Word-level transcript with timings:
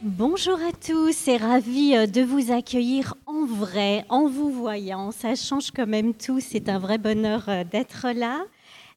Bonjour 0.00 0.54
à 0.60 0.70
tous 0.70 1.26
et 1.26 1.38
ravi 1.38 1.96
euh, 1.96 2.06
de 2.06 2.22
vous 2.22 2.52
accueillir 2.52 3.16
en 3.26 3.44
vrai, 3.44 4.04
en 4.08 4.28
vous 4.28 4.48
voyant. 4.48 5.10
Ça 5.10 5.34
change 5.34 5.72
quand 5.72 5.88
même 5.88 6.14
tout, 6.14 6.38
c'est 6.38 6.68
un 6.68 6.78
vrai 6.78 6.98
bonheur 6.98 7.46
euh, 7.48 7.64
d'être 7.64 8.06
là. 8.14 8.44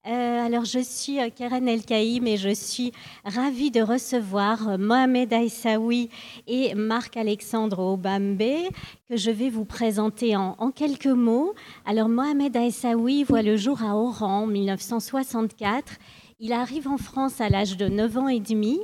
Euh, 0.05 0.45
alors, 0.45 0.63
je 0.63 0.77
suis 0.77 1.17
Karen 1.35 1.67
Elkaïm 1.67 2.27
et 2.27 2.37
je 2.37 2.53
suis 2.53 2.91
ravie 3.25 3.71
de 3.71 3.81
recevoir 3.81 4.77
Mohamed 4.77 5.33
Aïssaoui 5.33 6.09
et 6.45 6.75
Marc-Alexandre 6.75 7.79
Obambe, 7.79 8.69
que 9.09 9.17
je 9.17 9.31
vais 9.31 9.49
vous 9.49 9.65
présenter 9.65 10.35
en, 10.35 10.69
quelques 10.69 11.07
mots. 11.07 11.55
Alors, 11.83 12.09
Mohamed 12.09 12.55
Aïssaoui 12.55 13.23
voit 13.23 13.41
le 13.41 13.57
jour 13.57 13.81
à 13.81 13.95
Oran 13.95 14.43
en 14.43 14.47
1964. 14.47 15.93
Il 16.39 16.53
arrive 16.53 16.87
en 16.87 16.97
France 16.97 17.41
à 17.41 17.49
l'âge 17.49 17.75
de 17.77 17.87
9 17.87 18.17
ans 18.17 18.27
et 18.27 18.39
demi. 18.39 18.79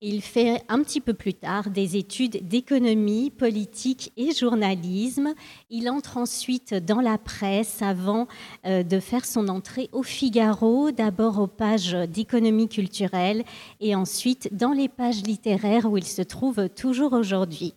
Il 0.00 0.22
fait 0.22 0.62
un 0.68 0.84
petit 0.84 1.00
peu 1.00 1.12
plus 1.12 1.34
tard 1.34 1.70
des 1.70 1.96
études 1.96 2.46
d'économie, 2.46 3.30
politique 3.30 4.12
et 4.16 4.32
journalisme. 4.32 5.34
Il 5.70 5.90
entre 5.90 6.18
ensuite 6.18 6.72
dans 6.72 7.00
la 7.00 7.18
presse 7.18 7.82
avant 7.82 8.28
euh, 8.64 8.84
de 8.84 9.00
faire 9.00 9.24
son 9.24 9.48
entrée 9.48 9.88
au 9.90 10.04
Figaro, 10.04 10.92
d'abord 10.92 11.40
aux 11.40 11.48
pages 11.48 11.96
d'économie 12.08 12.68
culturelle 12.68 13.42
et 13.80 13.96
ensuite 13.96 14.54
dans 14.54 14.70
les 14.70 14.88
pages 14.88 15.22
littéraires 15.24 15.90
où 15.90 15.96
il 15.96 16.06
se 16.06 16.22
trouve 16.22 16.68
toujours 16.68 17.12
aujourd'hui. 17.12 17.74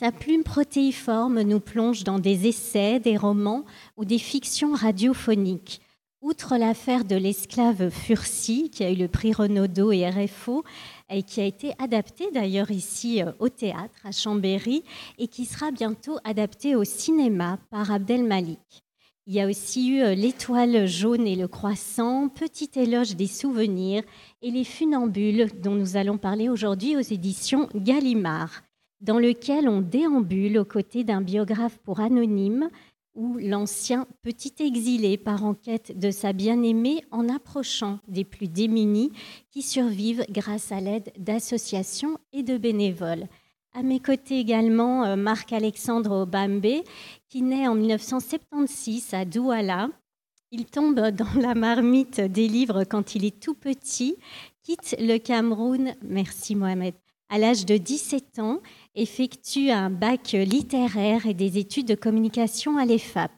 Sa 0.00 0.10
plume 0.10 0.42
protéiforme 0.42 1.42
nous 1.42 1.60
plonge 1.60 2.02
dans 2.02 2.18
des 2.18 2.48
essais, 2.48 2.98
des 2.98 3.16
romans 3.16 3.64
ou 3.96 4.04
des 4.04 4.18
fictions 4.18 4.74
radiophoniques. 4.74 5.80
Outre 6.22 6.56
l'affaire 6.56 7.04
de 7.04 7.16
l'esclave 7.16 7.90
Furcy, 7.90 8.70
qui 8.70 8.84
a 8.84 8.92
eu 8.92 8.94
le 8.94 9.08
prix 9.08 9.32
Renaudot 9.32 9.90
et 9.90 10.08
RFO, 10.08 10.62
et 11.10 11.24
qui 11.24 11.40
a 11.40 11.44
été 11.44 11.72
adapté 11.80 12.30
d'ailleurs 12.30 12.70
ici 12.70 13.20
euh, 13.20 13.32
au 13.40 13.48
théâtre 13.48 13.98
à 14.04 14.12
Chambéry, 14.12 14.84
et 15.18 15.26
qui 15.26 15.46
sera 15.46 15.72
bientôt 15.72 16.18
adapté 16.22 16.76
au 16.76 16.84
cinéma 16.84 17.58
par 17.70 17.90
Abdel 17.90 18.22
Malik. 18.22 18.84
Il 19.26 19.34
y 19.34 19.40
a 19.40 19.48
aussi 19.48 19.88
eu 19.88 20.00
euh, 20.00 20.14
L'étoile 20.14 20.86
jaune 20.86 21.26
et 21.26 21.34
le 21.34 21.48
croissant, 21.48 22.28
Petit 22.28 22.70
éloge 22.76 23.16
des 23.16 23.26
souvenirs 23.26 24.04
et 24.42 24.52
Les 24.52 24.62
funambules 24.62 25.48
dont 25.60 25.74
nous 25.74 25.96
allons 25.96 26.18
parler 26.18 26.48
aujourd'hui 26.48 26.96
aux 26.96 27.00
éditions 27.00 27.68
Gallimard, 27.74 28.62
dans 29.00 29.18
lequel 29.18 29.68
on 29.68 29.80
déambule 29.80 30.58
aux 30.58 30.64
côtés 30.64 31.02
d'un 31.02 31.20
biographe 31.20 31.78
pour 31.78 31.98
anonyme 31.98 32.70
où 33.14 33.36
l'ancien 33.38 34.06
petit 34.22 34.54
exilé 34.60 35.16
part 35.18 35.44
en 35.44 35.54
quête 35.54 35.98
de 35.98 36.10
sa 36.10 36.32
bien-aimée 36.32 37.04
en 37.10 37.28
approchant 37.28 37.98
des 38.08 38.24
plus 38.24 38.48
démunis 38.48 39.12
qui 39.50 39.62
survivent 39.62 40.24
grâce 40.30 40.72
à 40.72 40.80
l'aide 40.80 41.12
d'associations 41.18 42.18
et 42.32 42.42
de 42.42 42.56
bénévoles. 42.56 43.26
À 43.74 43.82
mes 43.82 44.00
côtés 44.00 44.38
également 44.38 45.04
euh, 45.04 45.16
Marc-Alexandre 45.16 46.22
Obambe, 46.22 46.82
qui 47.28 47.42
naît 47.42 47.68
en 47.68 47.74
1976 47.74 49.14
à 49.14 49.24
Douala. 49.24 49.88
Il 50.50 50.66
tombe 50.66 51.00
dans 51.00 51.40
la 51.40 51.54
marmite 51.54 52.20
des 52.20 52.48
livres 52.48 52.84
quand 52.84 53.14
il 53.14 53.24
est 53.24 53.40
tout 53.40 53.54
petit, 53.54 54.16
quitte 54.62 54.94
le 54.98 55.16
Cameroun, 55.16 55.94
merci 56.02 56.54
Mohamed, 56.54 56.94
à 57.30 57.38
l'âge 57.38 57.64
de 57.64 57.78
17 57.78 58.40
ans 58.40 58.60
effectue 58.94 59.70
un 59.70 59.90
bac 59.90 60.32
littéraire 60.32 61.26
et 61.26 61.34
des 61.34 61.58
études 61.58 61.88
de 61.88 61.94
communication 61.94 62.76
à 62.76 62.84
l'EFAP. 62.84 63.32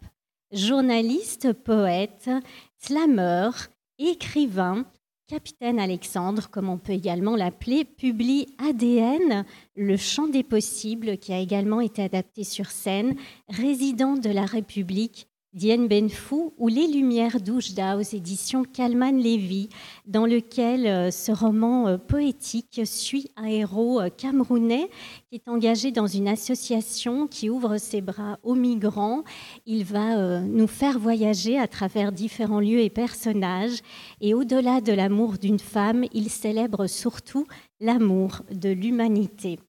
Journaliste, 0.52 1.52
poète, 1.52 2.30
slammer, 2.78 3.50
écrivain, 3.98 4.84
Capitaine 5.26 5.80
Alexandre, 5.80 6.50
comme 6.50 6.68
on 6.68 6.76
peut 6.76 6.92
également 6.92 7.34
l'appeler, 7.34 7.86
publie 7.86 8.46
ADN, 8.58 9.46
le 9.74 9.96
champ 9.96 10.28
des 10.28 10.42
possibles, 10.42 11.16
qui 11.16 11.32
a 11.32 11.38
également 11.38 11.80
été 11.80 12.02
adapté 12.02 12.44
sur 12.44 12.66
scène, 12.66 13.16
résident 13.48 14.16
de 14.16 14.28
la 14.28 14.44
République 14.44 15.26
Dien 15.54 15.86
Ben 15.86 16.10
Phu 16.10 16.50
ou 16.58 16.66
Les 16.66 16.88
Lumières 16.88 17.40
d'Oujda 17.40 17.96
aux 17.96 18.00
éditions 18.00 18.64
Kalman 18.64 19.16
Levy, 19.16 19.68
dans 20.04 20.26
lequel 20.26 20.84
euh, 20.84 21.12
ce 21.12 21.30
roman 21.30 21.86
euh, 21.86 21.96
poétique 21.96 22.80
suit 22.84 23.30
un 23.36 23.44
héros 23.44 24.00
euh, 24.00 24.08
camerounais 24.08 24.90
qui 25.30 25.36
est 25.36 25.48
engagé 25.48 25.92
dans 25.92 26.08
une 26.08 26.26
association 26.26 27.28
qui 27.28 27.50
ouvre 27.50 27.76
ses 27.76 28.00
bras 28.00 28.40
aux 28.42 28.56
migrants. 28.56 29.22
Il 29.64 29.84
va 29.84 30.40
nous 30.40 30.66
faire 30.66 30.98
voyager 30.98 31.56
à 31.56 31.68
travers 31.68 32.10
différents 32.10 32.58
lieux 32.58 32.80
et 32.80 32.90
personnages. 32.90 33.78
Et 34.20 34.34
au-delà 34.34 34.80
de 34.80 34.92
l'amour 34.92 35.38
d'une 35.38 35.60
femme, 35.60 36.04
il 36.12 36.30
célèbre 36.30 36.88
surtout 36.88 37.46
l'amour 37.78 38.42
de 38.50 38.70
l'humanité. 38.70 39.60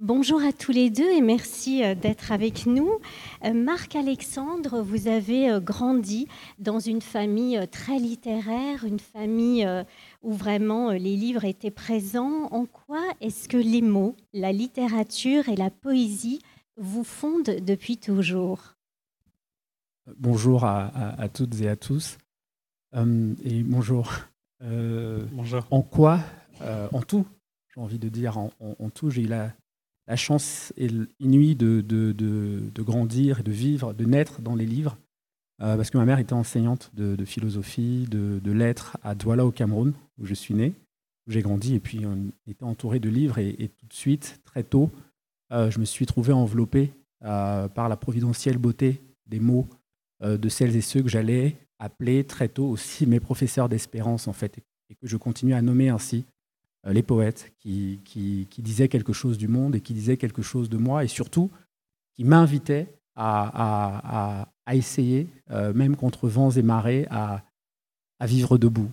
Bonjour 0.00 0.42
à 0.42 0.52
tous 0.52 0.72
les 0.72 0.90
deux 0.90 1.08
et 1.08 1.20
merci 1.20 1.84
euh, 1.84 1.94
d'être 1.94 2.32
avec 2.32 2.66
nous. 2.66 2.98
Euh, 3.44 3.52
Marc-Alexandre, 3.54 4.82
vous 4.82 5.06
avez 5.06 5.48
euh, 5.48 5.60
grandi 5.60 6.26
dans 6.58 6.80
une 6.80 7.00
famille 7.00 7.64
très 7.68 8.00
littéraire, 8.00 8.84
une 8.84 8.98
famille 8.98 9.64
où 10.22 10.32
vraiment 10.32 10.90
les 10.90 11.16
livres 11.16 11.44
étaient 11.44 11.70
présents. 11.70 12.48
En 12.50 12.66
quoi 12.66 13.02
est-ce 13.20 13.48
que 13.48 13.56
les 13.56 13.82
mots, 13.82 14.16
la 14.32 14.50
littérature 14.50 15.48
et 15.48 15.54
la 15.54 15.70
poésie 15.70 16.40
vous 16.76 17.04
fondent 17.04 17.60
depuis 17.64 17.96
toujours? 17.96 18.74
Bonjour 20.18 20.64
à, 20.64 21.28
toutes 21.32 21.60
et 21.60 21.68
à 21.68 21.76
tous. 21.76 22.18
et 22.94 23.62
bonjour. 23.62 24.10
bonjour. 24.60 25.66
En 25.70 25.82
quoi 25.82 26.18
En 26.92 27.00
tout, 27.02 27.26
j'ai 27.72 27.80
envie 27.80 28.00
de 28.00 28.08
dire, 28.08 28.38
en, 28.38 28.50
en 28.60 28.90
tout, 28.90 29.08
j'ai 29.10 29.22
eu 29.22 29.28
la 29.28 29.52
la 30.06 30.16
chance 30.16 30.72
inouïe 31.20 31.56
de, 31.56 32.70
grandir 32.78 33.40
et 33.40 33.42
de 33.42 33.52
vivre, 33.52 33.94
de 33.94 34.04
naître 34.04 34.42
dans 34.42 34.54
les 34.54 34.66
livres, 34.66 34.98
euh, 35.62 35.76
parce 35.76 35.90
que 35.90 35.98
ma 35.98 36.04
mère 36.04 36.18
était 36.18 36.32
enseignante 36.32 36.90
de, 36.94 37.24
philosophie, 37.24 38.06
de, 38.10 38.52
lettres 38.52 38.96
à 39.02 39.14
Douala 39.14 39.46
au 39.46 39.50
Cameroun, 39.50 39.94
où 40.18 40.26
je 40.26 40.34
suis 40.34 40.54
né, 40.54 40.74
où 41.26 41.32
j'ai 41.32 41.42
grandi, 41.42 41.74
et 41.74 41.80
puis 41.80 42.04
on 42.04 42.32
était 42.46 42.64
entouré 42.64 43.00
de 43.00 43.08
livres, 43.08 43.38
et, 43.38 43.70
tout 43.78 43.86
de 43.86 43.94
suite, 43.94 44.40
très 44.44 44.62
tôt, 44.62 44.90
euh, 45.52 45.70
je 45.70 45.78
me 45.78 45.84
suis 45.84 46.06
trouvé 46.06 46.32
enveloppé 46.32 46.92
euh, 47.24 47.68
par 47.68 47.88
la 47.88 47.96
providentielle 47.96 48.58
beauté 48.58 49.00
des 49.26 49.40
mots 49.40 49.68
de 50.22 50.48
celles 50.48 50.74
et 50.74 50.80
ceux 50.80 51.02
que 51.02 51.08
j'allais 51.08 51.56
appeler 51.78 52.24
très 52.24 52.48
tôt 52.48 52.66
aussi 52.66 53.06
mes 53.06 53.20
professeurs 53.20 53.68
d'espérance, 53.68 54.26
en 54.26 54.32
fait, 54.32 54.58
et 54.88 54.94
que 54.94 55.06
je 55.06 55.16
continue 55.18 55.52
à 55.52 55.60
nommer 55.60 55.90
ainsi. 55.90 56.24
euh, 56.24 56.33
les 56.86 57.02
poètes 57.02 57.52
qui, 57.60 58.00
disaient 58.58 58.88
quelque 58.88 59.12
chose 59.12 59.38
du 59.38 59.48
monde 59.48 59.76
et 59.76 59.80
qui 59.80 59.94
disaient 59.94 60.16
quelque 60.16 60.42
chose 60.42 60.68
de 60.68 60.76
moi 60.76 61.04
et 61.04 61.08
surtout 61.08 61.50
qui 62.14 62.24
m'invitaient 62.24 62.98
à, 63.16 64.48
essayer, 64.72 65.28
euh, 65.50 65.72
même 65.72 65.96
contre 65.96 66.28
vents 66.28 66.50
et 66.50 66.62
marées, 66.62 67.06
à 67.10 67.42
vivre 68.22 68.58
debout. 68.58 68.90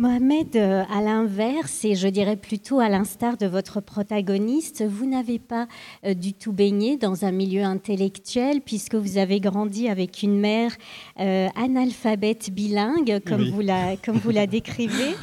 Mohamed, 0.00 0.56
euh, 0.56 0.82
à 0.90 1.02
l'inverse, 1.02 1.84
et 1.84 1.94
je 1.94 2.08
dirais 2.08 2.36
plutôt 2.36 2.80
à 2.80 2.88
l'instar 2.88 3.36
de 3.36 3.44
votre 3.44 3.82
protagoniste, 3.82 4.82
vous 4.82 5.04
n'avez 5.04 5.38
pas 5.38 5.68
euh, 6.06 6.14
du 6.14 6.32
tout 6.32 6.54
baigné 6.54 6.96
dans 6.96 7.26
un 7.26 7.32
milieu 7.32 7.64
intellectuel 7.64 8.62
puisque 8.62 8.94
vous 8.94 9.18
avez 9.18 9.40
grandi 9.40 9.90
avec 9.90 10.22
une 10.22 10.40
mère 10.40 10.74
euh, 11.18 11.48
analphabète 11.54 12.50
bilingue, 12.50 13.20
comme, 13.26 13.50
vous 13.50 13.60
la, 13.60 13.98
comme 13.98 14.16
vous 14.16 14.30
la 14.30 14.46
décrivez. 14.46 15.14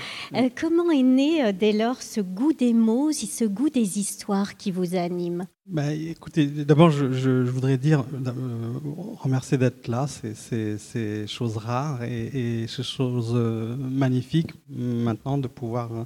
comment 0.56 0.92
est 0.92 1.02
né 1.02 1.52
dès 1.54 1.72
lors 1.72 2.00
ce 2.04 2.22
goût 2.22 2.54
des 2.54 2.74
mots 2.74 3.10
et 3.10 3.14
ce 3.14 3.46
goût 3.46 3.72
des 3.72 3.98
histoires 3.98 4.58
qui 4.58 4.70
vous 4.70 4.96
anime? 4.96 5.48
Bah, 5.68 5.94
écoutez, 5.94 6.48
d'abord, 6.48 6.92
je, 6.92 7.44
voudrais 7.44 7.78
dire, 7.78 8.06
euh, 8.26 8.74
remercier 9.20 9.58
d'être 9.58 9.90
là. 9.90 10.08
C'est 10.08 11.28
chose 11.28 11.58
rare 11.58 12.04
et, 12.04 12.64
et 12.64 12.68
chose 12.68 13.34
euh, 13.36 13.76
magnifique 13.76 14.54
maintenant 14.70 15.38
de 15.38 15.50
pouvoir 15.50 15.92
euh, 15.94 16.04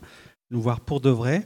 nous 0.50 0.61
voir 0.61 0.79
pour 0.79 1.00
de 1.00 1.11
vrai. 1.11 1.45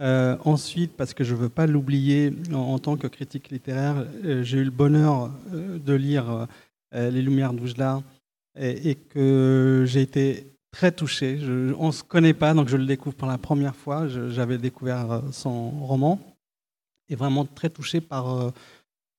ensuite, 0.00 0.92
parce 0.96 1.14
que 1.14 1.24
je 1.24 1.34
ne 1.34 1.40
veux 1.40 1.48
pas 1.48 1.66
l'oublier, 1.66 2.30
en, 2.52 2.78
tant 2.78 2.98
que 2.98 3.06
critique 3.06 3.48
littéraire, 3.50 4.06
j'ai 4.42 4.58
eu 4.58 4.64
le 4.64 4.70
bonheur 4.70 5.30
de 5.52 5.94
lire 5.94 6.46
Les 6.92 7.22
Lumières 7.22 7.54
d'Oujla 7.54 8.02
et, 8.58 8.90
et, 8.90 8.94
que 8.94 9.84
j'ai 9.86 10.02
été 10.02 10.52
très 10.72 10.92
touché. 10.92 11.38
on 11.78 11.86
ne 11.86 11.92
se 11.92 12.02
connaît 12.02 12.34
pas, 12.34 12.52
donc 12.52 12.68
je 12.68 12.76
le 12.76 12.84
découvre 12.84 13.16
pour 13.16 13.28
la 13.28 13.38
première 13.38 13.74
fois. 13.74 14.06
J'avais 14.08 14.58
découvert 14.58 15.22
son 15.32 15.70
roman 15.70 16.35
est 17.08 17.16
vraiment 17.16 17.44
très 17.44 17.70
touché 17.70 18.00
par, 18.00 18.34
euh, 18.34 18.50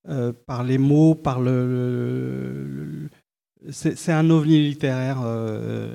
euh, 0.09 0.33
par 0.45 0.63
les 0.63 0.77
mots, 0.77 1.15
par 1.15 1.41
le. 1.41 3.09
c'est 3.69 4.11
un 4.11 4.29
ovni 4.29 4.67
littéraire. 4.69 5.19
Euh, 5.23 5.93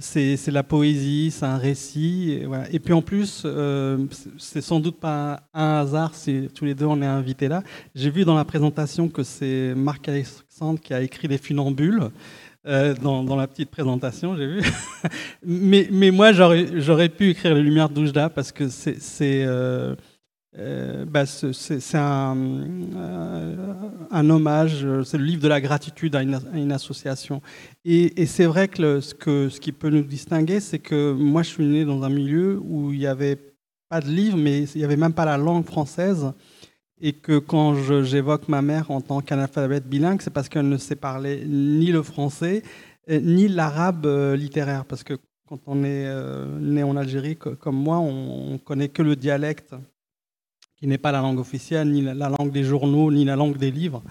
c'est 0.00 0.36
la 0.48 0.62
poésie, 0.62 1.30
c'est 1.30 1.46
un 1.46 1.56
récit. 1.56 2.42
Et, 2.70 2.78
puis 2.78 2.92
en 2.92 3.00
plus, 3.00 3.46
c'est 4.36 4.60
sans 4.60 4.80
doute 4.80 5.00
pas 5.00 5.40
un 5.54 5.78
hasard 5.78 6.14
si 6.14 6.50
tous 6.54 6.66
les 6.66 6.74
deux 6.74 6.84
on 6.84 7.00
est 7.00 7.06
invités 7.06 7.48
là. 7.48 7.62
J'ai 7.94 8.10
vu 8.10 8.26
dans 8.26 8.34
la 8.34 8.44
présentation 8.44 9.08
que 9.08 9.22
c'est 9.22 9.74
Marc 9.74 10.06
Alexandre 10.06 10.78
qui 10.78 10.92
a 10.92 11.00
écrit 11.00 11.26
Les 11.26 11.38
Funambules. 11.38 12.10
dans, 12.66 13.36
la 13.36 13.46
petite 13.46 13.70
présentation, 13.70 14.36
j'ai 14.36 14.46
vu. 14.46 14.62
mais, 15.46 15.88
mais, 15.90 16.10
moi, 16.10 16.32
j'aurais 16.32 17.08
pu 17.08 17.30
écrire 17.30 17.54
Les 17.54 17.62
Lumières 17.62 17.88
d'Oujda 17.88 18.28
parce 18.28 18.52
que 18.52 18.68
c'est 18.68 18.98
euh, 19.46 19.94
bah, 20.56 21.26
c'est 21.26 21.94
un, 21.94 22.36
euh, 22.96 23.56
un, 24.10 24.30
hommage, 24.30 24.86
c'est 25.04 25.18
le 25.18 25.24
livre 25.24 25.42
de 25.42 25.48
la 25.48 25.60
gratitude 25.60 26.16
à 26.16 26.22
une, 26.22 26.72
association. 26.72 27.42
Et, 27.84 28.26
c'est 28.26 28.46
vrai 28.46 28.68
que, 28.68 29.00
ce 29.00 29.14
que 29.14 29.48
ce 29.48 29.60
qui 29.60 29.72
peut 29.72 29.90
nous 29.90 30.02
distinguer, 30.02 30.60
c'est 30.60 30.78
que 30.78 31.12
moi 31.12 31.42
je 31.42 31.50
suis 31.50 31.66
né 31.66 31.84
dans 31.84 32.02
un 32.02 32.08
milieu 32.08 32.60
où 32.62 32.92
il 32.92 32.98
n'y 32.98 33.06
avait 33.06 33.38
pas 33.88 34.00
de 34.00 34.08
livre, 34.08 34.36
mais 34.36 34.64
il 34.64 34.78
n'y 34.78 34.84
avait 34.84 34.96
même 34.96 35.12
pas 35.12 35.24
la 35.24 35.36
langue 35.36 35.64
française. 35.64 36.32
Et 37.00 37.12
que 37.12 37.38
quand 37.38 37.74
j'évoque 38.02 38.48
ma 38.48 38.60
mère 38.60 38.90
en 38.90 39.00
tant 39.00 39.20
qu'analphabète 39.20 39.88
bilingue, 39.88 40.20
c'est 40.20 40.32
parce 40.32 40.48
qu'elle 40.48 40.68
ne 40.68 40.78
sait 40.78 40.96
parler 40.96 41.44
ni 41.46 41.92
le 41.92 42.02
français, 42.02 42.62
euh, 43.08 43.20
ni 43.20 43.46
l'arabe 43.48 44.06
littéraire. 44.34 44.84
Parce 44.84 45.04
que 45.04 45.14
quand 45.46 45.60
on 45.66 45.84
est 45.84 46.08
né 46.60 46.82
en 46.82 46.96
Algérie, 46.96 47.36
comme 47.36 47.76
moi, 47.76 47.98
on, 47.98 48.54
on 48.54 48.58
connaît 48.58 48.88
que 48.88 49.02
le 49.02 49.14
dialecte 49.14 49.74
qui 50.78 50.86
n'est 50.86 50.98
pas 50.98 51.12
la 51.12 51.20
langue 51.20 51.40
officielle, 51.40 51.90
ni 51.90 52.02
la 52.02 52.28
langue 52.28 52.52
des 52.52 52.62
journaux, 52.62 53.10
ni 53.10 53.24
la 53.24 53.36
langue 53.36 53.56
des 53.56 53.70
livres. 53.70 54.02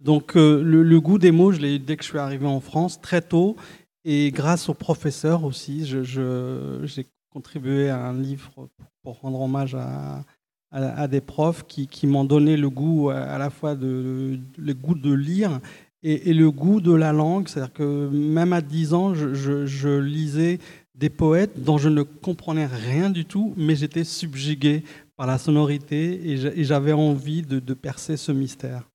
Donc 0.00 0.36
euh, 0.36 0.62
le, 0.62 1.00
goût 1.00 1.18
des 1.18 1.32
mots, 1.32 1.52
je 1.52 1.60
l'ai 1.60 1.76
eu 1.76 1.78
dès 1.78 1.96
que 1.96 2.04
je 2.04 2.08
suis 2.08 2.18
arrivé 2.18 2.46
en 2.46 2.60
France, 2.60 3.00
très 3.00 3.22
tôt, 3.22 3.56
et 4.04 4.30
grâce 4.30 4.68
aux 4.68 4.74
professeurs 4.74 5.44
aussi. 5.44 5.84
J'ai 5.84 7.06
contribué 7.30 7.88
à 7.88 7.98
un 8.06 8.20
livre 8.20 8.68
pour 9.02 9.20
rendre 9.20 9.40
hommage 9.40 9.74
à, 9.74 10.24
à, 10.70 11.08
des 11.08 11.20
profs 11.20 11.64
qui, 11.66 11.88
qui 11.88 12.06
m'ont 12.06 12.24
donné 12.24 12.56
le 12.56 12.70
goût 12.70 13.10
à 13.10 13.38
la 13.38 13.50
fois 13.50 13.74
de, 13.74 14.38
le 14.58 14.74
goût 14.74 14.94
de 14.94 15.12
lire 15.12 15.60
et, 16.02 16.32
le 16.32 16.50
goût 16.50 16.80
de 16.80 16.92
la 16.92 17.12
langue. 17.12 17.48
C'est-à-dire 17.48 17.72
que 17.72 18.08
même 18.08 18.52
à 18.52 18.60
10 18.60 18.94
ans, 18.94 19.14
je, 19.14 19.66
je 19.66 19.98
lisais 19.98 20.58
des 20.94 21.10
poètes 21.10 21.62
dont 21.62 21.78
je 21.78 21.88
ne 21.88 22.02
comprenais 22.02 22.66
rien 22.66 23.10
du 23.10 23.24
tout, 23.24 23.54
mais 23.56 23.74
j'étais 23.74 24.04
subjugué 24.04 24.84
par 25.16 25.26
la 25.26 25.38
sonorité 25.38 26.30
et 26.30 26.64
j'avais 26.64 26.92
envie 26.92 27.42
de, 27.42 27.74
percer 27.74 28.16
ce 28.16 28.32
mystère. 28.32 28.88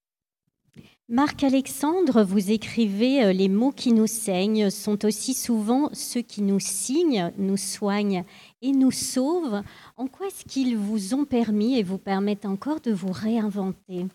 Marc-Alexandre, 1.10 2.22
vous 2.22 2.50
écrivez 2.50 3.24
euh, 3.24 3.32
Les 3.32 3.48
mots 3.48 3.72
qui 3.72 3.92
nous 3.92 4.06
saignent 4.06 4.68
sont 4.68 5.06
aussi 5.06 5.32
souvent 5.32 5.88
ceux 5.94 6.20
qui 6.20 6.42
nous 6.42 6.60
signent, 6.60 7.32
nous 7.38 7.56
soignent 7.56 8.24
et 8.60 8.72
nous 8.72 8.90
sauvent. 8.90 9.62
En 9.96 10.06
quoi 10.06 10.26
est-ce 10.26 10.44
qu'ils 10.44 10.76
vous 10.76 11.14
ont 11.14 11.24
permis 11.24 11.78
et 11.78 11.82
vous 11.82 11.96
permettent 11.96 12.44
encore 12.44 12.82
de 12.82 12.92
vous 12.92 13.10
réinventer? 13.10 14.06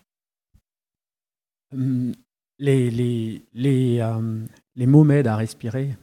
Hum, 1.72 2.12
les, 2.60 2.92
les, 2.92 3.44
les, 3.54 3.98
euh, 3.98 4.44
les 4.76 4.86
mots 4.86 5.02
m'aident 5.02 5.26
à 5.26 5.36
respirer 5.36 5.96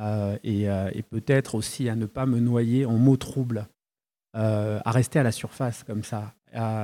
euh, 0.00 0.36
et, 0.42 0.62
et 0.64 1.02
peut-être 1.04 1.54
aussi 1.54 1.88
à 1.88 1.94
ne 1.94 2.06
pas 2.06 2.26
me 2.26 2.40
noyer 2.40 2.84
en 2.84 2.98
mots 2.98 3.16
troubles. 3.16 3.68
Euh, 4.34 4.80
à 4.86 4.92
rester 4.92 5.18
à 5.18 5.22
la 5.22 5.32
surface 5.32 5.84
comme 5.84 6.02
ça. 6.02 6.32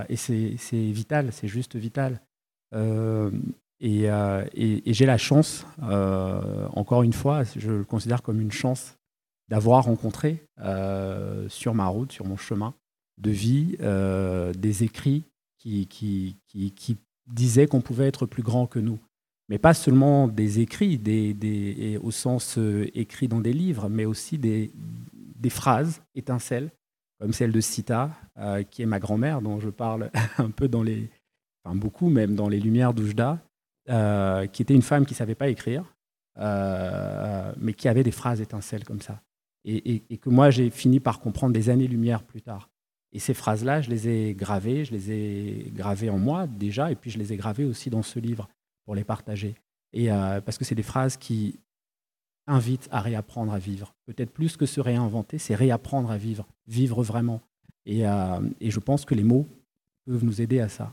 et 0.09 0.17
c'est 0.17 0.57
vital, 0.73 1.33
c'est 1.33 1.49
juste 1.49 1.77
vital. 1.77 2.21
Euh, 2.75 3.31
euh, 3.83 4.45
et, 4.53 4.93
j'ai 4.93 5.07
la 5.07 5.17
chance, 5.17 5.67
encore 5.81 7.03
une 7.03 7.13
fois, 7.15 7.45
je 7.45 7.71
le 7.71 7.85
considère 7.85 8.23
comme 8.23 8.41
une 8.41 8.53
chance 8.53 8.97
d'avoir 9.49 9.85
rencontré 9.85 10.45
sur 11.49 11.75
ma 11.75 11.87
route, 11.87 12.13
sur 12.13 12.27
mon 12.27 12.37
chemin 12.37 12.75
de 13.19 13.31
vie, 13.31 13.79
des 14.59 14.85
écrits 14.85 15.25
qui, 15.59 15.87
qui, 15.87 16.37
qui, 16.47 16.97
disaient 17.33 17.67
qu'on 17.67 17.83
pouvait 17.83 18.09
être 18.09 18.25
plus 18.25 18.43
grand 18.43 18.67
que 18.67 18.79
nous. 18.79 18.99
Mais 19.51 19.59
pas 19.59 19.75
seulement 19.75 20.29
des 20.29 20.61
écrits, 20.61 20.99
des, 20.99 21.33
des, 21.35 21.99
au 22.03 22.11
sens 22.11 22.59
écrit 22.95 23.29
dans 23.29 23.41
des 23.41 23.55
livres, 23.55 23.89
mais 23.89 24.05
aussi 24.05 24.37
des, 24.37 24.71
des 25.15 25.51
phrases 25.51 26.03
étincelles 26.15 26.71
comme 27.19 27.33
celle 27.33 27.53
de 27.53 27.61
Sita, 27.61 28.11
euh, 28.39 28.63
qui 28.63 28.83
est 28.83 28.87
ma 28.87 28.99
grand-mère, 28.99 29.43
dont 29.43 29.61
je 29.61 29.71
parle 29.71 30.11
un 30.39 30.51
peu 30.51 30.69
dans 30.69 30.83
les, 30.83 31.11
enfin 31.65 31.77
beaucoup 31.77 32.09
même 32.09 32.35
dans 32.35 32.49
les 32.49 32.61
Lumières 32.61 32.95
d'Oujda, 32.95 33.39
euh, 33.89 34.47
qui 34.47 34.63
était 34.63 34.75
une 34.75 34.83
femme 34.83 35.07
qui 35.07 35.15
savait 35.15 35.35
pas 35.35 35.49
écrire, 35.49 35.95
euh, 36.39 37.53
mais 37.59 37.73
qui 37.73 37.89
avait 37.89 38.05
des 38.05 38.13
phrases 38.13 38.41
étincelles 38.41 38.85
comme 38.85 39.01
ça, 39.01 39.21
et, 39.65 40.01
que 40.19 40.31
moi 40.31 40.51
j'ai 40.51 40.71
fini 40.71 41.01
par 41.01 41.21
comprendre 41.21 41.53
des 41.53 41.69
années-lumière 41.69 42.23
plus 42.23 42.43
tard. 42.43 42.71
Et 43.13 43.19
ces 43.19 43.35
phrases-là, 43.35 43.81
je 43.81 43.91
les 43.91 44.09
ai 44.09 44.35
gravées, 44.35 44.85
je 44.85 44.93
les 44.93 45.11
ai 45.11 45.73
gravées 45.75 46.11
en 46.11 46.19
moi 46.19 46.47
déjà, 46.47 46.93
et 46.93 46.95
puis 46.95 47.11
je 47.11 47.19
les 47.19 47.33
ai 47.33 47.37
gravées 47.37 47.65
aussi 47.65 47.91
dans 47.91 48.03
ce 48.03 48.19
livre 48.19 48.49
pour 48.85 48.95
les 48.95 49.05
partager. 49.05 49.55
Et 49.95 50.09
parce 50.09 50.59
que 50.59 50.65
c'est 50.65 50.75
des 50.75 50.83
phrases 50.83 51.17
qui 51.17 51.59
invite 52.49 52.89
à 52.91 53.01
réapprendre 53.01 53.53
à 53.53 53.59
vivre. 53.59 53.95
Peut-être 54.07 54.31
plus 54.31 54.57
que 54.57 54.67
se 54.67 54.81
réinventer, 54.81 55.39
c'est 55.39 55.55
réapprendre 55.55 56.11
à 56.11 56.17
vivre, 56.17 56.47
vivre 56.67 57.03
vraiment. 57.03 57.41
Et, 57.87 58.07
euh, 58.07 58.41
et, 58.61 58.71
je 58.71 58.81
pense 58.81 59.05
que 59.05 59.15
les 59.15 59.23
mots 59.23 59.47
peuvent 60.07 60.25
nous 60.25 60.41
aider 60.41 60.59
à 60.61 60.69
ça. 60.69 60.93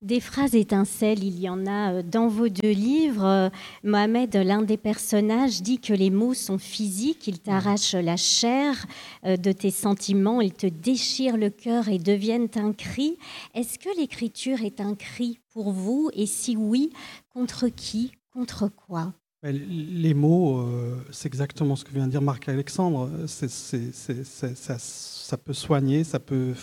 Des 0.00 0.20
phrases 0.20 0.54
étincelles, 0.54 1.24
il 1.24 1.40
y 1.40 1.48
en 1.48 1.66
a 1.66 1.92
euh, 1.92 2.02
dans 2.02 2.28
vos 2.28 2.48
deux 2.48 2.70
livres. 2.70 3.24
Euh, 3.24 3.50
Mohamed, 3.82 4.36
l'un 4.36 4.62
des 4.62 4.76
personnages, 4.76 5.60
dit 5.60 5.80
que 5.80 5.92
les 5.92 6.10
mots 6.10 6.34
sont 6.34 6.58
physiques, 6.58 7.26
ils 7.26 7.40
t'arrachent 7.40 7.94
la 7.94 8.16
chair 8.16 8.86
de 9.24 9.52
tes 9.52 9.70
sentiments, 9.70 10.40
ils 10.40 10.54
te 10.54 10.66
déchirent 10.66 11.36
le 11.36 11.50
cœur 11.50 11.88
et 11.88 11.98
deviennent 11.98 12.48
un 12.56 12.72
cri. 12.72 13.18
Est-ce 13.54 13.78
que 13.78 13.94
l'écriture 13.98 14.62
est 14.62 14.80
un 14.80 14.94
cri 14.94 15.40
pour 15.52 15.72
vous? 15.72 16.10
Et 16.12 16.26
si 16.26 16.56
oui, 16.56 16.90
contre 17.30 17.68
qui? 17.68 18.12
Contre 18.32 18.68
quoi? 18.68 19.12
Les 19.42 20.14
mots, 20.14 20.60
euh, 20.60 20.96
c'est 21.10 21.26
exactement 21.26 21.76
ce 21.76 21.84
que 21.84 21.92
vient 21.92 22.06
de 22.06 22.10
dire 22.10 22.22
Marc-Alexandre. 22.22 23.10
Ça, 23.26 25.36
peut 25.36 25.52
soigner, 25.52 26.04
ça 26.04 26.18
peut, 26.18 26.54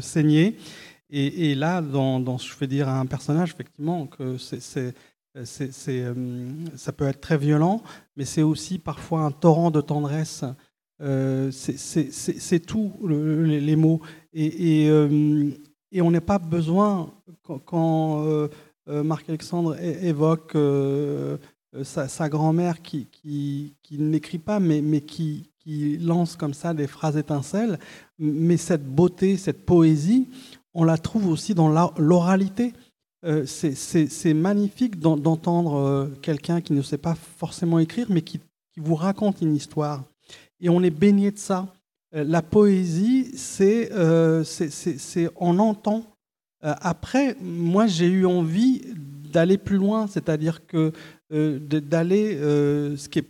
saigner. 0.00 0.56
Et, 1.10 1.54
là, 1.54 1.82
dans, 1.82 2.38
je 2.38 2.52
fais 2.52 2.66
dire 2.66 2.88
à 2.88 2.98
un 2.98 3.06
personnage, 3.06 3.52
effectivement, 3.52 4.06
que 4.06 4.36
euh, 5.36 6.52
ça 6.76 6.92
peut 6.92 7.06
être 7.06 7.20
très 7.20 7.38
violent, 7.38 7.82
mais 8.16 8.24
c'est 8.24 8.42
aussi 8.42 8.78
parfois 8.78 9.20
un 9.20 9.30
torrent 9.30 9.70
de 9.70 9.80
tendresse. 9.80 10.44
Euh, 11.02 11.50
c'est 11.50 12.60
tout, 12.60 12.92
les, 13.06 13.76
mots. 13.76 14.00
Et, 14.32 14.86
et 15.92 16.00
on 16.00 16.10
n'a 16.10 16.20
pas 16.22 16.38
besoin, 16.38 17.12
quand, 17.66 18.48
Marc-Alexandre 18.86 19.78
évoque 19.80 20.56
euh, 21.74 21.84
sa, 21.84 22.28
grand-mère 22.28 22.82
qui, 22.82 23.06
qui, 23.10 23.98
n'écrit 23.98 24.38
pas, 24.38 24.60
mais, 24.60 24.80
mais 24.80 25.00
qui, 25.00 25.50
qui, 25.58 25.98
lance 25.98 26.36
comme 26.36 26.54
ça 26.54 26.72
des 26.72 26.86
phrases 26.86 27.16
étincelles. 27.16 27.78
Mais 28.18 28.56
cette 28.56 28.86
beauté, 28.86 29.36
cette 29.36 29.64
poésie, 29.64 30.28
on 30.72 30.84
la 30.84 30.98
trouve 30.98 31.28
aussi 31.28 31.54
dans 31.54 31.68
l'oralité. 31.98 32.72
Euh, 33.24 33.44
c'est 33.46 34.34
magnifique 34.34 35.00
d'entendre 35.00 35.74
euh, 35.76 36.06
quelqu'un 36.22 36.60
qui 36.60 36.74
ne 36.74 36.82
sait 36.82 36.98
pas 36.98 37.14
forcément 37.14 37.78
écrire, 37.78 38.06
mais 38.08 38.22
qui, 38.22 38.38
qui, 38.38 38.80
vous 38.80 38.94
raconte 38.94 39.40
une 39.40 39.56
histoire. 39.56 40.04
Et 40.60 40.68
on 40.68 40.82
est 40.82 40.90
baigné 40.90 41.30
de 41.30 41.38
ça. 41.38 41.72
La 42.12 42.42
poésie, 42.42 43.32
c'est 43.36 43.90
on 45.36 45.58
entend. 45.58 46.04
Après, 46.62 47.36
moi, 47.40 47.88
j'ai 47.88 48.06
eu 48.06 48.24
envie 48.24 48.82
d'aller 49.34 49.58
plus 49.58 49.76
loin, 49.76 50.06
c'est-à-dire 50.06 50.66
que 50.66 50.76
euh, 50.76 50.92
d'aller 51.34 52.36
euh, 52.36 52.96
ce 52.96 53.08
qui 53.08 53.20
est 53.20 53.28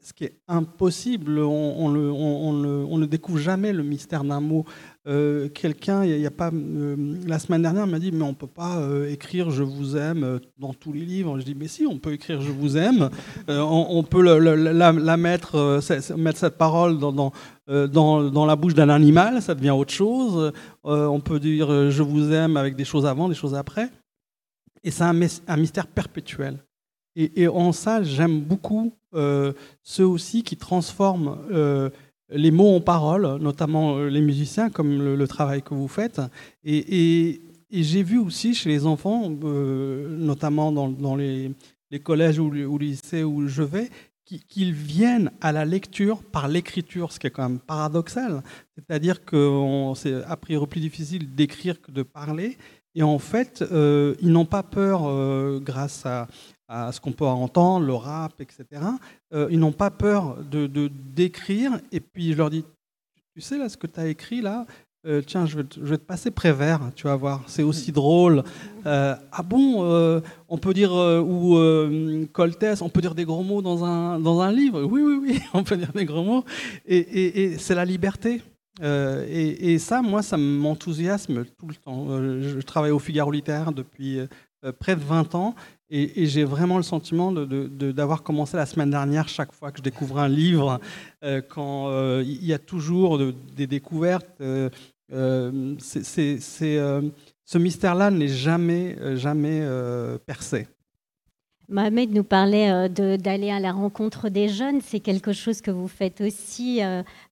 ce 0.00 0.14
qui 0.14 0.24
est 0.24 0.38
impossible. 0.48 1.38
On, 1.38 1.90
ne 1.90 3.04
découvre 3.04 3.38
jamais 3.38 3.74
le 3.74 3.82
mystère 3.82 4.24
d'un 4.24 4.40
mot. 4.40 4.64
Euh, 5.06 5.50
quelqu'un, 5.50 6.02
il 6.02 6.18
y, 6.18 6.24
a 6.24 6.30
pas 6.30 6.50
la 7.26 7.38
semaine 7.38 7.60
dernière, 7.60 7.86
m'a 7.86 7.98
dit 7.98 8.10
mais 8.10 8.22
on 8.22 8.32
peut 8.32 8.46
pas 8.46 8.80
écrire 9.06 9.50
je 9.50 9.62
vous 9.62 9.98
aime 9.98 10.40
dans 10.58 10.72
tous 10.72 10.94
les 10.94 11.04
livres. 11.04 11.38
Je 11.38 11.44
dis 11.44 11.54
mais 11.54 11.68
si, 11.68 11.84
on 11.84 11.98
peut 11.98 12.14
écrire 12.14 12.40
je 12.40 12.50
vous 12.50 12.78
aime. 12.78 13.10
On, 13.48 14.02
peut 14.02 14.22
la, 14.22 15.16
mettre, 15.18 15.80
mettre 16.16 16.38
cette 16.38 16.56
parole 16.56 16.98
dans, 16.98 17.12
dans, 17.12 17.32
dans, 18.30 18.46
la 18.46 18.56
bouche 18.56 18.74
d'un 18.74 18.88
animal, 18.88 19.42
ça 19.42 19.54
devient 19.54 19.72
autre 19.72 19.92
chose. 19.92 20.52
on 20.84 21.20
peut 21.20 21.38
dire 21.38 21.90
je 21.90 22.02
vous 22.02 22.32
aime 22.32 22.56
avec 22.56 22.76
des 22.76 22.86
choses 22.86 23.04
avant, 23.04 23.28
des 23.28 23.34
choses 23.34 23.54
après. 23.54 23.90
Et 24.84 24.90
c'est 24.90 25.04
un 25.04 25.56
mystère 25.58 25.86
perpétuel. 25.86 26.56
Et, 27.20 27.48
en 27.48 27.72
ça, 27.72 28.04
j'aime 28.04 28.40
beaucoup 28.40 28.92
euh, 29.12 29.52
ceux 29.82 30.06
aussi 30.06 30.44
qui 30.44 30.56
transforment 30.56 31.36
euh, 31.50 31.90
les 32.30 32.52
mots 32.52 32.76
en 32.76 32.80
paroles, 32.80 33.38
notamment 33.40 33.96
euh, 33.96 34.08
les 34.08 34.20
musiciens, 34.20 34.70
comme 34.70 35.02
le, 35.02 35.26
travail 35.26 35.62
que 35.62 35.74
vous 35.74 35.88
faites. 35.88 36.20
Et, 36.64 37.42
j'ai 37.70 38.02
vu 38.04 38.18
aussi 38.18 38.54
chez 38.54 38.70
les 38.70 38.86
enfants, 38.86 39.28
notamment 39.28 40.70
dans, 40.72 41.16
les, 41.16 41.52
collèges 42.02 42.38
ou, 42.38 42.50
les 42.52 42.66
lycées 42.78 43.24
où 43.24 43.48
je 43.48 43.62
vais, 43.62 43.90
qu'ils 44.24 44.72
viennent 44.72 45.32
à 45.40 45.52
la 45.52 45.64
lecture 45.64 46.22
par 46.22 46.46
l'écriture, 46.48 47.12
ce 47.12 47.18
qui 47.18 47.26
est 47.26 47.30
quand 47.30 47.46
même 47.46 47.58
paradoxal. 47.58 48.42
C'est-à-dire 48.74 49.22
que 49.24 49.92
c'est 49.96 50.14
a 50.14 50.36
priori 50.36 50.66
plus 50.66 50.80
difficile 50.80 51.34
d'écrire 51.34 51.82
que 51.82 51.90
de 51.90 52.02
parler. 52.02 52.56
Et 52.94 53.02
en 53.02 53.18
fait, 53.18 53.62
ils 53.70 54.32
n'ont 54.32 54.46
pas 54.46 54.62
peur, 54.62 55.60
grâce 55.60 56.06
à, 56.06 56.26
à 56.68 56.92
ce 56.92 57.00
qu'on 57.00 57.12
peut 57.12 57.24
entendre, 57.24 57.86
le 57.86 57.94
rap, 57.94 58.40
etc. 58.40 58.66
ils 59.32 59.58
n'ont 59.58 59.72
pas 59.72 59.90
peur 59.90 60.36
de 60.44 60.66
d'écrire. 60.88 61.80
et 61.92 62.00
puis 62.00 62.32
je 62.32 62.38
leur 62.38 62.50
dis, 62.50 62.64
tu 63.34 63.40
sais 63.40 63.58
là 63.58 63.68
ce 63.68 63.76
que 63.76 63.86
tu 63.86 63.98
as 63.98 64.08
écrit 64.08 64.40
là, 64.40 64.66
euh, 65.06 65.22
tiens, 65.24 65.46
je 65.46 65.56
vais, 65.56 65.64
te, 65.64 66.04
passer 66.04 66.32
Prévert, 66.32 66.80
tu 66.96 67.04
vas 67.04 67.14
voir, 67.14 67.44
c'est 67.46 67.62
aussi 67.62 67.92
drôle. 67.92 68.42
Euh, 68.84 69.14
ah 69.30 69.42
bon, 69.42 69.84
euh, 69.84 70.20
on 70.48 70.58
peut 70.58 70.74
dire, 70.74 70.92
ou 70.92 71.56
Coltès, 72.32 72.82
on 72.82 72.88
peut 72.88 73.00
dire 73.00 73.14
des 73.14 73.24
gros 73.24 73.44
mots 73.44 73.62
dans 73.62 73.84
un, 73.84 74.18
dans 74.18 74.40
un 74.40 74.50
livre 74.50 74.82
Oui, 74.82 75.00
oui, 75.00 75.18
oui, 75.22 75.40
on 75.54 75.62
peut 75.62 75.76
dire 75.76 75.92
des 75.92 76.04
gros 76.04 76.24
mots. 76.24 76.44
Et, 76.84 77.56
c'est 77.58 77.76
la 77.76 77.84
liberté. 77.84 78.42
Et, 78.82 79.78
ça, 79.78 80.02
moi, 80.02 80.22
ça 80.22 80.36
m'enthousiasme 80.36 81.44
tout 81.58 81.68
le 81.68 81.76
temps. 81.76 82.06
je 82.08 82.60
travaille 82.60 82.90
au 82.90 82.98
Figaro 82.98 83.30
littéraire 83.30 83.72
depuis 83.72 84.18
près 84.80 84.96
de 84.96 85.00
20 85.00 85.34
ans. 85.36 85.54
Et, 85.90 86.26
j'ai 86.26 86.44
vraiment 86.44 86.76
le 86.76 86.82
sentiment 86.82 87.32
d'avoir 87.32 88.22
commencé 88.22 88.56
la 88.56 88.66
semaine 88.66 88.90
dernière, 88.90 89.28
chaque 89.28 89.52
fois 89.52 89.72
que 89.72 89.78
je 89.78 89.82
découvre 89.82 90.18
un 90.18 90.28
livre, 90.28 90.80
quand 91.48 92.20
il 92.20 92.44
y 92.44 92.52
a 92.52 92.58
toujours 92.58 93.18
des 93.56 93.66
découvertes, 93.66 94.28
euh, 95.12 95.76
c'est, 95.78 96.38
euh, 96.62 97.02
ce 97.44 97.58
mystère-là 97.58 98.10
n'est 98.10 98.28
jamais, 98.28 98.96
euh, 99.00 99.16
jamais 99.16 99.66
percé. 100.26 100.66
Mohamed 101.70 102.14
nous 102.14 102.24
parlait 102.24 102.88
d'aller 102.88 103.50
à 103.50 103.60
la 103.60 103.72
rencontre 103.72 104.30
des 104.30 104.48
jeunes. 104.48 104.80
C'est 104.80 105.00
quelque 105.00 105.32
chose 105.32 105.60
que 105.60 105.70
vous 105.70 105.88
faites 105.88 106.22
aussi. 106.22 106.80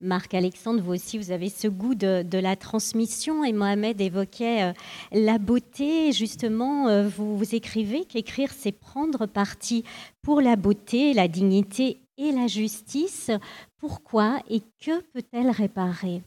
Marc-Alexandre, 0.03 0.83
vous 0.83 0.93
aussi, 0.93 1.17
vous 1.17 1.31
avez 1.31 1.49
ce 1.49 1.69
goût 1.69 1.95
de, 1.95 2.39
la 2.39 2.55
transmission. 2.55 3.45
Et 3.45 3.53
Mohamed 3.53 3.99
évoquait 4.01 4.75
la 5.13 5.39
beauté. 5.39 6.13
Justement, 6.13 7.03
vous, 7.09 7.39
vous 7.39 7.55
écrivez 7.55 8.05
qu'écrire, 8.05 8.51
c'est 8.53 8.73
prendre 8.73 9.25
parti 9.25 9.85
pour 10.21 10.43
la 10.43 10.57
beauté, 10.57 11.15
la 11.15 11.29
dignité 11.29 12.03
et 12.19 12.33
la 12.33 12.47
justice. 12.47 13.31
Pourquoi 13.79 14.41
et 14.51 14.61
que 14.81 15.01
peut-elle 15.13 15.51
réparer? 15.51 16.23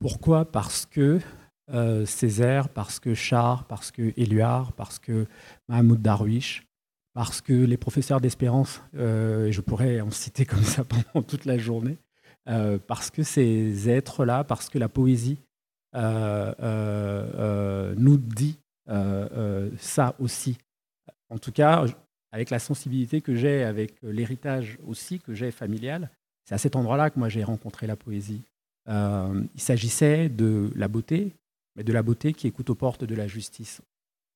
Pourquoi? 0.00 0.44
Parce 0.44 0.86
que 0.86 1.20
euh, 1.72 2.06
Césaire, 2.06 2.68
parce 2.68 3.00
que 3.00 3.14
Char, 3.14 3.66
parce 3.66 3.90
que 3.90 4.12
Éluard, 4.16 4.72
parce 4.72 4.98
que 4.98 5.26
Mahmoud 5.68 6.00
Darwish, 6.00 6.66
parce 7.14 7.40
que 7.40 7.52
les 7.52 7.76
professeurs 7.76 8.20
d'espérance, 8.20 8.80
euh, 8.96 9.50
je 9.50 9.60
pourrais 9.60 10.00
en 10.00 10.10
citer 10.10 10.46
comme 10.46 10.62
ça 10.62 10.84
pendant 11.12 11.26
toute 11.26 11.44
la 11.44 11.58
journée, 11.58 11.98
euh, 12.48 12.78
parce 12.86 13.10
que 13.10 13.22
ces 13.22 13.88
êtres-là, 13.88 14.44
parce 14.44 14.68
que 14.68 14.78
la 14.78 14.88
poésie 14.88 15.38
nous 15.94 16.58
dit 18.18 18.58
ça 19.78 20.14
aussi. 20.18 20.58
En 21.30 21.38
tout 21.38 21.52
cas, 21.52 21.84
avec 22.32 22.50
la 22.50 22.58
sensibilité 22.58 23.20
que 23.20 23.34
j'ai, 23.34 23.64
avec 23.64 23.94
l'héritage 24.02 24.78
aussi 24.86 25.18
que 25.18 25.34
j'ai 25.34 25.50
familial, 25.50 26.10
c'est 26.44 26.54
à 26.54 26.58
cet 26.58 26.76
endroit-là 26.76 27.10
que 27.10 27.18
moi 27.18 27.28
j'ai 27.28 27.44
rencontré 27.44 27.86
la 27.86 27.96
poésie. 27.96 28.42
Euh, 28.88 29.42
il 29.54 29.60
s'agissait 29.60 30.28
de 30.28 30.70
la 30.74 30.88
beauté, 30.88 31.32
mais 31.78 31.84
de 31.84 31.92
la 31.92 32.02
beauté 32.02 32.34
qui 32.34 32.48
écoute 32.48 32.68
aux 32.70 32.74
portes 32.74 33.04
de 33.04 33.14
la 33.14 33.28
justice, 33.28 33.80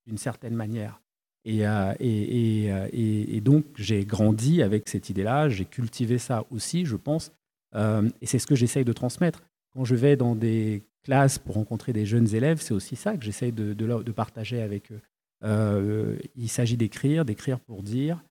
d'une 0.07 0.17
certaine 0.17 0.55
manière. 0.55 1.01
Et, 1.45 1.67
euh, 1.67 1.91
euh, 1.91 2.87
et, 2.93 3.35
et, 3.35 3.41
donc, 3.41 3.65
j'ai 3.75 4.05
grandi 4.05 4.63
avec 4.63 4.87
cette 4.87 5.09
idée-là, 5.09 5.49
j'ai 5.49 5.65
cultivé 5.65 6.17
ça 6.17 6.45
aussi, 6.51 6.85
je 6.85 6.95
pense, 6.95 7.33
et 7.75 8.25
c'est 8.25 8.39
ce 8.39 8.47
que 8.47 8.55
j'essaye 8.55 8.85
de 8.85 8.93
transmettre. 8.93 9.43
Quand 9.73 9.83
je 9.83 9.95
vais 9.95 10.15
dans 10.15 10.35
des 10.35 10.83
classes 11.03 11.37
pour 11.37 11.55
rencontrer 11.55 11.91
des 11.91 12.05
jeunes 12.05 12.33
élèves, 12.33 12.61
c'est 12.61 12.73
aussi 12.73 12.95
ça 12.95 13.17
que 13.17 13.25
j'essaye 13.25 13.51
de, 13.51 13.73
de, 13.73 14.11
partager 14.11 14.61
avec 14.61 14.91
eux. 14.91 16.19
il 16.35 16.49
s'agit 16.49 16.77
d'écrire, 16.77 17.25
d'écrire 17.25 17.59
pour 17.59 17.81
dire, 17.81 18.23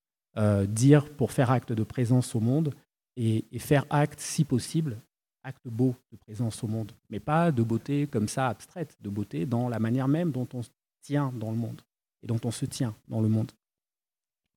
dire 0.69 1.11
pour 1.11 1.33
faire 1.33 1.51
acte 1.51 1.73
de 1.73 1.83
présence 1.83 2.35
au 2.37 2.41
monde, 2.41 2.73
et, 3.17 3.45
faire 3.59 3.85
acte, 3.91 4.21
si 4.21 4.45
possible, 4.45 4.97
acte 5.45 5.67
beau 5.67 5.95
de 6.13 6.17
présence 6.17 6.63
au 6.63 6.69
monde, 6.69 6.93
mais 7.11 7.21
pas 7.21 7.53
de 7.53 7.63
beauté 7.63 8.07
comme 8.07 8.29
ça 8.29 8.49
abstraite, 8.49 8.97
de 9.01 9.09
beauté 9.09 9.47
dans 9.47 9.69
la 9.69 9.79
manière 9.79 10.09
même 10.09 10.31
dont 10.31 10.49
on 10.55 10.63
se 10.63 10.71
tient 11.03 11.33
dans 11.35 11.51
le 11.51 11.57
monde 11.57 11.83
et 12.23 12.27
dont 12.27 12.41
on 12.45 12.51
se 12.51 12.65
tient 12.65 12.95
dans 13.09 13.21
le 13.21 13.29
monde. 13.29 13.53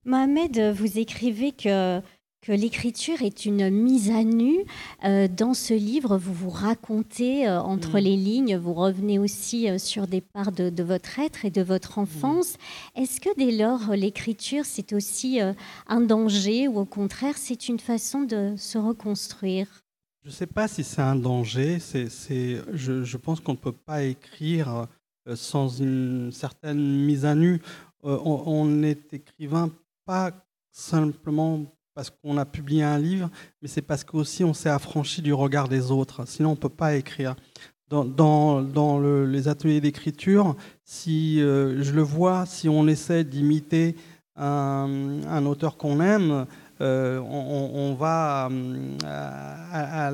Mohamed, 0.06 0.60
vous 0.76 1.00
écrivez 1.00 1.52
que, 1.52 2.00
que 2.46 2.52
l'écriture 2.52 3.24
est 3.24 3.46
une 3.46 3.72
mise 3.72 4.12
à 4.12 4.24
nu. 4.24 4.66
Euh, 5.04 5.28
dans 5.28 5.56
ce 5.56 5.74
livre, 5.74 6.18
vous 6.18 6.34
vous 6.34 6.52
racontez 6.52 7.48
euh, 7.48 7.60
entre 7.60 7.98
mm. 7.98 8.04
les 8.04 8.16
lignes, 8.16 8.58
vous 8.58 8.76
revenez 8.76 9.18
aussi 9.18 9.68
euh, 9.68 9.80
sur 9.80 10.06
des 10.06 10.22
parts 10.22 10.52
de, 10.52 10.84
votre 10.84 11.18
être 11.18 11.44
et 11.44 11.50
de 11.50 11.64
votre 11.64 11.98
enfance. 11.98 12.54
Mm. 12.54 13.02
Est-ce 13.02 13.20
que 13.20 13.30
dès 13.36 13.52
lors, 13.52 13.96
l'écriture, 13.96 14.64
c'est 14.66 14.94
aussi 14.94 15.40
un 15.88 16.02
danger 16.02 16.68
ou 16.68 16.78
au 16.78 16.86
contraire, 16.86 17.38
c'est 17.38 17.68
une 17.68 17.80
façon 17.80 18.22
de 18.22 18.54
se 18.58 18.78
reconstruire? 18.78 19.85
Je 20.26 20.32
ne 20.32 20.34
sais 20.34 20.48
pas 20.48 20.68
si 20.68 20.84
c'est 20.84 21.04
un 21.04 21.16
danger. 21.16 21.78
Je, 21.78 23.18
pense 23.18 23.40
qu'on 23.40 23.52
ne 23.52 23.58
peut 23.58 23.72
pas 23.72 24.02
écrire 24.02 24.88
euh, 25.28 25.36
sans 25.36 25.80
une 25.80 26.32
certaine 26.32 26.80
mise 27.06 27.26
à 27.26 27.36
nu. 27.36 27.62
Euh, 28.06 28.18
on, 28.26 28.82
est 28.82 29.14
écrivain 29.14 29.70
pas 30.04 30.32
simplement 30.72 31.64
parce 31.94 32.10
qu'on 32.10 32.38
a 32.38 32.46
publié 32.46 32.82
un 32.82 32.98
livre, 32.98 33.30
mais 33.62 33.68
c'est 33.68 33.84
parce 33.84 34.04
qu'aussi 34.04 34.44
on 34.44 34.56
s'est 34.56 34.70
affranchi 34.70 35.22
du 35.22 35.32
regard 35.32 35.70
des 35.70 35.92
autres. 35.92 36.28
Sinon, 36.28 36.50
on 36.50 36.54
ne 36.54 36.60
peut 36.60 36.70
pas 36.70 36.96
écrire. 36.96 37.36
Dans, 37.88 38.60
les 39.28 39.48
ateliers 39.48 39.80
d'écriture, 39.80 40.56
si 40.84 41.40
euh, 41.40 41.84
je 41.84 41.94
le 41.94 42.02
vois, 42.02 42.48
si 42.48 42.68
on 42.68 42.88
essaie 42.88 43.24
d'imiter 43.24 43.96
un 44.38 45.46
auteur 45.46 45.78
qu'on 45.78 46.02
aime, 46.02 46.46
euh, 46.82 47.20
on, 47.20 47.94
va 47.96 48.50
à, 49.06 50.12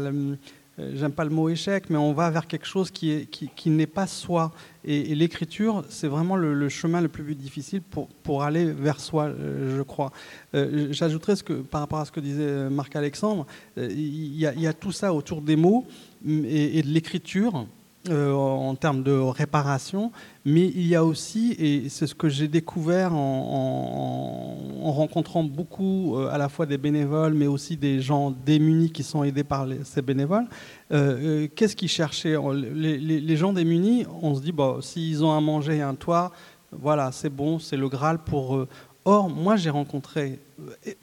j'aime 0.78 1.12
pas 1.12 1.24
le 1.24 1.30
mot 1.30 1.50
échec, 1.50 1.90
mais 1.90 1.98
on 1.98 2.14
va 2.14 2.30
vers 2.30 2.48
quelque 2.48 2.66
chose 2.66 2.92
qui, 2.92 3.28
qui, 3.28 3.70
n'est 3.70 3.88
pas 3.88 4.08
soi. 4.08 4.52
Et, 4.84 5.16
l'écriture, 5.16 5.84
c'est 5.90 6.08
vraiment 6.08 6.36
le, 6.36 6.70
chemin 6.70 7.02
le 7.02 7.08
plus 7.08 7.36
difficile 7.36 7.82
pour, 7.82 8.08
pour 8.08 8.44
aller 8.44 8.66
vers 8.66 9.00
soi, 9.00 9.26
euh, 9.26 9.78
je 9.78 9.82
crois. 9.82 10.12
Euh, 10.56 10.88
j'ajouterais 10.92 11.36
ce 11.36 11.44
que, 11.44 11.54
par 11.54 11.82
rapport 11.82 12.00
à 12.00 12.06
ce 12.06 12.12
que 12.12 12.20
disait 12.20 12.70
Marc-Alexandre, 12.70 13.46
il 13.78 14.36
y, 14.36 14.68
a 14.68 14.74
tout 14.74 14.92
ça 14.92 15.14
autour 15.14 15.42
des 15.42 15.56
mots 15.56 15.86
et 16.26 16.82
de 16.82 16.88
l'écriture. 16.88 17.66
Euh, 18.10 18.34
en 18.34 18.74
termes 18.74 19.04
de 19.04 19.12
réparation, 19.12 20.12
mais 20.44 20.66
il 20.66 20.88
y 20.88 20.96
a 20.96 21.06
aussi, 21.06 21.56
et 21.60 21.88
c'est 21.88 22.08
ce 22.08 22.16
que 22.16 22.30
j'ai 22.30 22.48
découvert 22.48 23.14
en, 23.14 24.58
rencontrant 24.82 25.44
beaucoup 25.44 26.16
euh, 26.16 26.28
à 26.32 26.40
la 26.40 26.50
fois 26.50 26.66
des 26.66 26.80
bénévoles, 26.80 27.36
mais 27.36 27.46
aussi 27.46 27.78
des 27.78 28.02
gens 28.02 28.32
démunis 28.32 28.90
qui 28.90 29.04
sont 29.04 29.24
aidés 29.24 29.44
par 29.44 29.68
ces 29.84 30.02
bénévoles, 30.02 30.48
euh, 30.92 31.48
qu'est-ce 31.56 31.76
qu'ils 31.76 31.90
cherchaient 31.90 32.36
les, 32.74 33.38
gens 33.38 33.54
démunis, 33.54 34.08
on 34.24 34.34
se 34.34 34.42
dit, 34.42 34.52
bon, 34.52 34.82
s'ils 34.82 35.24
ont 35.24 35.38
à 35.38 35.40
manger 35.40 35.76
et 35.76 35.82
un 35.84 35.94
toit, 35.94 36.32
voilà, 36.72 37.12
c'est 37.12 37.30
bon, 37.30 37.60
c'est 37.60 37.78
le 37.78 37.88
Graal 37.88 38.18
pour 38.18 38.56
eux. 38.56 38.68
Or, 39.06 39.30
moi, 39.30 39.58
j'ai 39.58 39.70
rencontré 39.70 40.40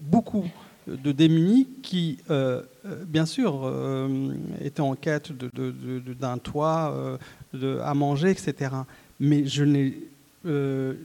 beaucoup 0.01 0.47
de 0.89 1.13
démunis 1.13 1.69
qui, 1.83 2.19
euh, 2.31 2.63
euh, 2.87 3.05
bien 3.07 3.27
sûr, 3.27 3.63
euh, 3.65 4.35
étaient 4.63 4.81
en 4.81 4.95
quête 4.95 5.33
d'un 5.33 6.39
toit, 6.39 7.19
de, 7.53 7.79
à 7.81 7.95
manger, 7.95 8.31
etc. 8.31 8.73
Mais 9.21 9.45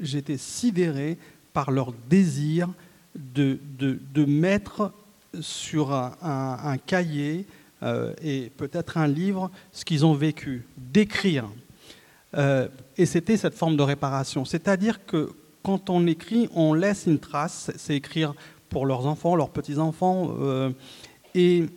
j'étais 0.01 0.37
sidéré 0.37 1.17
par 1.53 1.71
leur 1.71 1.93
désir 2.09 2.69
de, 3.15 3.59
de 3.79 4.25
mettre 4.25 4.93
sur 5.39 5.93
un, 5.93 6.77
cahier 6.85 7.45
et 8.21 8.51
peut-être 8.57 8.97
un 8.97 9.07
livre 9.07 9.51
ce 9.71 9.83
qu'ils 9.85 10.05
ont 10.05 10.13
vécu, 10.13 10.65
d'écrire. 10.77 11.49
et 12.35 13.05
c'était 13.05 13.37
cette 13.37 13.55
forme 13.55 13.75
de 13.75 13.83
réparation. 13.83 14.45
C'est-à-dire 14.45 15.05
que 15.05 15.31
quand 15.63 15.89
on 15.89 16.05
écrit, 16.07 16.49
on 16.53 16.73
laisse 16.73 17.05
une 17.07 17.19
trace, 17.19 17.71
c'est 17.77 17.95
écrire 17.95 18.35
pour 18.73 18.85
leurs 18.85 19.05
enfants, 19.05 19.35
leurs 19.35 19.51
petits-enfants. 19.51 20.35
Euh, 20.41 20.71
et 21.35 21.67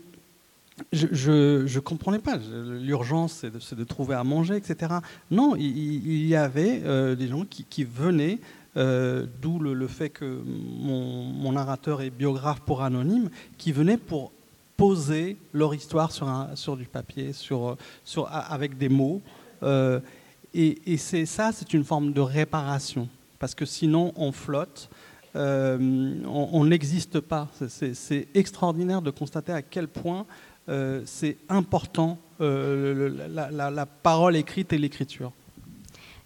je 0.92 1.62
ne 1.62 1.78
comprenais 1.78 2.18
pas. 2.18 2.36
L'urgence, 2.36 3.44
c'est 3.60 3.76
de, 3.76 3.84
trouver 3.84 4.16
à 4.16 4.24
manger, 4.24 4.56
etc. 4.56 4.94
Non, 5.30 5.54
il, 5.56 6.26
y 6.26 6.34
avait 6.34 6.82
euh, 6.84 7.14
des 7.14 7.28
gens 7.28 7.44
qui, 7.44 7.84
venaient, 7.84 8.38
euh, 8.76 9.26
d'où 9.40 9.58
le, 9.60 9.86
fait 9.86 10.10
que 10.10 10.42
mon, 10.80 11.52
narrateur 11.52 12.02
est 12.02 12.10
biographe 12.10 12.60
pour 12.60 12.82
Anonyme, 12.82 13.30
qui 13.58 13.72
venaient 13.72 13.98
pour 13.98 14.32
poser 14.76 15.36
leur 15.52 15.74
histoire 15.74 16.12
sur, 16.12 16.28
un, 16.28 16.50
sur 16.54 16.76
du 16.76 16.84
papier, 16.84 17.32
sur, 17.32 17.76
sur, 18.04 18.28
avec 18.30 18.76
des 18.76 18.88
mots. 18.88 19.20
et, 19.62 20.78
et 20.86 20.96
ça, 20.96 21.52
c'est 21.52 21.72
une 21.74 21.84
forme 21.84 22.12
de 22.12 22.20
réparation. 22.20 23.08
Parce 23.38 23.54
que 23.54 23.66
sinon, 23.66 24.12
on 24.16 24.32
flotte 24.32 24.88
euh, 25.36 26.14
on 26.26 26.64
n'existe 26.64 27.20
pas. 27.20 27.48
C'est 27.68 28.28
extraordinaire 28.34 29.02
de 29.02 29.10
constater 29.10 29.52
à 29.52 29.62
quel 29.62 29.88
point 29.88 30.26
euh, 30.68 31.02
c'est 31.04 31.36
important 31.48 32.18
euh, 32.40 33.10
la, 33.28 33.86
parole 33.86 34.36
écrite 34.36 34.72
et 34.72 34.78
l'écriture. 34.78 35.32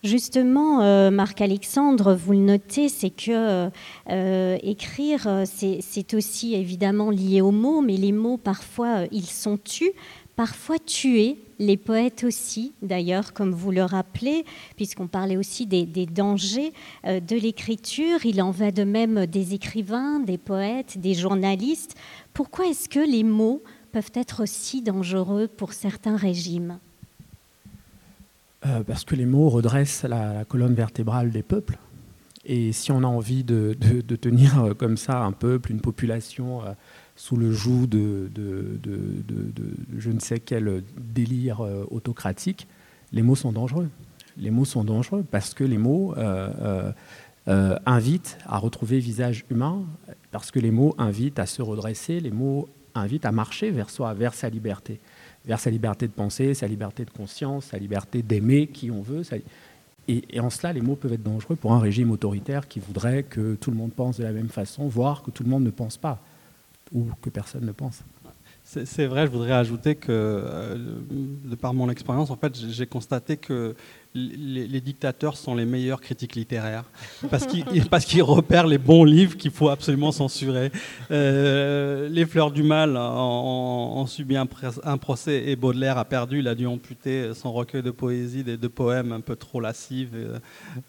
Justement, 0.02 1.10
Marc-Alexandre, 1.10 2.14
vous 2.14 2.32
le 2.32 2.38
notez, 2.38 2.88
c'est 2.88 3.10
que 3.10 3.68
écrire, 4.64 5.42
c'est 5.44 6.14
aussi 6.14 6.54
évidemment 6.54 7.10
lié 7.10 7.42
aux 7.42 7.50
mots, 7.50 7.82
mais 7.82 7.96
les 7.96 8.12
mots, 8.12 8.38
parfois, 8.38 9.04
ils 9.12 9.26
sont 9.26 9.58
tus, 9.58 9.92
parfois 10.36 10.78
tués. 10.78 11.36
Les 11.60 11.76
poètes 11.76 12.24
aussi, 12.24 12.72
d'ailleurs, 12.82 13.32
comme 13.32 13.52
vous 13.52 13.70
le 13.70 13.84
rappelez, 13.84 14.44
puisqu'on 14.74 15.06
parlait 15.06 15.36
aussi 15.36 15.66
des, 15.66 15.86
dangers 16.06 16.72
de 17.04 17.36
l'écriture, 17.36 18.24
il 18.24 18.42
en 18.42 18.50
va 18.50 18.72
de 18.72 18.82
même 18.82 19.26
des 19.26 19.54
écrivains, 19.54 20.18
des 20.18 20.38
poètes, 20.38 20.98
des 20.98 21.14
journalistes. 21.14 21.94
Pourquoi 22.32 22.66
est-ce 22.66 22.88
que 22.88 22.98
les 22.98 23.24
mots 23.24 23.62
peuvent 23.92 24.10
être 24.14 24.42
aussi 24.42 24.82
dangereux 24.82 25.46
pour 25.48 25.74
certains 25.74 26.16
régimes? 26.16 26.78
Euh, 28.66 28.82
parce 28.82 29.04
que 29.04 29.14
les 29.14 29.24
mots 29.24 29.48
redressent 29.48 30.04
la, 30.04 30.44
colonne 30.44 30.74
vertébrale 30.74 31.30
des 31.30 31.42
peuples. 31.42 31.78
Et 32.44 32.72
si 32.72 32.92
on 32.92 33.02
a 33.02 33.06
envie 33.06 33.44
de, 33.44 33.74
tenir 34.20 34.64
euh, 34.64 34.74
comme 34.74 34.96
ça 34.96 35.22
un 35.22 35.32
peuple, 35.32 35.70
une 35.70 35.80
population 35.80 36.62
euh, 36.62 36.72
sous 37.20 37.36
le 37.36 37.52
joug 37.52 37.86
de, 37.86 38.30
je 39.98 40.10
ne 40.10 40.20
sais 40.20 40.40
quel 40.40 40.82
délire 40.96 41.60
autocratique, 41.90 42.66
les 43.12 43.20
mots 43.20 43.36
sont 43.36 43.52
dangereux. 43.52 43.90
Les 44.38 44.50
mots 44.50 44.64
sont 44.64 44.84
dangereux 44.84 45.22
parce 45.30 45.52
que 45.52 45.62
les 45.62 45.76
mots 45.76 46.14
invitent 47.46 48.38
à 48.46 48.56
retrouver 48.56 49.00
visage 49.00 49.44
humain, 49.50 49.82
parce 50.30 50.50
que 50.50 50.60
les 50.60 50.70
mots 50.70 50.94
invitent 50.96 51.38
à 51.38 51.44
se 51.44 51.60
redresser, 51.60 52.20
les 52.20 52.30
mots 52.30 52.70
invitent 52.94 53.26
à 53.26 53.32
marcher 53.32 53.70
vers 53.70 53.90
soi, 53.90 54.14
vers 54.14 54.32
sa 54.32 54.48
liberté 54.48 54.98
vers 55.44 55.60
sa 55.60 55.70
liberté 55.70 56.06
de 56.06 56.12
penser, 56.12 56.54
sa 56.54 56.66
liberté 56.66 57.04
de 57.04 57.10
conscience, 57.10 57.66
sa 57.66 57.78
liberté 57.78 58.22
d'aimer 58.22 58.66
qui 58.66 58.90
on 58.90 59.02
veut. 59.02 59.22
Et, 60.08 60.40
en 60.40 60.50
cela, 60.50 60.72
les 60.72 60.80
mots 60.80 60.96
peuvent 60.96 61.12
être 61.12 61.22
dangereux 61.22 61.56
pour 61.56 61.72
un 61.72 61.80
régime 61.80 62.10
autoritaire 62.10 62.66
qui 62.68 62.80
voudrait 62.80 63.22
que 63.22 63.54
tout 63.54 63.70
le 63.70 63.76
monde 63.76 63.92
pense 63.92 64.18
de 64.18 64.24
la 64.24 64.32
même 64.32 64.48
façon, 64.48 64.88
voire 64.88 65.22
que 65.22 65.30
tout 65.30 65.42
le 65.42 65.48
monde 65.48 65.64
ne 65.64 65.70
pense 65.70 65.96
pas, 65.96 66.18
ou 66.92 67.06
que 67.22 67.30
personne 67.30 67.64
ne 67.64 67.72
pense. 67.72 68.02
C'est 68.62 69.06
vrai, 69.06 69.26
je 69.26 69.32
voudrais 69.32 69.52
ajouter 69.52 69.96
que, 69.96 70.12
euh, 70.12 70.76
de 71.10 71.54
par 71.56 71.74
mon 71.74 71.90
expérience, 71.90 72.30
en 72.30 72.36
fait, 72.36 72.56
j'ai 72.56 72.86
constaté 72.86 73.36
que 73.36 73.74
les, 74.14 74.80
dictateurs 74.80 75.36
sont 75.36 75.54
les 75.54 75.64
meilleurs 75.64 76.00
critiques 76.00 76.34
littéraires 76.34 76.84
parce 77.30 78.04
qu'ils 78.04 78.22
repèrent 78.22 78.66
les 78.66 78.78
bons 78.78 79.04
livres 79.04 79.36
qu'il 79.36 79.52
faut 79.52 79.68
absolument 79.68 80.10
censurer. 80.10 80.72
Euh, 81.10 82.08
les 82.08 82.26
Fleurs 82.26 82.50
du 82.50 82.62
Mal 82.62 82.96
ont, 82.96 84.06
subi 84.06 84.36
un, 84.36 84.46
procès 84.46 85.44
et 85.46 85.54
Baudelaire 85.54 85.98
a 85.98 86.04
perdu. 86.04 86.40
Il 86.40 86.48
a 86.48 86.54
dû 86.54 86.66
amputer 86.66 87.34
son 87.34 87.52
recueil 87.52 87.82
de 87.82 87.90
poésie, 87.90 88.42
des, 88.42 88.56
de 88.56 88.68
poèmes 88.68 89.12
un 89.12 89.20
peu 89.20 89.36
trop 89.36 89.60
lascives 89.60 90.40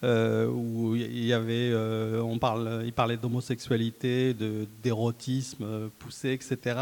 euh, 0.04 0.48
où 0.48 0.96
il 0.96 1.26
y 1.26 1.34
avait, 1.34 1.70
euh, 1.72 2.22
on 2.22 2.40
parle, 2.40 2.82
il 2.86 2.94
parlait 2.94 3.18
d'homosexualité, 3.18 4.36
d'érotisme 4.84 5.90
poussé, 6.00 6.32
etc. 6.32 6.76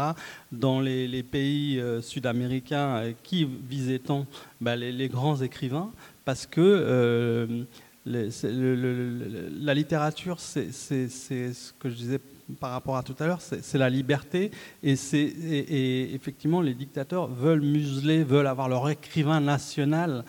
Dans 0.52 0.80
les, 0.80 1.22
pays 1.22 1.82
sud-américains, 2.00 3.12
qui 3.22 3.46
visait-on? 3.68 4.26
Ben, 4.60 4.76
les 4.76 5.08
grands 5.08 5.40
écrivains 5.40 5.90
parce 6.30 6.46
que 6.46 6.60
euh, 6.60 7.64
la 8.06 9.74
littérature, 9.74 10.38
c'est 10.38 10.70
ce 10.70 11.72
que 11.72 11.90
je 11.90 11.94
disais 11.96 12.20
par 12.60 12.70
rapport 12.70 12.96
à 12.96 13.02
tout 13.02 13.16
à 13.18 13.26
l'heure, 13.26 13.40
c'est 13.40 13.78
la 13.78 13.90
liberté 13.90 14.52
et, 14.84 16.14
effectivement 16.14 16.60
les 16.62 16.74
dictateurs 16.74 17.26
veulent 17.26 17.62
museler, 17.62 18.22
veulent 18.22 18.46
avoir 18.46 18.68
leur 18.68 18.88
écrivain 18.88 19.40
national. 19.40 20.24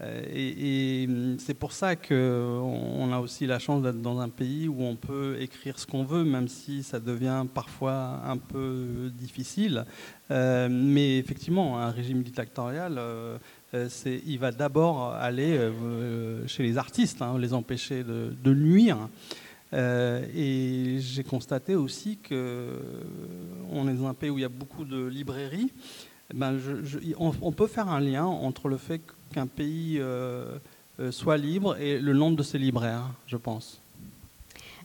Euh, 0.00 0.22
et, 0.32 1.08
c'est 1.38 1.54
pour 1.54 1.72
ça 1.72 1.96
qu'on 1.96 3.12
a 3.12 3.18
aussi 3.18 3.46
la 3.46 3.58
chance 3.58 3.82
d'être 3.82 4.00
dans 4.00 4.20
un 4.20 4.28
pays 4.28 4.68
où 4.68 4.82
on 4.82 4.96
peut 4.96 5.36
écrire 5.40 5.78
ce 5.78 5.86
qu'on 5.86 6.04
veut, 6.04 6.24
même 6.24 6.48
si 6.48 6.82
ça 6.82 7.00
devient 7.00 7.44
parfois 7.52 8.20
un 8.24 8.36
peu 8.36 9.10
difficile. 9.14 9.84
Euh, 10.30 10.68
mais 10.70 11.18
effectivement, 11.18 11.78
un 11.78 11.90
régime 11.90 12.22
dictatorial, 12.22 12.96
euh, 12.98 13.38
il 13.72 14.38
va 14.38 14.52
d'abord 14.52 15.12
aller 15.12 15.56
euh, 15.56 16.46
chez 16.46 16.62
les 16.62 16.78
artistes, 16.78 17.22
hein, 17.22 17.38
les 17.38 17.52
empêcher 17.52 18.04
de, 18.04 18.54
nuire. 18.54 19.08
Euh, 19.72 20.24
et 20.34 21.00
j'ai 21.00 21.24
constaté 21.24 21.74
aussi 21.74 22.18
qu'on 22.18 23.88
est 23.88 23.94
dans 23.94 24.06
un 24.06 24.14
pays 24.14 24.30
où 24.30 24.38
il 24.38 24.42
y 24.42 24.44
a 24.44 24.48
beaucoup 24.48 24.84
de 24.84 25.04
librairies. 25.06 25.72
Ben 26.34 26.58
on, 27.18 27.52
peut 27.52 27.68
faire 27.68 27.88
un 27.88 28.00
lien 28.00 28.24
entre 28.24 28.68
le 28.68 28.78
fait 28.78 29.00
qu'un 29.32 29.46
pays 29.46 30.00
soit 31.10 31.36
libre 31.36 31.76
et 31.76 32.00
le 32.00 32.14
nombre 32.14 32.36
de 32.36 32.42
ses 32.42 32.58
libraires, 32.58 33.12
je 33.28 33.36
pense. 33.36 33.80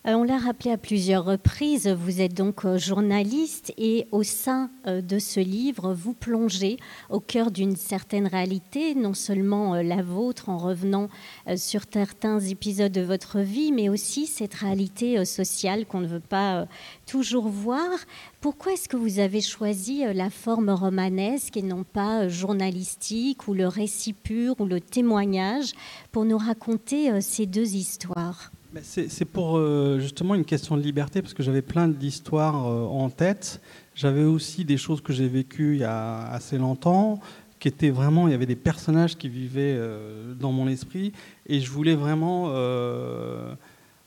Euh, 0.07 0.13
on 0.15 0.23
l'a 0.23 0.39
rappelé 0.39 0.71
à 0.71 0.79
plusieurs 0.79 1.25
reprises, 1.25 1.87
vous 1.87 2.21
êtes 2.21 2.33
donc 2.33 2.65
euh, 2.65 2.79
journaliste 2.79 3.71
et 3.77 4.07
au 4.11 4.23
sein 4.23 4.71
euh, 4.87 4.99
de 4.99 5.19
ce 5.19 5.39
livre, 5.39 5.93
vous 5.93 6.15
plongez 6.15 6.77
au 7.11 7.19
cœur 7.19 7.51
d'une 7.51 7.75
certaine 7.75 8.25
réalité, 8.25 8.95
non 8.95 9.13
seulement 9.13 9.75
la 9.75 10.01
vôtre 10.01 10.49
en 10.49 10.57
revenant 10.57 11.07
sur 11.55 11.81
certains 11.91 12.39
épisodes 12.39 12.91
de 12.91 13.01
votre 13.01 13.41
vie, 13.41 13.71
mais 13.71 13.89
aussi 13.89 14.25
cette 14.25 14.55
réalité 14.55 15.23
sociale 15.23 15.85
qu'on 15.85 15.99
ne 15.99 16.07
veut 16.07 16.19
pas 16.19 16.67
toujours 17.05 17.47
voir. 17.47 17.91
Pourquoi 18.39 18.73
est-ce 18.73 18.89
que 18.89 18.97
vous 18.97 19.19
avez 19.19 19.41
choisi 19.41 20.03
la 20.13 20.29
forme 20.29 20.69
romanesque 20.71 21.57
et 21.57 21.61
non 21.61 21.83
pas 21.83 22.27
journalistique 22.27 23.47
ou 23.47 23.53
le 23.53 23.67
récit 23.67 24.13
pur 24.13 24.55
ou 24.59 24.65
le 24.65 24.81
témoignage 24.81 25.73
pour 26.11 26.25
nous 26.25 26.37
raconter 26.37 27.21
ces 27.21 27.45
deux 27.45 27.75
histoires? 27.75 28.51
C'est 28.81 29.25
pour 29.25 29.57
euh, 29.57 29.99
justement 29.99 30.35
une 30.35 30.45
question 30.45 30.77
de 30.77 30.81
liberté, 30.81 31.21
parce 31.21 31.33
que 31.33 31.43
j'avais 31.43 31.61
plein 31.61 31.87
d'histoires 31.87 32.67
euh, 32.67 32.85
en 32.85 33.09
tête. 33.09 33.61
J'avais 33.95 34.23
aussi 34.23 34.63
des 34.63 34.77
choses 34.77 35.01
que 35.01 35.11
j'ai 35.11 35.27
vécues 35.27 35.73
il 35.75 35.81
y 35.81 35.83
a 35.83 36.27
assez 36.27 36.57
longtemps, 36.57 37.19
qui 37.59 37.67
étaient 37.67 37.89
vraiment, 37.89 38.27
il 38.27 38.31
y 38.31 38.33
avait 38.33 38.45
des 38.45 38.55
personnages 38.55 39.17
qui 39.17 39.29
vivaient 39.29 39.75
euh, 39.77 40.33
dans 40.33 40.51
mon 40.51 40.67
esprit, 40.67 41.11
et 41.47 41.59
je 41.59 41.69
voulais 41.69 41.95
vraiment 41.95 42.49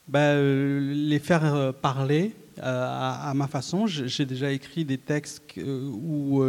bah, 0.08 0.40
les 0.40 1.18
faire 1.18 1.74
parler 1.74 2.34
à, 2.60 3.30
à, 3.30 3.34
ma 3.34 3.46
façon. 3.46 3.86
J'ai 3.86 4.24
déjà 4.24 4.50
écrit 4.50 4.84
des 4.84 4.98
textes 4.98 5.42
où 5.58 6.42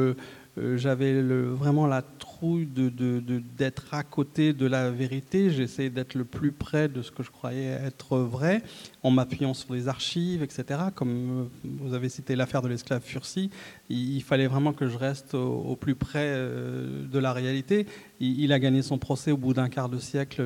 euh, 0.57 0.77
j'avais 0.77 1.21
vraiment 1.21 1.85
la 1.85 2.01
trouille 2.01 2.65
d'être 2.65 3.93
à 3.93 4.03
côté 4.03 4.53
de 4.53 4.65
la 4.65 4.89
vérité. 4.89 5.49
J'essayais 5.49 5.89
d'être 5.89 6.15
le 6.15 6.23
plus 6.23 6.51
près 6.51 6.87
de 6.87 7.01
ce 7.01 7.11
que 7.11 7.23
je 7.23 7.31
croyais 7.31 7.65
être 7.65 8.17
vrai, 8.19 8.61
en 9.03 9.11
m'appuyant 9.11 9.53
sur 9.53 9.73
les 9.73 9.87
archives, 9.89 10.43
etc. 10.43 10.79
Comme 10.95 11.41
euh, 11.41 11.43
vous 11.63 11.93
avez 11.93 12.07
cité 12.07 12.35
l'affaire 12.35 12.61
de 12.61 12.69
l'esclave 12.69 13.01
Fursi, 13.03 13.49
il, 13.89 14.21
fallait 14.23 14.47
vraiment 14.47 14.71
que 14.71 14.87
je 14.87 14.97
reste 14.97 15.33
au, 15.33 15.75
plus 15.75 15.95
près 15.95 16.25
euh, 16.25 17.05
de 17.05 17.19
la 17.19 17.33
réalité. 17.33 17.85
Il, 18.21 18.53
a 18.53 18.59
gagné 18.59 18.81
son 18.81 18.97
procès 18.97 19.31
au 19.31 19.37
bout 19.37 19.53
d'un 19.53 19.67
quart 19.67 19.89
de 19.89 19.99
siècle 19.99 20.41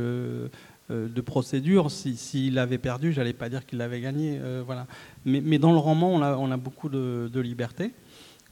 de 0.89 1.21
procédure. 1.21 1.91
S'il 1.91 2.57
avait 2.57 2.79
perdu, 2.79 3.13
j'allais 3.13 3.33
pas 3.33 3.47
dire 3.47 3.63
qu'il 3.67 3.77
l'avait 3.77 4.01
gagné. 4.01 4.39
voilà. 4.65 4.87
Mais, 5.23 5.59
dans 5.59 5.71
le 5.71 5.77
roman, 5.77 6.11
on 6.11 6.51
a, 6.51 6.57
beaucoup 6.57 6.89
de 6.89 7.39
liberté. 7.39 7.91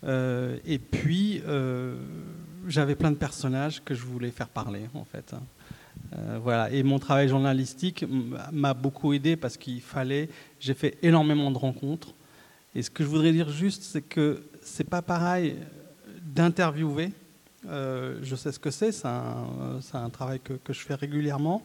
Euh, 0.03 0.57
et 0.65 0.79
puis, 0.79 1.41
euh, 1.47 1.95
j'avais 2.67 2.95
plein 2.95 3.11
de 3.11 3.17
personnages 3.17 3.83
que 3.83 3.93
je 3.93 4.03
voulais 4.03 4.31
faire 4.31 4.49
parler, 4.49 4.87
en 4.93 5.05
fait. 5.05 5.33
Hein. 5.33 5.41
Euh, 6.15 6.39
voilà. 6.41 6.71
Et 6.71 6.83
mon 6.83 6.99
travail 6.99 7.27
journalistique 7.27 8.05
m'a 8.51 8.73
beaucoup 8.73 9.13
aidé 9.13 9.35
parce 9.35 9.57
qu'il 9.57 9.81
fallait. 9.81 10.29
J'ai 10.59 10.73
fait 10.73 10.97
énormément 11.01 11.51
de 11.51 11.57
rencontres. 11.57 12.13
Et 12.75 12.83
ce 12.83 12.89
que 12.89 13.03
je 13.03 13.09
voudrais 13.09 13.31
dire 13.31 13.49
juste, 13.49 13.83
c'est 13.83 14.01
que 14.01 14.43
c'est 14.61 14.87
pas 14.87 15.01
pareil 15.01 15.55
d'interviewer. 16.21 17.11
je 17.65 18.35
sais 18.35 18.51
ce 18.51 18.59
que 18.59 18.69
c'est, 18.69 18.91
c'est 18.91 19.07
un, 19.07 20.09
travail 20.11 20.39
que, 20.39 20.73
je 20.73 20.79
fais 20.79 20.93
régulièrement. 20.93 21.63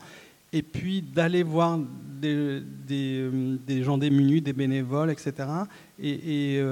Et 0.54 0.62
puis 0.62 1.02
d'aller 1.02 1.42
voir 1.42 1.78
des, 2.20 2.62
gens 3.82 3.98
démunis, 3.98 4.40
des 4.40 4.52
bénévoles, 4.54 5.10
etc. 5.10 5.48
Et, 5.98 6.62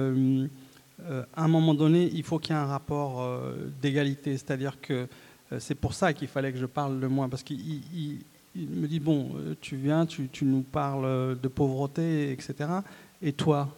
à 1.33 1.43
un 1.43 1.47
moment 1.47 1.73
donné, 1.73 2.09
il 2.13 2.23
faut 2.23 2.39
qu'il 2.39 2.55
y 2.55 2.57
ait 2.57 2.61
un 2.61 2.65
rapport 2.65 3.21
euh, 3.21 3.71
d'égalité. 3.81 4.37
C'est-à-dire 4.37 4.79
que 4.81 5.07
euh, 5.51 5.59
c'est 5.59 5.75
pour 5.75 5.93
ça 5.93 6.13
qu'il 6.13 6.27
fallait 6.27 6.51
que 6.51 6.57
je 6.57 6.65
parle 6.65 6.99
de 6.99 7.07
moi. 7.07 7.27
Parce 7.27 7.43
qu'il 7.43 7.81
me 8.55 8.87
dit, 8.87 8.99
bon, 8.99 9.31
tu 9.61 9.75
viens, 9.75 10.05
tu, 10.05 10.29
nous 10.43 10.61
parles 10.61 11.39
de 11.39 11.47
pauvreté, 11.47 12.31
etc. 12.31 12.69
Et 13.21 13.33
toi, 13.33 13.69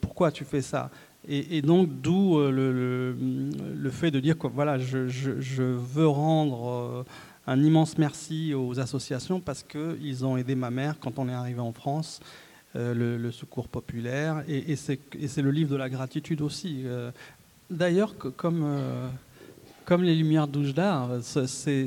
pourquoi 0.00 0.30
tu 0.32 0.44
fais 0.44 0.62
ça? 0.62 0.90
Et, 1.28 1.62
donc, 1.62 2.00
d'où 2.00 2.38
le, 2.40 3.90
fait 3.90 4.10
de 4.10 4.20
dire 4.20 4.36
que 4.36 4.46
voilà, 4.46 4.78
je, 4.78 5.08
je 5.08 5.62
veux 5.62 6.08
rendre 6.08 7.04
un 7.46 7.62
immense 7.62 7.98
merci 7.98 8.54
aux 8.54 8.78
associations 8.78 9.40
parce 9.40 9.62
qu'ils 9.62 10.24
ont 10.24 10.36
aidé 10.36 10.54
ma 10.54 10.70
mère 10.70 10.98
quand 11.00 11.18
on 11.18 11.28
est 11.28 11.34
arrivé 11.34 11.60
en 11.60 11.72
France. 11.72 12.20
Euh, 12.74 13.18
le, 13.18 13.30
secours 13.32 13.68
populaire, 13.68 14.42
et, 14.48 14.72
et 14.72 14.76
c'est 14.76 15.42
le 15.42 15.50
livre 15.50 15.70
de 15.70 15.76
la 15.76 15.90
gratitude 15.90 16.40
aussi. 16.40 16.84
Euh, 16.86 17.10
d'ailleurs, 17.70 18.14
comme, 18.16 18.62
euh, 18.64 19.08
comme 19.84 20.02
les 20.02 20.14
lumières 20.14 20.48
d'Oujda, 20.48 21.20
c'est 21.20 21.86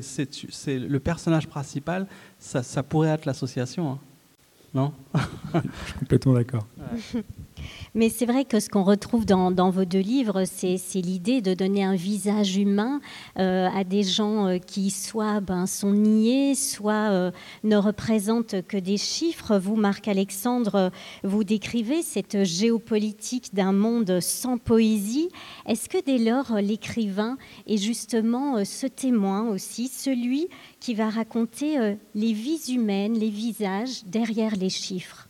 le 0.68 0.98
personnage 1.00 1.48
principal, 1.48 2.06
ça, 2.38 2.84
pourrait 2.84 3.10
être 3.10 3.26
l'association. 3.26 3.94
Hein. 3.94 4.00
Non? 4.76 4.94
Je 5.16 5.60
suis 5.88 5.94
complètement 6.02 6.34
d'accord. 6.34 6.68
Mais 7.94 8.10
c'est 8.10 8.26
vrai 8.26 8.44
que 8.44 8.60
ce 8.60 8.70
qu'on 8.70 8.84
retrouve 8.84 9.26
dans, 9.26 9.70
vos 9.70 9.86
deux 9.86 10.00
livres, 10.00 10.44
c'est 10.46 10.78
l'idée 10.96 11.42
de 11.42 11.54
donner 11.54 11.84
un 11.84 11.96
visage 11.96 12.58
humain 12.58 13.00
euh, 13.40 13.70
à 13.74 13.84
des 13.84 14.04
gens 14.04 14.48
euh, 14.48 14.58
qui 14.58 14.92
soit 14.92 15.40
ben, 15.40 15.66
sont 15.66 15.94
niés, 15.94 16.56
soit 16.56 17.10
euh, 17.12 17.32
ne 17.64 17.78
représentent 17.78 18.62
que 18.68 18.78
des 18.78 18.98
chiffres. 18.98 19.58
Vous, 19.58 19.76
Marc-Alexandre, 19.76 20.92
vous 21.24 21.44
décrivez 21.44 22.02
cette 22.02 22.44
géopolitique 22.44 23.54
d'un 23.54 23.72
monde 23.72 24.20
sans 24.20 24.58
poésie. 24.58 25.30
Est-ce 25.66 25.88
que 25.88 26.04
dès 26.04 26.18
lors, 26.18 26.56
l'écrivain 26.56 27.38
est 27.68 27.78
justement 27.78 28.66
ce 28.66 28.88
témoin 28.88 29.48
aussi, 29.50 29.88
celui 29.88 30.48
qui 30.80 30.96
va 30.96 31.10
raconter 31.10 31.96
les 32.14 32.34
vies 32.34 32.74
humaines, 32.74 33.14
les 33.14 33.30
visages 33.30 34.04
derrière 34.06 34.56
les 34.56 34.70
chiffres? 34.70 35.28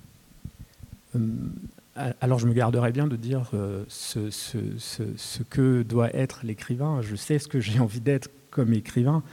Alors 1.95 2.39
je 2.39 2.47
me 2.47 2.53
garderai 2.53 2.91
bien 2.91 3.07
de 3.07 3.15
dire 3.15 3.49
euh, 3.53 3.85
ce, 3.87 5.43
que 5.43 5.83
doit 5.83 6.13
être 6.15 6.41
l'écrivain. 6.43 7.01
Je 7.01 7.15
sais 7.15 7.39
ce 7.39 7.47
que 7.47 7.59
j'ai 7.59 7.79
envie 7.79 8.01
d'être 8.01 8.29
comme 8.51 8.73
écrivain 8.73 9.23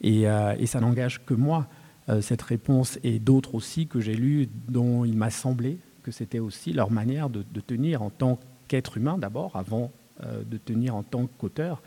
et, 0.00 0.28
euh, 0.28 0.66
ça 0.66 0.80
n'engage 0.80 1.24
que 1.24 1.34
moi, 1.34 1.66
euh, 2.08 2.20
cette 2.20 2.42
réponse, 2.42 2.98
et 3.04 3.18
d'autres 3.18 3.54
aussi 3.54 3.86
que 3.86 4.00
j'ai 4.00 4.14
lus 4.14 4.48
dont 4.68 5.04
il 5.04 5.16
m'a 5.16 5.30
semblé 5.30 5.78
que 6.02 6.10
c'était 6.10 6.40
aussi 6.40 6.72
leur 6.72 6.90
manière 6.90 7.30
de, 7.30 7.42
tenir 7.60 8.02
en 8.02 8.10
tant 8.10 8.40
qu'être 8.66 8.96
humain 8.96 9.18
d'abord, 9.18 9.54
avant 9.54 9.92
de 10.20 10.56
tenir 10.56 10.96
en 10.96 11.04
tant 11.04 11.26
qu'auteur. 11.26 11.80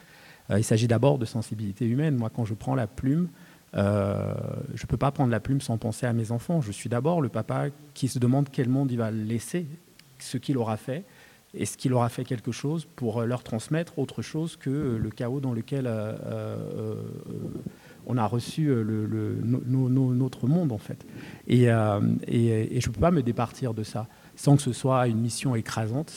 il 0.50 0.64
s'agit 0.64 0.88
d'abord 0.88 1.18
de 1.18 1.26
sensibilité 1.26 1.86
humaine. 1.86 2.16
Moi, 2.16 2.30
quand 2.34 2.46
je 2.46 2.54
prends 2.54 2.76
la 2.76 2.88
plume, 2.88 3.28
je 3.74 3.80
ne 3.82 4.88
peux 4.88 4.96
pas 4.96 5.12
prendre 5.12 5.32
la 5.32 5.42
plume 5.42 5.60
sans 5.60 5.78
penser 5.78 6.06
à 6.06 6.14
mes 6.14 6.32
enfants. 6.32 6.62
Je 6.62 6.72
suis 6.72 6.88
d'abord 6.88 7.20
le 7.20 7.28
papa 7.28 7.66
qui 7.94 8.08
se 8.08 8.20
demande 8.20 8.48
quel 8.50 8.70
monde 8.70 8.90
il 8.90 9.00
va 9.00 9.12
laisser 9.12 9.68
ce 10.20 10.38
qu'il 10.38 10.58
aura 10.58 10.78
fait 10.78 11.06
est-ce 11.58 11.78
qu'il 11.78 11.94
aura 11.94 12.10
fait 12.10 12.24
quelque 12.24 12.52
chose 12.52 12.88
pour 12.96 13.22
euh, 13.22 13.26
leur 13.26 13.44
transmettre 13.44 13.98
autre 14.00 14.22
chose 14.22 14.58
que 14.58 14.70
euh, 14.70 14.98
le 14.98 15.10
chaos 15.10 15.40
dans 15.40 15.54
lequel 15.54 15.86
euh, 15.88 16.96
on 18.08 18.18
a 18.18 18.26
reçu 18.28 18.70
notre 19.44 20.48
monde 20.48 20.72
en 20.72 20.78
fait. 20.78 21.04
Et, 21.48 21.66
je 21.66 21.70
ne 21.70 22.94
peux 22.94 23.02
pas 23.02 23.10
me 23.10 23.24
départir 23.24 23.74
de 23.74 23.82
ça 23.82 24.08
sans 24.36 24.58
que 24.58 24.62
ce 24.62 24.74
soit 24.74 25.08
une 25.08 25.18
mission 25.18 25.56
écrasante. 25.56 26.14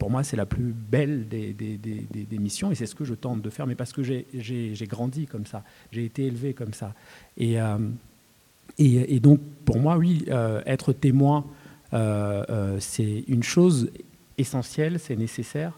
Pour 0.00 0.10
moi, 0.10 0.24
c'est 0.24 0.36
la 0.36 0.46
plus 0.46 0.72
belle 0.72 1.28
des, 1.28 2.26
missions 2.32 2.72
et 2.72 2.74
c'est 2.74 2.86
ce 2.86 2.96
que 2.96 3.04
je 3.04 3.14
tente 3.14 3.42
de 3.42 3.50
faire, 3.50 3.68
mais 3.68 3.76
parce 3.76 3.92
que 3.92 4.02
j'ai, 4.02 4.74
grandi 4.88 5.26
comme 5.26 5.46
ça, 5.46 5.62
j'ai 5.92 6.04
été 6.04 6.24
élevé 6.24 6.52
comme 6.52 6.74
ça. 6.74 6.94
Et, 7.36 7.58
et, 8.78 9.20
donc, 9.20 9.38
pour 9.64 9.78
moi, 9.78 9.96
oui, 9.96 10.24
être 10.66 10.92
témoin 10.92 11.44
c'est 11.94 13.24
une 13.28 13.42
chose 13.42 13.90
essentielle, 14.38 14.98
c'est 14.98 15.16
nécessaire. 15.16 15.72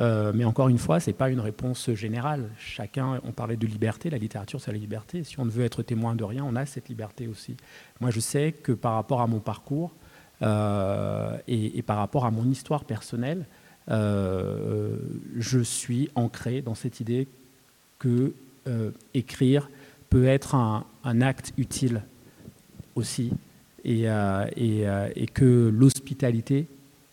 Euh, 0.00 0.32
mais 0.34 0.44
encore 0.44 0.68
une 0.68 0.78
fois, 0.78 0.98
ce 0.98 1.10
n'est 1.10 1.14
pas 1.14 1.30
une 1.30 1.40
réponse 1.40 1.90
générale. 1.92 2.48
Chacun, 2.58 3.20
on 3.24 3.32
parlait 3.32 3.56
de 3.56 3.66
liberté, 3.66 4.08
la 4.08 4.16
littérature, 4.16 4.60
c'est 4.60 4.72
la 4.72 4.78
liberté. 4.78 5.24
Si 5.24 5.38
on 5.38 5.44
ne 5.44 5.50
veut 5.50 5.64
être 5.64 5.82
témoin 5.82 6.14
de 6.14 6.24
rien, 6.24 6.44
on 6.44 6.56
a 6.56 6.64
cette 6.64 6.88
liberté 6.88 7.26
aussi. 7.26 7.56
Moi, 8.00 8.10
je 8.10 8.20
sais 8.20 8.52
que 8.52 8.72
par 8.72 8.94
rapport 8.94 9.20
à 9.20 9.26
mon 9.26 9.40
parcours 9.40 9.92
et, 10.42 11.82
par 11.86 11.98
rapport 11.98 12.24
à 12.24 12.30
mon 12.30 12.46
histoire 12.46 12.84
personnelle, 12.84 13.44
je 13.88 15.60
suis 15.62 16.08
ancré 16.14 16.62
dans 16.62 16.74
cette 16.74 17.00
idée 17.00 17.28
que 17.98 18.32
écrire 19.12 19.68
peut 20.08 20.24
être 20.26 20.54
un 20.54 21.20
acte 21.20 21.52
utile 21.58 22.02
aussi 22.94 23.32
euh, 23.86 24.46
euh, 24.58 25.08
et, 25.16 25.26
que 25.26 25.70
l'hospitalité, 25.72 26.66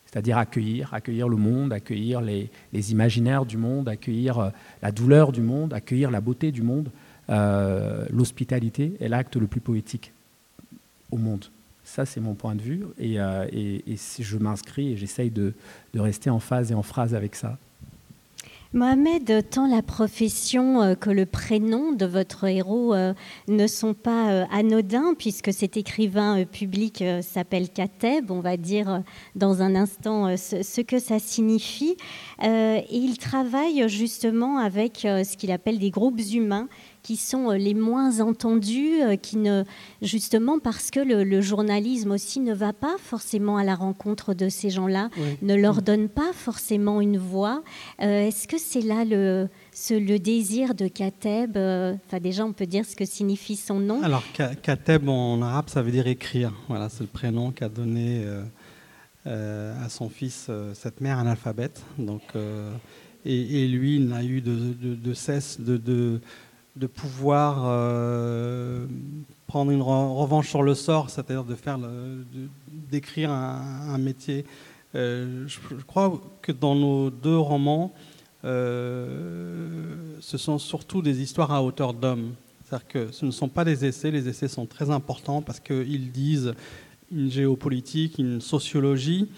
c'est-à-dire 0.06 0.38
accueillir, 0.38 0.94
accueillir 0.94 1.30
le 1.30 1.38
monde, 1.38 1.72
accueillir 1.72 2.22
les, 2.22 2.50
imaginaires 2.92 3.46
du 3.46 3.58
monde, 3.58 3.88
accueillir 3.88 4.40
euh, 4.40 4.50
la 4.82 4.92
douleur 4.92 5.32
du 5.32 5.42
monde, 5.42 5.74
accueillir 5.74 6.12
la 6.12 6.22
beauté 6.22 6.52
du 6.52 6.62
monde, 6.62 6.90
l'hospitalité 7.30 8.94
est 9.02 9.10
l'acte 9.10 9.36
le 9.36 9.48
plus 9.48 9.60
poétique 9.60 10.14
au 11.12 11.18
monde. 11.18 11.46
Ça, 11.84 12.06
c'est 12.06 12.22
mon 12.22 12.36
point 12.36 12.56
de 12.56 12.62
vue, 12.62 12.84
et, 13.00 13.16
je 13.16 14.38
m'inscris 14.38 14.94
et 14.94 14.98
j'essaye 14.98 15.30
de, 15.30 15.54
de 15.94 16.00
rester 16.00 16.30
en 16.30 16.40
phase 16.40 16.72
et 16.72 16.76
en 16.76 16.84
phrase 16.84 17.14
avec 17.16 17.36
ça. 17.36 17.58
Mohamed, 18.74 19.50
tant 19.50 19.66
la 19.66 19.82
profession 19.82 20.82
euh, 20.82 20.96
que 20.96 21.10
le 21.10 21.26
prénom 21.26 21.94
de 21.94 22.06
votre 22.06 22.44
héros 22.44 22.94
euh, 22.94 23.14
ne 23.48 23.66
sont 23.66 23.94
pas 23.94 24.30
euh, 24.30 24.46
anodins, 24.52 25.14
puisque 25.18 25.54
cet 25.54 25.78
écrivain 25.78 26.44
public 26.44 27.02
s'appelle 27.22 27.70
Kateb, 27.70 28.30
on 28.30 28.42
va 28.42 28.58
dire 28.58 29.04
dans 29.36 29.62
un 29.62 29.74
instant 29.74 30.36
ce 30.36 30.82
que 30.82 31.00
ça 31.00 31.20
signifie. 31.20 31.96
Et 32.44 32.86
il 32.92 33.18
travaille 33.18 33.88
justement 33.88 34.58
avec 34.58 35.00
ce 35.04 35.38
qu'il 35.38 35.52
appelle 35.52 35.80
des 35.80 35.90
groupes 35.90 36.20
humains 36.34 36.68
qui 37.08 37.16
sont 37.16 37.52
euh, 37.52 37.58
les 37.58 37.74
moins 37.74 38.20
entendus, 38.20 39.02
euh, 39.02 39.16
qui 39.16 39.38
ne, 39.38 39.64
justement 40.02 40.60
parce 40.60 40.92
que 40.92 41.00
le, 41.00 41.40
journalisme 41.40 42.12
aussi 42.12 42.42
ne 42.42 42.54
va 42.54 42.74
pas 42.74 42.98
forcément 43.02 43.56
à 43.56 43.64
la 43.64 43.76
rencontre 43.76 44.34
de 44.34 44.50
ces 44.50 44.70
gens-là, 44.70 45.10
ne 45.42 45.56
leur 45.56 45.82
donne 45.82 46.10
pas 46.10 46.34
forcément 46.34 47.00
une 47.00 47.18
voix. 47.18 47.64
Euh, 48.02 48.28
est-ce 48.28 48.46
que 48.46 48.58
c'est 48.58 48.82
là 48.82 49.06
le, 49.06 49.48
le 49.90 50.18
désir 50.18 50.76
de 50.76 50.90
Kateb 50.90 51.52
Enfin, 51.56 52.20
déjà, 52.20 52.44
on 52.44 52.52
peut 52.52 52.66
dire 52.66 52.84
ce 52.84 52.96
que 52.96 53.06
signifie 53.06 53.56
son 53.56 53.80
nom. 53.80 54.04
Alors, 54.04 54.24
Kateb 54.62 55.08
en 55.08 55.42
arabe, 55.42 55.70
ça 55.70 55.82
veut 55.82 55.92
dire 55.92 56.08
écrire. 56.08 56.52
Voilà, 56.68 56.90
c'est 56.90 57.02
le 57.02 57.08
prénom 57.08 57.52
qu'a 57.52 57.70
donné 57.70 58.26
à 59.26 59.88
son 59.88 60.10
fils 60.10 60.50
cette 60.74 61.00
mère 61.00 61.20
analphabète. 61.20 61.84
Donc, 61.98 62.24
et, 63.26 63.64
et, 63.64 63.68
lui, 63.68 63.98
il 63.98 64.08
n'a 64.08 64.24
eu 64.24 64.42
de, 64.42 64.74
de, 64.82 65.14
cesse 65.14 65.60
de 65.60 65.78
de 65.78 66.22
pouvoir 66.86 67.64
euh, 67.66 68.86
prendre 69.48 69.72
une 69.72 69.82
revanche 69.82 70.50
sur 70.50 70.62
le 70.62 70.76
sort, 70.76 71.10
c'est-à-dire 71.10 71.44
de 71.44 71.56
faire, 71.56 71.80
d'écrire 72.92 73.32
un, 73.32 73.98
métier. 73.98 74.46
Euh, 74.94 75.48
je, 75.48 75.60
crois 75.88 76.22
que 76.42 76.52
dans 76.52 76.76
nos 76.76 77.10
deux 77.10 77.38
romans, 77.38 77.94
euh, 78.46 79.96
ce 80.20 80.38
sont 80.38 80.60
surtout 80.60 81.02
des 81.02 81.22
histoires 81.22 81.52
à 81.52 81.64
hauteur 81.64 81.94
d'homme. 81.94 82.34
C'est-à-dire 82.64 82.88
que 82.88 83.12
ce 83.12 83.26
ne 83.26 83.32
sont 83.32 83.50
pas 83.50 83.64
des 83.64 83.86
essais. 83.86 84.12
Les 84.12 84.28
essais 84.28 84.48
sont 84.48 84.66
très 84.66 84.90
importants 84.92 85.42
parce 85.42 85.60
qu'ils 85.60 86.12
disent 86.12 86.54
une 87.12 87.32
géopolitique, 87.32 88.20
une 88.20 88.42
sociologie. 88.42 89.30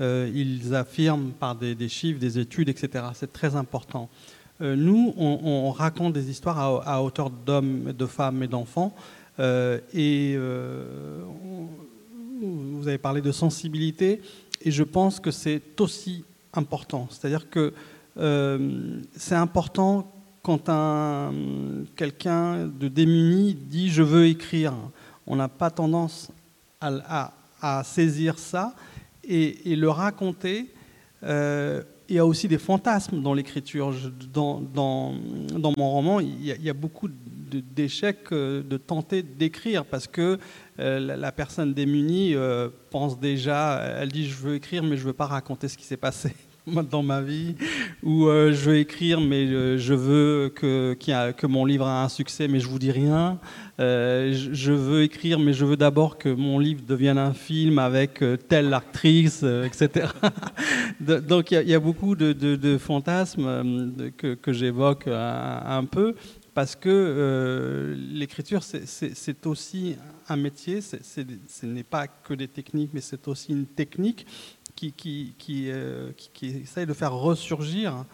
ils 0.00 0.74
affirment 0.74 1.32
par 1.32 1.54
des 1.54 1.88
chiffres, 1.88 2.18
des 2.18 2.38
études, 2.38 2.70
etc. 2.70 3.04
C'est 3.12 3.32
très 3.32 3.54
important. 3.54 4.08
Euh, 4.60 4.74
nous, 4.74 5.14
on, 5.16 5.70
raconte 5.70 6.14
des 6.14 6.30
histoires 6.30 6.82
à, 6.86 7.02
hauteur 7.02 7.30
d'hommes, 7.30 7.92
de 7.92 8.06
femmes 8.06 8.42
et 8.42 8.48
d'enfants. 8.48 8.94
Euh, 9.38 9.78
et 9.94 10.34
euh, 10.36 11.22
vous 12.40 12.88
avez 12.88 12.98
parlé 12.98 13.20
de 13.20 13.30
sensibilité, 13.30 14.20
et 14.62 14.70
je 14.70 14.82
pense 14.82 15.20
que 15.20 15.30
c'est 15.30 15.80
aussi 15.80 16.24
important. 16.52 17.08
C'est-à-dire 17.10 17.48
que 17.50 17.72
c'est 19.14 19.36
important 19.36 20.12
quand 20.42 20.68
un, 20.68 21.32
quelqu'un 21.94 22.66
de 22.66 22.88
démuni 22.88 23.54
dit 23.54 23.90
je 23.90 24.02
veux 24.02 24.26
écrire. 24.26 24.74
On 25.24 25.36
n'a 25.36 25.48
pas 25.48 25.70
tendance 25.70 26.32
à, 26.80 27.32
saisir 27.84 28.38
ça 28.40 28.74
et, 29.22 29.76
le 29.76 29.88
raconter 29.88 30.68
il 32.08 32.16
y 32.16 32.18
a 32.18 32.26
aussi 32.26 32.48
des 32.48 32.58
fantasmes 32.58 33.22
dans 33.22 33.34
l'écriture. 33.34 33.94
Dans, 34.32 34.62
mon 35.76 35.90
roman, 35.90 36.20
il 36.20 36.44
y 36.44 36.70
a, 36.70 36.74
beaucoup 36.74 37.08
d'échecs 37.08 38.32
euh, 38.32 38.62
de, 38.62 38.76
tenter 38.76 39.22
d'écrire 39.22 39.84
parce 39.84 40.06
que 40.06 40.38
euh, 40.80 41.16
la, 41.16 41.32
personne 41.32 41.74
démunie 41.74 42.34
euh, 42.34 42.68
pense 42.90 43.18
déjà, 43.18 43.82
elle 44.00 44.10
dit 44.10 44.26
je 44.26 44.34
veux 44.34 44.54
écrire 44.54 44.82
mais 44.82 44.96
je 44.96 45.04
veux 45.04 45.12
pas 45.12 45.26
raconter 45.26 45.68
ce 45.68 45.76
qui 45.76 45.84
s'est 45.84 45.96
passé 45.96 46.34
dans 46.90 47.02
ma 47.02 47.20
vie, 47.22 47.54
ou 48.02 48.26
je 48.26 48.70
veux 48.70 48.78
écrire 48.78 49.20
mais 49.20 49.78
je 49.78 49.94
veux 49.94 50.52
que, 50.54 50.94
que 50.94 51.46
mon 51.46 51.64
livre 51.64 51.86
a 51.86 52.04
un 52.04 52.08
succès 52.08 52.48
mais 52.48 52.60
je 52.60 52.68
vous 52.68 52.78
dis 52.78 52.92
rien. 52.92 53.38
Euh, 53.80 54.32
je 54.34 54.72
veux 54.72 55.02
écrire, 55.02 55.38
mais 55.38 55.52
je 55.52 55.64
veux 55.64 55.76
d'abord 55.76 56.18
que 56.18 56.28
mon 56.28 56.58
livre 56.58 56.82
devienne 56.84 57.18
un 57.18 57.32
film 57.32 57.78
avec 57.78 58.22
euh, 58.22 58.36
telle 58.36 58.74
actrice, 58.74 59.42
euh, 59.44 59.64
etc. 59.64 60.08
Donc 61.00 61.52
il 61.52 61.68
y, 61.68 61.74
a 61.74 61.80
beaucoup 61.80 62.16
de, 62.16 62.78
fantasmes 62.78 64.12
que, 64.16 64.52
j'évoque 64.52 65.06
un, 65.06 65.84
peu, 65.84 66.16
parce 66.54 66.74
que 66.74 67.96
l'écriture, 68.12 68.64
c'est 68.64 69.46
aussi 69.46 69.94
un 70.28 70.36
métier, 70.36 70.80
ce 70.80 71.66
n'est 71.66 71.84
pas 71.84 72.08
que 72.08 72.34
des 72.34 72.48
techniques, 72.48 72.90
mais 72.92 73.00
c'est 73.00 73.28
aussi 73.28 73.52
une 73.52 73.66
technique 73.66 74.26
qui, 74.78 74.92
qui, 74.92 75.34
qui, 75.38 75.72
qui, 76.32 76.46
essaye 76.46 76.86
de 76.86 76.92
faire 76.92 77.12
ressurgir 77.12 78.04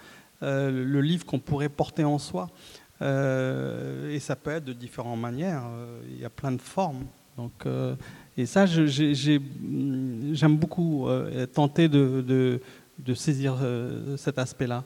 le 0.40 1.00
livre 1.00 1.26
qu'on 1.26 1.38
pourrait 1.38 1.68
porter 1.68 2.04
en 2.04 2.18
soi. 2.18 2.48
et 3.00 4.18
ça 4.20 4.36
peut 4.36 4.50
être 4.50 4.64
de 4.64 4.72
différentes 4.72 5.20
manières. 5.20 5.64
Il 6.08 6.20
y 6.20 6.24
a 6.24 6.30
plein 6.30 6.52
de 6.52 6.60
formes. 6.60 7.04
Donc, 7.36 7.66
et 8.36 8.46
ça, 8.46 8.64
j'aime 8.66 10.56
beaucoup 10.56 11.08
tenter 11.52 11.88
de, 11.88 12.60
de 12.98 13.14
saisir 13.14 13.56
cet 14.16 14.38
aspect-là 14.38 14.84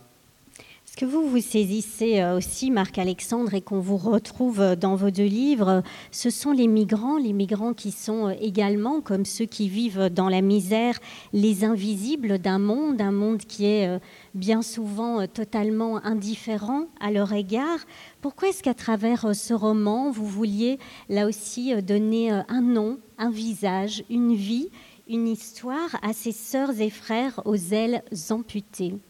que 0.99 1.05
vous 1.05 1.29
vous 1.29 1.41
saisissez 1.41 2.21
euh, 2.21 2.39
aussi, 2.39 2.73
Marc-Alexandre, 2.73 3.55
et 3.55 3.61
qu'on 3.61 3.79
vous 3.79 3.97
retrouve 3.97 4.61
euh, 4.61 4.75
dans 4.75 4.97
vos 4.97 5.13
deux 5.13 5.27
livres, 5.27 5.85
ce 6.11 6.29
sont 6.29 6.51
les 6.51 6.67
migrants, 6.67 7.19
les 7.19 7.33
migrants 7.33 7.73
qui 7.73 7.93
sont 7.93 8.27
euh, 8.27 8.35
également, 8.41 9.01
comme 9.01 9.25
ceux 9.25 9.45
qui 9.45 9.69
vivent 9.69 10.11
dans 10.13 10.29
la 10.29 10.41
misère, 10.41 10.99
les 11.33 11.63
invisibles 11.63 12.41
d'un 12.41 12.59
monde, 12.59 13.01
un 13.01 13.13
monde 13.13 13.39
qui 13.39 13.67
est 13.67 14.01
bien 14.35 14.61
souvent 14.61 15.25
totalement 15.29 16.05
indifférent 16.05 16.87
à 17.01 17.13
leur 17.13 17.33
égard. 17.33 17.79
Pourquoi 18.21 18.49
est-ce 18.49 18.65
qu'à 18.65 18.75
travers 18.75 19.37
ce 19.37 19.55
roman, 19.55 20.11
vous 20.11 20.27
vouliez 20.27 20.81
là 21.09 21.29
aussi 21.29 21.81
donner 21.81 22.31
un 22.31 22.61
nom, 22.61 22.99
un 23.19 23.31
visage, 23.31 24.03
une 24.11 24.35
vie, 24.35 24.71
une 25.09 25.29
histoire 25.29 25.97
à 26.03 26.13
ces 26.13 26.33
sœurs 26.33 26.81
et 26.81 26.91
frères 26.91 27.41
aux 27.45 27.57
ailes 27.57 28.03
amputées? 28.31 28.95
euh, 28.95 29.08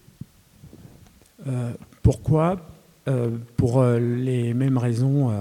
pourquoi 2.02 2.56
euh, 3.08 3.30
Pour 3.56 3.80
euh, 3.80 3.98
les 3.98 4.54
mêmes 4.54 4.78
raisons 4.78 5.32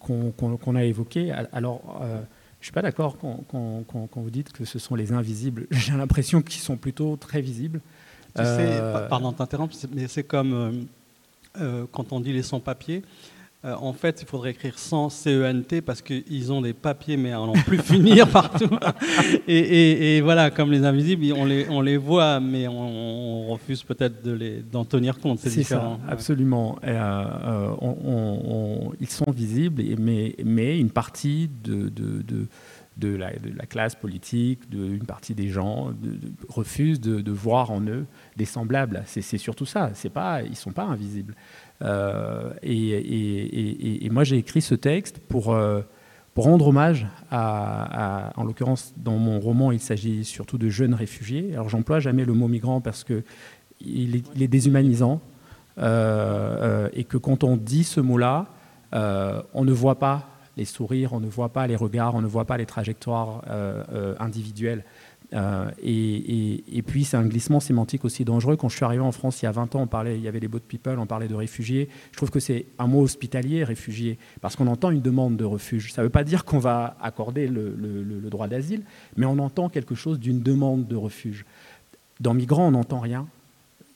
qu'on 0.00 0.74
a 0.76 0.84
évoquées. 0.84 1.32
Alors, 1.52 2.00
je 2.02 2.06
ne 2.06 2.64
suis 2.64 2.72
pas 2.72 2.82
d'accord 2.82 3.16
quand, 3.18 4.08
vous 4.16 4.30
dites 4.30 4.52
que 4.52 4.64
ce 4.64 4.78
sont 4.78 4.94
les 4.94 5.12
invisibles. 5.12 5.66
J'ai 5.70 5.92
l'impression 5.92 6.42
qu'ils 6.42 6.60
sont 6.60 6.76
plutôt 6.76 7.16
très 7.16 7.40
visibles. 7.40 7.80
Tu 8.36 8.44
sais, 8.44 8.80
pardon 9.08 9.32
de 9.32 9.36
t'interrompre, 9.36 9.74
mais 9.94 10.06
c'est 10.08 10.24
comme 10.24 10.86
quand 11.92 12.12
on 12.12 12.20
dit 12.20 12.32
les 12.32 12.42
sans-papiers. 12.42 13.02
Euh, 13.62 13.74
en 13.74 13.92
fait, 13.92 14.22
il 14.22 14.26
faudrait 14.26 14.52
écrire 14.52 14.78
sans 14.78 15.10
CENT 15.10 15.82
parce 15.84 16.00
qu'ils 16.00 16.50
ont 16.50 16.62
des 16.62 16.72
papiers, 16.72 17.18
mais 17.18 17.32
à 17.32 17.36
n'en 17.36 17.52
plus 17.52 17.78
finir 17.82 18.26
partout. 18.26 18.70
Et, 19.46 20.20
voilà, 20.22 20.50
comme 20.50 20.72
les 20.72 20.84
invisibles, 20.84 21.34
on 21.36 21.44
les, 21.44 21.68
on 21.68 21.82
les 21.82 21.98
voit, 21.98 22.40
mais 22.40 22.66
on, 22.68 23.48
refuse 23.50 23.82
peut-être 23.82 24.22
d'en 24.70 24.84
tenir 24.84 25.18
compte. 25.18 25.40
C'est 25.40 25.50
différent. 25.50 26.00
Ça, 26.06 26.12
absolument. 26.12 26.78
Euh, 26.84 27.26
euh, 27.82 28.88
ils 28.98 29.10
sont 29.10 29.30
visibles, 29.30 29.82
mais, 29.98 30.36
mais 30.42 30.78
une 30.78 30.90
partie 30.90 31.50
de, 31.62 31.90
de, 31.90 32.22
de 32.96 33.16
la, 33.16 33.32
de, 33.32 33.50
la, 33.54 33.66
classe 33.66 33.94
politique, 33.94 34.70
de, 34.70 34.78
une 34.78 35.04
partie 35.04 35.34
des 35.34 35.48
gens 35.48 35.92
refusent 36.48 37.00
de, 37.00 37.30
voir 37.30 37.70
en 37.70 37.82
eux 37.82 38.06
des 38.36 38.44
semblables. 38.44 39.02
C'est 39.06 39.38
surtout 39.38 39.66
ça. 39.66 39.90
C'est 39.94 40.10
pas, 40.10 40.42
ils 40.42 40.56
sont 40.56 40.72
pas 40.72 40.84
invisibles. 40.84 41.34
Euh, 41.82 42.50
et, 42.62 44.08
moi, 44.10 44.24
j'ai 44.24 44.36
écrit 44.36 44.62
ce 44.62 44.74
texte 44.74 45.18
pour, 45.18 45.52
euh, 45.54 45.82
rendre 46.36 46.68
hommage 46.68 47.06
à, 47.30 48.32
en 48.36 48.44
l'occurrence, 48.44 48.94
dans 48.96 49.18
mon 49.18 49.40
roman, 49.40 49.72
il 49.72 49.80
s'agit 49.80 50.24
surtout 50.24 50.56
de 50.56 50.70
jeunes 50.70 50.94
réfugiés. 50.94 51.50
Alors, 51.52 51.68
j'emploie 51.68 52.00
jamais 52.00 52.24
le 52.24 52.32
mot 52.32 52.48
migrant 52.48 52.80
parce 52.80 53.04
que 53.04 53.24
il 53.78 54.22
est, 54.40 54.48
déshumanisant 54.48 55.20
euh, 55.76 56.88
et 56.94 57.04
que 57.04 57.18
quand 57.18 57.44
on 57.44 57.58
dit 57.58 57.84
ce 57.84 58.00
mot-là, 58.00 58.46
on 58.92 59.64
ne 59.66 59.72
voit 59.72 59.98
pas 59.98 60.28
les 60.56 60.64
sourires, 60.64 61.12
on 61.12 61.20
ne 61.20 61.28
voit 61.28 61.50
pas 61.50 61.66
les 61.66 61.76
regards, 61.76 62.14
on 62.14 62.22
ne 62.22 62.26
voit 62.26 62.46
pas 62.46 62.56
les 62.56 62.66
trajectoires 62.66 63.42
individuelles. 64.18 64.82
Euh, 65.32 65.70
et, 65.82 66.82
puis 66.86 67.04
c'est 67.04 67.16
un 67.16 67.26
glissement 67.26 67.60
sémantique 67.60 68.04
aussi 68.04 68.24
dangereux. 68.24 68.56
Quand 68.56 68.68
je 68.68 68.76
suis 68.76 68.84
arrivé 68.84 69.02
en 69.02 69.12
France 69.12 69.42
il 69.42 69.44
y 69.44 69.48
a 69.48 69.52
20 69.52 69.74
ans, 69.76 69.82
on 69.82 69.86
parlait, 69.86 70.16
il 70.16 70.22
y 70.22 70.28
avait 70.28 70.40
les 70.40 70.48
boat 70.48 70.60
people, 70.66 70.98
on 70.98 71.06
parlait 71.06 71.28
de 71.28 71.34
réfugiés. 71.34 71.88
Je 72.12 72.16
trouve 72.16 72.30
que 72.30 72.40
c'est 72.40 72.66
un 72.78 72.86
mot 72.86 73.02
hospitalier, 73.02 73.64
réfugié, 73.64 74.18
parce 74.40 74.56
qu'on 74.56 74.66
entend 74.66 74.90
une 74.90 75.02
demande 75.02 75.36
de 75.36 75.44
refuge. 75.44 75.92
Ça 75.92 76.02
ne 76.02 76.06
veut 76.06 76.10
pas 76.10 76.24
dire 76.24 76.44
qu'on 76.44 76.58
va 76.58 76.96
accorder 77.00 77.46
le, 77.46 78.28
droit 78.30 78.48
d'asile, 78.48 78.82
mais 79.16 79.26
on 79.26 79.38
entend 79.38 79.68
quelque 79.68 79.94
chose 79.94 80.18
d'une 80.18 80.40
demande 80.40 80.86
de 80.86 80.96
refuge. 80.96 81.44
Dans 82.20 82.34
migrant, 82.34 82.68
on 82.68 82.72
n'entend 82.72 83.00
rien. 83.00 83.26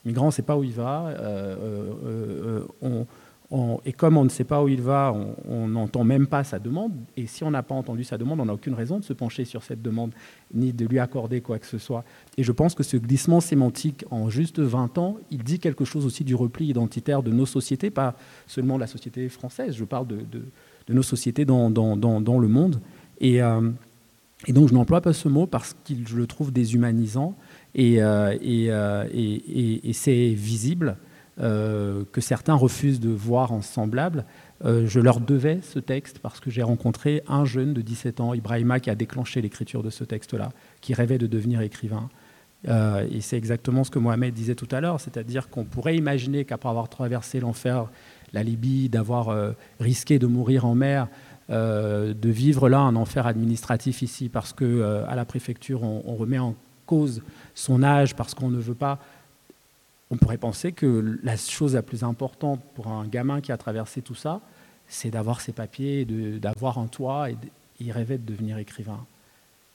Migrant, 0.03 0.25
on 0.25 0.27
ne 0.27 0.33
sait 0.33 0.41
pas 0.41 0.57
où 0.57 0.63
il 0.63 0.73
va. 0.73 1.07
Euh, 1.07 1.93
euh, 2.05 2.65
on, 2.81 3.07
et 3.85 3.93
comme 3.93 4.17
on 4.17 4.23
ne 4.23 4.29
sait 4.29 4.43
pas 4.43 4.63
où 4.63 4.67
il 4.67 4.81
va, 4.81 5.15
on 5.47 5.67
n'entend 5.67 6.03
même 6.03 6.27
pas 6.27 6.43
sa 6.43 6.59
demande. 6.59 6.91
Et 7.15 7.27
si 7.27 7.43
on 7.43 7.51
n'a 7.51 7.63
pas 7.63 7.75
entendu 7.75 8.03
sa 8.03 8.17
demande, 8.17 8.39
on 8.39 8.45
n'a 8.45 8.53
aucune 8.53 8.73
raison 8.73 8.99
de 8.99 9.03
se 9.03 9.13
pencher 9.13 9.45
sur 9.45 9.63
cette 9.63 9.81
demande, 9.81 10.11
ni 10.53 10.73
de 10.73 10.85
lui 10.85 10.99
accorder 10.99 11.41
quoi 11.41 11.59
que 11.59 11.65
ce 11.65 11.77
soit. 11.77 12.03
Et 12.37 12.43
je 12.43 12.51
pense 12.51 12.75
que 12.75 12.83
ce 12.83 12.97
glissement 12.97 13.39
sémantique 13.39 14.03
en 14.11 14.29
juste 14.29 14.59
20 14.59 14.97
ans, 14.97 15.17
il 15.31 15.43
dit 15.43 15.59
quelque 15.59 15.85
chose 15.85 16.05
aussi 16.05 16.23
du 16.23 16.35
repli 16.35 16.67
identitaire 16.67 17.23
de 17.23 17.31
nos 17.31 17.45
sociétés, 17.45 17.89
pas 17.89 18.15
seulement 18.47 18.75
de 18.75 18.81
la 18.81 18.87
société 18.87 19.29
française, 19.29 19.75
je 19.75 19.85
parle 19.85 20.07
de, 20.07 20.93
nos 20.93 21.03
sociétés 21.03 21.45
dans, 21.45 21.69
le 21.69 22.47
monde. 22.47 22.81
Euh, 23.21 23.71
et, 24.47 24.53
donc 24.53 24.69
je 24.69 24.73
n'emploie 24.73 25.01
pas 25.01 25.13
ce 25.13 25.29
mot 25.29 25.47
parce 25.47 25.73
que 25.73 25.93
je 26.05 26.17
le 26.17 26.27
trouve 26.27 26.51
déshumanisant 26.51 27.35
et, 27.73 28.03
euh, 28.03 28.35
euh, 28.43 29.07
et 29.13 29.93
c'est 29.93 30.29
visible. 30.29 30.97
Euh, 31.41 32.05
que 32.13 32.21
certains 32.21 32.53
refusent 32.53 33.01
de 33.01 33.09
voir 33.09 33.51
en 33.51 33.61
semblable. 33.61 34.23
Euh, 34.63 34.85
je 34.87 35.01
leur 35.01 35.19
devais 35.19 35.59
ce 35.61 35.79
texte 35.79 36.19
parce 36.19 36.39
que 36.39 36.49
j'ai 36.49 36.63
rencontré 36.63 37.23
un 37.27 37.43
jeune 37.43 37.73
de 37.73 37.81
17 37.81 38.21
ans, 38.21 38.33
Ibrahima, 38.33 38.79
qui 38.79 38.89
a 38.89 38.95
déclenché 38.95 39.41
l'écriture 39.41 39.83
de 39.83 39.89
ce 39.89 40.05
texte-là, 40.05 40.53
qui 40.79 40.93
rêvait 40.93 41.17
de 41.17 41.27
devenir 41.27 41.59
écrivain. 41.59 42.07
Euh, 42.69 43.05
et 43.11 43.19
c'est 43.19 43.35
exactement 43.35 43.83
ce 43.83 43.91
que 43.91 43.99
Mohamed 43.99 44.33
disait 44.33 44.55
tout 44.55 44.69
à 44.71 44.79
l'heure, 44.79 45.01
c'est-à-dire 45.01 45.49
qu'on 45.49 45.65
pourrait 45.65 45.97
imaginer 45.97 46.45
qu'après 46.45 46.69
avoir 46.69 46.87
traversé 46.87 47.41
l'enfer, 47.41 47.89
la 48.31 48.41
Libye, 48.41 48.87
d'avoir 48.87 49.53
risqué 49.81 50.19
de 50.19 50.27
mourir 50.27 50.65
en 50.65 50.73
mer, 50.73 51.09
de 51.49 52.29
vivre 52.29 52.69
là 52.69 52.79
un 52.79 52.95
enfer 52.95 53.27
administratif 53.27 54.01
ici 54.01 54.29
parce 54.29 54.51
que 54.51 55.03
à 55.07 55.15
la 55.15 55.25
préfecture 55.25 55.83
on, 55.83 56.15
remet 56.15 56.39
en 56.39 56.55
cause 56.85 57.21
son 57.53 57.83
âge 57.83 58.15
parce 58.15 58.33
qu'on 58.33 58.49
ne 58.49 58.59
veut 58.59 58.73
pas 58.73 58.99
on 60.11 60.17
pourrait 60.17 60.37
penser 60.37 60.71
que 60.71 61.17
la 61.23 61.35
chose 61.35 61.73
la 61.73 61.81
plus 61.81 62.03
importante 62.03 62.61
pour 62.75 62.87
un 62.87 63.07
gamin 63.07 63.41
qui 63.41 63.51
a 63.51 63.57
traversé 63.57 64.01
tout 64.01 64.15
ça, 64.15 64.41
c'est 64.87 65.09
d'avoir 65.09 65.41
ses 65.41 65.51
papiers, 65.51 66.05
d'avoir 66.05 66.77
un 66.77 66.87
toit, 66.87 67.31
et 67.31 67.37
il 67.79 67.91
rêvait 67.91 68.17
de 68.17 68.25
devenir 68.25 68.57
écrivain. 68.57 69.05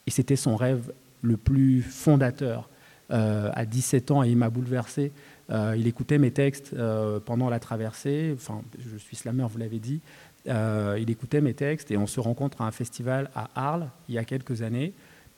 Et 0.06 0.10
c'était 0.10 0.36
son 0.36 0.56
rêve 0.56 0.92
le 1.22 1.36
plus 1.36 1.82
fondateur. 1.82 2.68
Euh, 3.10 3.50
à 3.54 3.66
17 3.66 4.12
ans, 4.12 4.22
il 4.22 4.36
m'a 4.36 4.50
bouleversé. 4.50 5.12
Euh, 5.50 5.74
il 5.76 5.88
écoutait 5.88 6.18
mes 6.18 6.30
textes 6.30 6.72
euh, 6.74 7.18
pendant 7.18 7.50
la 7.50 7.58
traversée. 7.58 8.32
Enfin, 8.34 8.62
je 8.78 8.96
suis 8.96 9.16
slammer, 9.16 9.46
vous 9.50 9.58
l'avez 9.58 9.80
dit. 9.80 10.00
il 10.46 11.10
écoutait 11.10 11.40
mes 11.40 11.54
textes 11.54 11.90
et 11.90 11.96
on 11.96 12.06
se 12.06 12.20
rencontre 12.20 12.62
à 12.62 12.66
un 12.66 12.70
festival 12.70 13.30
à 13.34 13.50
Arles 13.56 13.88
il 14.08 14.14
y 14.14 14.18
a 14.18 14.24
quelques 14.24 14.62
années. 14.62 14.94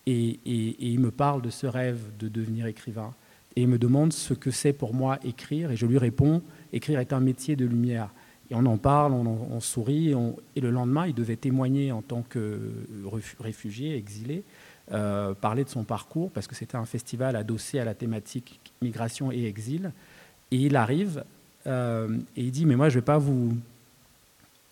et 0.06 0.38
il 0.44 1.00
me 1.00 1.10
parle 1.10 1.40
de 1.40 1.50
ce 1.50 1.66
rêve 1.66 1.98
de 2.18 2.28
devenir 2.28 2.66
écrivain 2.66 3.14
et 3.56 3.62
il 3.62 3.68
me 3.68 3.78
demande 3.78 4.12
ce 4.12 4.34
que 4.34 4.50
c'est 4.50 4.72
pour 4.72 4.94
moi 4.94 5.18
écrire, 5.24 5.70
et 5.70 5.76
je 5.76 5.86
lui 5.86 5.98
réponds, 5.98 6.42
écrire 6.72 7.00
est 7.00 7.12
un 7.12 7.20
métier 7.20 7.56
de 7.56 7.66
lumière. 7.66 8.10
Et 8.50 8.54
on 8.54 8.66
en 8.66 8.76
parle, 8.76 9.12
on, 9.12 9.60
sourit, 9.60 10.14
et, 10.56 10.60
le 10.60 10.70
lendemain, 10.70 11.06
il 11.06 11.14
devait 11.14 11.36
témoigner 11.36 11.92
en 11.92 12.02
tant 12.02 12.22
que 12.22 12.58
réfugié, 13.40 13.96
exilé, 13.96 14.44
euh, 14.92 15.32
parler 15.32 15.64
de 15.64 15.68
son 15.68 15.84
parcours, 15.84 16.30
parce 16.30 16.46
que 16.46 16.54
c'était 16.54 16.76
un 16.76 16.84
festival 16.84 17.36
adossé 17.36 17.78
à 17.78 17.84
la 17.84 17.94
thématique 17.94 18.60
migration 18.82 19.32
et 19.32 19.44
exil. 19.44 19.92
Et 20.50 20.56
il 20.56 20.76
arrive, 20.76 21.24
euh, 21.66 22.18
et 22.36 22.42
il 22.42 22.50
dit, 22.50 22.66
mais 22.66 22.76
moi, 22.76 22.88
je 22.88 22.96
ne 22.96 23.00
vais 23.00 23.04
pas 23.04 23.18
vous 23.18 23.56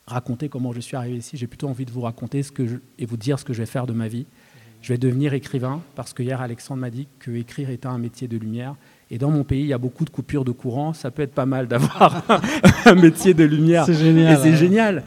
raconter 0.07 0.49
comment 0.49 0.73
je 0.73 0.81
suis 0.81 0.97
arrivé 0.97 1.19
ici, 1.19 1.37
j'ai 1.37 1.47
plutôt 1.47 1.69
envie 1.69 1.85
de 1.85 1.91
vous 1.91 2.01
raconter 2.01 2.43
ce 2.43 2.51
que 2.51 2.81
et 2.99 3.07
vous 3.07 3.17
dire 3.17 3.39
ce 3.39 3.45
que 3.45 3.53
je 3.53 3.61
vais 3.61 3.67
faire 3.67 3.87
de 3.87 3.93
ma 3.93 4.09
vie 4.09 4.27
je 4.83 4.93
vais 4.93 4.99
devenir 4.99 5.35
écrivain 5.35 5.83
parce 5.95 6.13
que 6.13 6.23
hier 6.23 6.41
Alexandre 6.41 6.81
m'a 6.81 6.91
dit 6.91 7.07
que 7.19 7.31
écrire 7.33 7.71
était 7.71 7.87
un 7.87 7.99
métier 7.99 8.29
de 8.29 8.37
lumière. 8.37 8.77
Et 9.11 9.19
dans 9.19 9.31
mon 9.31 9.43
pays, 9.43 9.61
il 9.63 9.67
y 9.67 9.73
a 9.73 9.79
beaucoup 9.79 10.05
de 10.05 10.11
coupures 10.11 10.45
de 10.45 10.53
courant. 10.53 10.93
Ça 10.93 11.11
peut 11.11 11.23
être 11.23 11.35
pas 11.35 11.47
mal 11.47 11.67
d'avoir 11.67 12.25
un 12.87 12.95
métier 12.95 13.35
de 13.35 13.45
lumière. 13.45 13.85
C'est 13.85 13.95
génial. 13.95 14.33
Et 14.33 14.37
c'est 14.37 14.57
génial. 14.57 15.03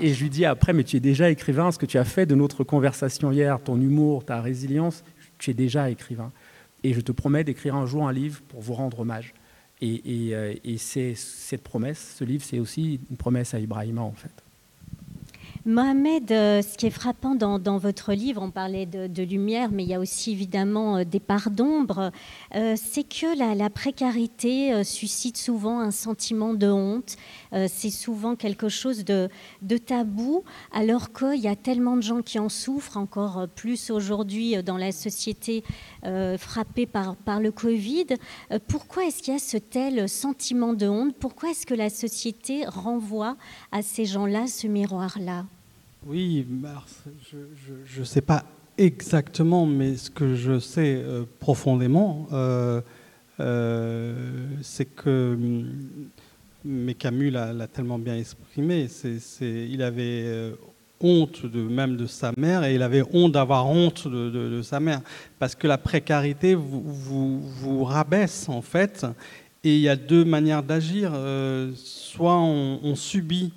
et, 0.00 0.12
je 0.12 0.22
lui 0.22 0.30
dis 0.30 0.44
après, 0.44 0.72
mais 0.72 0.84
tu 0.84 0.96
es 0.96 1.00
déjà 1.00 1.30
écrivain. 1.30 1.70
Ce 1.70 1.78
que 1.78 1.86
tu 1.86 1.96
as 1.96 2.04
fait 2.04 2.26
de 2.26 2.34
notre 2.34 2.64
conversation 2.64 3.30
hier, 3.30 3.60
ton 3.62 3.80
humour, 3.80 4.24
ta 4.24 4.40
résilience, 4.40 5.04
tu 5.38 5.50
es 5.50 5.54
déjà 5.54 5.90
écrivain. 5.90 6.32
Et 6.82 6.92
je 6.92 7.00
te 7.00 7.12
promets 7.12 7.44
d'écrire 7.44 7.76
un 7.76 7.86
jour 7.86 8.06
un 8.06 8.12
livre 8.12 8.40
pour 8.48 8.60
vous 8.60 8.74
rendre 8.74 9.00
hommage. 9.00 9.32
Et, 9.80 10.28
et 10.28 10.34
euh, 10.34 10.54
c'est 10.76 11.14
cette 11.14 11.62
promesse, 11.62 12.16
ce 12.18 12.24
livre, 12.24 12.44
c'est 12.44 12.58
aussi 12.58 13.00
une 13.10 13.16
promesse 13.16 13.54
à 13.54 13.60
Ibrahima 13.60 14.02
en 14.02 14.12
fait. 14.12 14.32
Mohamed, 15.68 16.32
euh, 16.32 16.62
ce 16.62 16.78
qui 16.78 16.86
est 16.86 16.90
frappant 16.90 17.34
dans, 17.34 17.76
votre 17.76 18.14
livre, 18.14 18.40
on 18.40 18.50
parlait 18.50 18.86
de, 18.86 19.22
lumière, 19.22 19.68
mais 19.70 19.82
il 19.82 19.90
y 19.90 19.94
a 19.94 20.00
aussi 20.00 20.32
évidemment 20.32 20.96
euh, 20.96 21.04
des 21.04 21.20
parts 21.20 21.50
d'ombre, 21.50 22.10
euh, 22.54 22.74
c'est 22.74 23.04
que 23.04 23.36
la, 23.36 23.68
précarité 23.68 24.82
suscite 24.82 25.36
souvent 25.36 25.80
un 25.80 25.90
sentiment 25.90 26.54
de 26.54 26.68
honte. 26.68 27.16
c'est 27.52 27.90
souvent 27.90 28.34
quelque 28.34 28.70
chose 28.70 29.04
de, 29.04 29.28
tabou, 29.76 30.42
alors 30.72 31.12
qu'il 31.12 31.38
y 31.38 31.48
a 31.48 31.54
tellement 31.54 31.96
de 31.96 32.02
gens 32.02 32.22
qui 32.22 32.38
en 32.38 32.48
souffrent, 32.48 32.96
encore 32.96 33.46
plus 33.54 33.90
aujourd'hui 33.90 34.62
dans 34.62 34.78
la 34.78 34.90
société 34.90 35.62
frappée 36.38 36.86
par, 36.86 37.14
par 37.14 37.40
le 37.40 37.52
Covid. 37.52 38.06
pourquoi 38.68 39.04
est-ce 39.04 39.22
qu'il 39.22 39.34
y 39.34 39.36
a 39.36 39.40
ce 39.40 39.58
tel 39.58 40.08
sentiment 40.08 40.72
de 40.72 40.88
honte? 40.88 41.14
Pourquoi 41.20 41.50
est-ce 41.50 41.66
que 41.66 41.74
la 41.74 41.90
société 41.90 42.64
renvoie 42.66 43.36
à 43.70 43.82
ces 43.82 44.06
gens-là 44.06 44.46
ce 44.46 44.66
miroir-là? 44.66 45.44
Oui, 46.06 46.46
je 47.86 48.00
ne 48.00 48.04
sais 48.04 48.20
pas 48.20 48.44
exactement, 48.78 49.66
mais 49.66 49.96
ce 49.96 50.10
que 50.10 50.36
je 50.36 50.58
sais 50.60 51.02
euh, 51.04 51.24
profondément, 51.40 52.28
euh, 52.32 52.80
euh, 53.40 54.14
c'est 54.62 54.86
que, 54.86 55.36
mm, 55.38 55.66
mais 56.64 56.94
Camus 56.94 57.30
l'a 57.30 57.66
tellement 57.66 57.98
bien 57.98 58.16
exprimé, 58.16 58.86
il 59.40 59.82
avait 59.82 60.52
honte 61.00 61.46
de, 61.46 61.62
même 61.62 61.96
de 61.96 62.06
sa 62.06 62.32
mère 62.36 62.64
et 62.64 62.74
il 62.74 62.82
avait 62.82 63.02
honte 63.12 63.32
d'avoir 63.32 63.66
honte 63.68 64.08
de, 64.08 64.60
sa 64.62 64.80
mère, 64.80 65.00
parce 65.38 65.54
que 65.54 65.66
la 65.66 65.78
précarité 65.78 66.54
vous, 66.54 67.40
vous, 67.40 67.84
rabaisse 67.84 68.48
en 68.48 68.60
fait, 68.60 69.06
et 69.64 69.76
il 69.76 69.80
y 69.80 69.88
a 69.88 69.96
deux 69.96 70.24
manières 70.24 70.62
d'agir, 70.62 71.12
soit 71.74 72.38
on 72.38 72.94
subit 72.96 73.52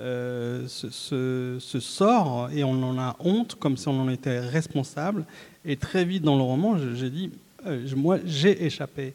euh, 0.00 0.66
ce, 0.66 1.60
sort 1.78 2.50
et 2.52 2.64
on 2.64 2.82
en 2.82 2.98
a 2.98 3.14
honte 3.20 3.54
comme 3.54 3.76
si 3.76 3.86
on 3.86 4.00
en 4.00 4.08
était 4.08 4.40
responsable. 4.40 5.24
Et 5.64 5.76
très 5.76 6.04
vite 6.04 6.24
dans 6.24 6.36
le 6.36 6.42
roman, 6.42 6.76
j'ai 6.94 7.10
dit, 7.10 7.30
euh, 7.66 7.86
moi 7.94 8.18
j'ai 8.24 8.64
échappé 8.64 9.14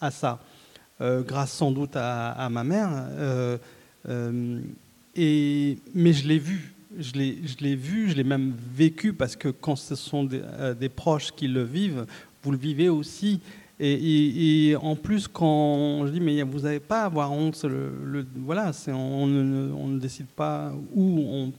à 0.00 0.12
ça, 0.12 0.38
euh, 1.00 1.22
grâce 1.22 1.52
sans 1.52 1.72
doute 1.72 1.96
à, 1.96 2.48
ma 2.50 2.62
mère. 2.62 2.90
et, 5.16 5.78
mais 5.94 6.12
je 6.12 6.28
l'ai 6.28 6.38
vu, 6.38 6.72
je 6.98 7.12
l'ai 7.14 7.74
vu, 7.74 8.10
je 8.10 8.14
l'ai 8.14 8.24
même 8.24 8.54
vécu 8.74 9.12
parce 9.12 9.34
que 9.34 9.48
quand 9.48 9.74
ce 9.74 9.96
sont 9.96 10.22
des 10.24 10.88
proches 10.88 11.32
qui 11.32 11.48
le 11.48 11.64
vivent, 11.64 12.06
vous 12.44 12.52
le 12.52 12.58
vivez 12.58 12.88
aussi. 12.88 13.40
Et, 13.80 14.76
en 14.80 14.94
plus, 14.94 15.26
quand 15.26 16.06
je 16.06 16.12
dis, 16.12 16.20
mais 16.20 16.42
vous 16.42 16.60
n'avez 16.60 16.80
pas 16.80 17.02
à 17.02 17.04
avoir 17.06 17.32
honte, 17.32 17.66
voilà, 18.36 18.70
on, 18.88 19.26
ne, 19.26 19.72
on, 19.72 19.88
ne, 19.88 19.98
décide 19.98 20.26
pas 20.26 20.72
où 20.94 21.18
on 21.18 21.52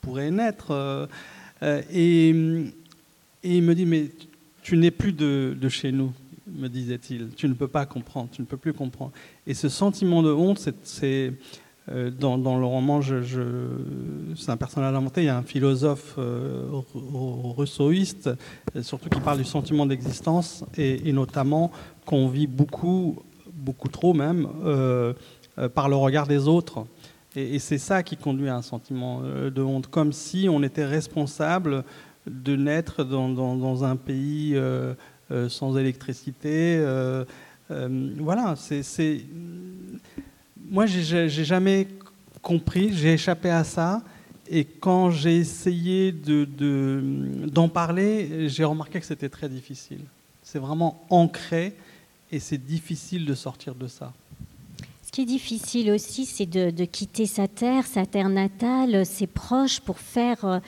pourrait 0.00 0.30
naître. 0.30 0.72
Euh, 0.72 1.06
euh, 1.62 1.82
et, 1.90 2.30
il 3.42 3.62
me 3.62 3.74
dit, 3.74 3.86
mais 3.86 4.10
tu 4.62 4.76
n'es 4.76 4.90
plus 4.90 5.12
de, 5.12 5.56
de, 5.58 5.68
chez 5.68 5.92
nous, 5.92 6.12
me 6.46 6.68
disait-il. 6.68 7.30
Tu 7.36 7.48
ne 7.48 7.54
peux 7.54 7.68
pas 7.68 7.86
comprendre, 7.86 8.28
tu 8.32 8.42
ne 8.42 8.46
peux 8.46 8.56
plus 8.56 8.72
comprendre. 8.72 9.12
Et 9.46 9.54
ce 9.54 9.68
sentiment 9.68 10.22
de 10.22 10.30
honte, 10.30 10.68
c'est 10.82 11.32
euh, 11.90 12.10
dans, 12.10 12.36
le 12.36 12.64
roman, 12.64 13.00
c'est 13.02 14.50
un 14.50 14.56
personnage 14.56 14.94
inventé. 14.94 15.22
Il 15.22 15.26
y 15.26 15.28
a 15.28 15.36
un 15.36 15.42
philosophe 15.42 16.14
euh, 16.18 16.66
rousseauiste, 16.94 18.30
euh, 18.74 18.82
surtout 18.82 19.10
qui 19.10 19.20
parle 19.20 19.38
du 19.38 19.44
sentiment 19.44 19.84
d'existence 19.84 20.64
et, 20.78 21.12
notamment 21.12 21.70
qu'on 22.06 22.28
vit 22.28 22.46
beaucoup, 22.46 23.18
beaucoup 23.52 23.88
trop 23.88 24.14
même, 24.14 24.48
par 25.74 25.88
le 25.88 25.96
regard 25.96 26.26
des 26.26 26.48
autres. 26.48 26.86
Et, 27.36 27.58
c'est 27.58 27.78
ça 27.78 28.02
qui 28.02 28.16
conduit 28.16 28.48
à 28.48 28.56
un 28.56 28.62
sentiment 28.62 29.20
de 29.22 29.62
honte, 29.62 29.88
comme 29.88 30.12
si 30.12 30.48
on 30.50 30.62
était 30.62 30.86
responsable 30.86 31.84
de 32.26 32.56
naître 32.56 33.04
dans, 33.04 33.84
un 33.84 33.96
pays 33.96 34.58
sans 35.48 35.76
électricité. 35.76 36.82
voilà, 37.68 38.54
c'est 38.56 39.20
moi, 40.74 40.86
j'ai 40.86 41.28
jamais 41.28 41.86
compris, 42.42 42.92
j'ai 42.92 43.12
échappé 43.12 43.48
à 43.48 43.62
ça. 43.62 44.02
Et 44.50 44.64
quand 44.64 45.08
j'ai 45.08 45.36
essayé 45.36 46.10
d'en 46.10 47.68
de, 47.68 47.70
parler, 47.70 48.48
j'ai 48.48 48.64
remarqué 48.64 48.98
que 48.98 49.06
c'était 49.06 49.28
très 49.28 49.48
difficile. 49.48 50.00
C'est 50.42 50.58
vraiment 50.58 51.06
ancré 51.10 51.76
et 52.32 52.40
c'est 52.40 52.58
difficile 52.58 53.24
de 53.24 53.34
sortir 53.36 53.76
de 53.76 53.86
ça 53.86 54.12
qui 55.14 55.22
est 55.22 55.26
difficile 55.26 55.92
aussi, 55.92 56.26
c'est 56.26 56.44
de, 56.44 56.84
quitter 56.86 57.26
sa 57.26 57.46
terre, 57.46 57.86
sa 57.86 58.04
terre 58.04 58.28
natale, 58.28 59.06
ses 59.06 59.28
proches 59.28 59.78
pour 59.78 60.00
faire 60.00 60.44
euh, 60.44 60.58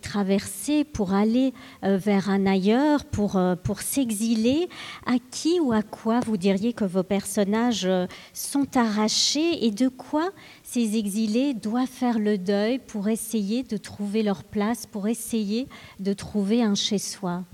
traversées, 0.00 0.84
pour 0.84 1.12
aller 1.12 1.52
euh, 1.84 1.98
vers 1.98 2.30
un 2.30 2.46
ailleurs, 2.46 3.04
pour, 3.04 3.36
euh, 3.36 3.56
pour 3.56 3.82
s'exiler. 3.82 4.70
À 5.04 5.16
qui 5.30 5.60
ou 5.60 5.72
à 5.72 5.82
quoi 5.82 6.20
vous 6.20 6.38
diriez 6.38 6.72
que 6.72 6.86
vos 6.86 7.02
personnages 7.02 7.86
sont 8.32 8.74
arrachés 8.74 9.66
et 9.66 9.70
de 9.70 9.88
quoi 9.88 10.30
ces 10.62 10.96
exilés 10.96 11.52
doivent 11.52 11.86
faire 11.86 12.18
le 12.18 12.38
deuil 12.38 12.78
pour 12.78 13.06
essayer 13.10 13.64
de 13.64 13.76
trouver 13.76 14.22
leur 14.22 14.44
place, 14.44 14.86
pour 14.86 15.08
essayer 15.08 15.68
de 15.98 16.14
trouver 16.14 16.62
un 16.62 16.74
chez-soi? 16.74 17.44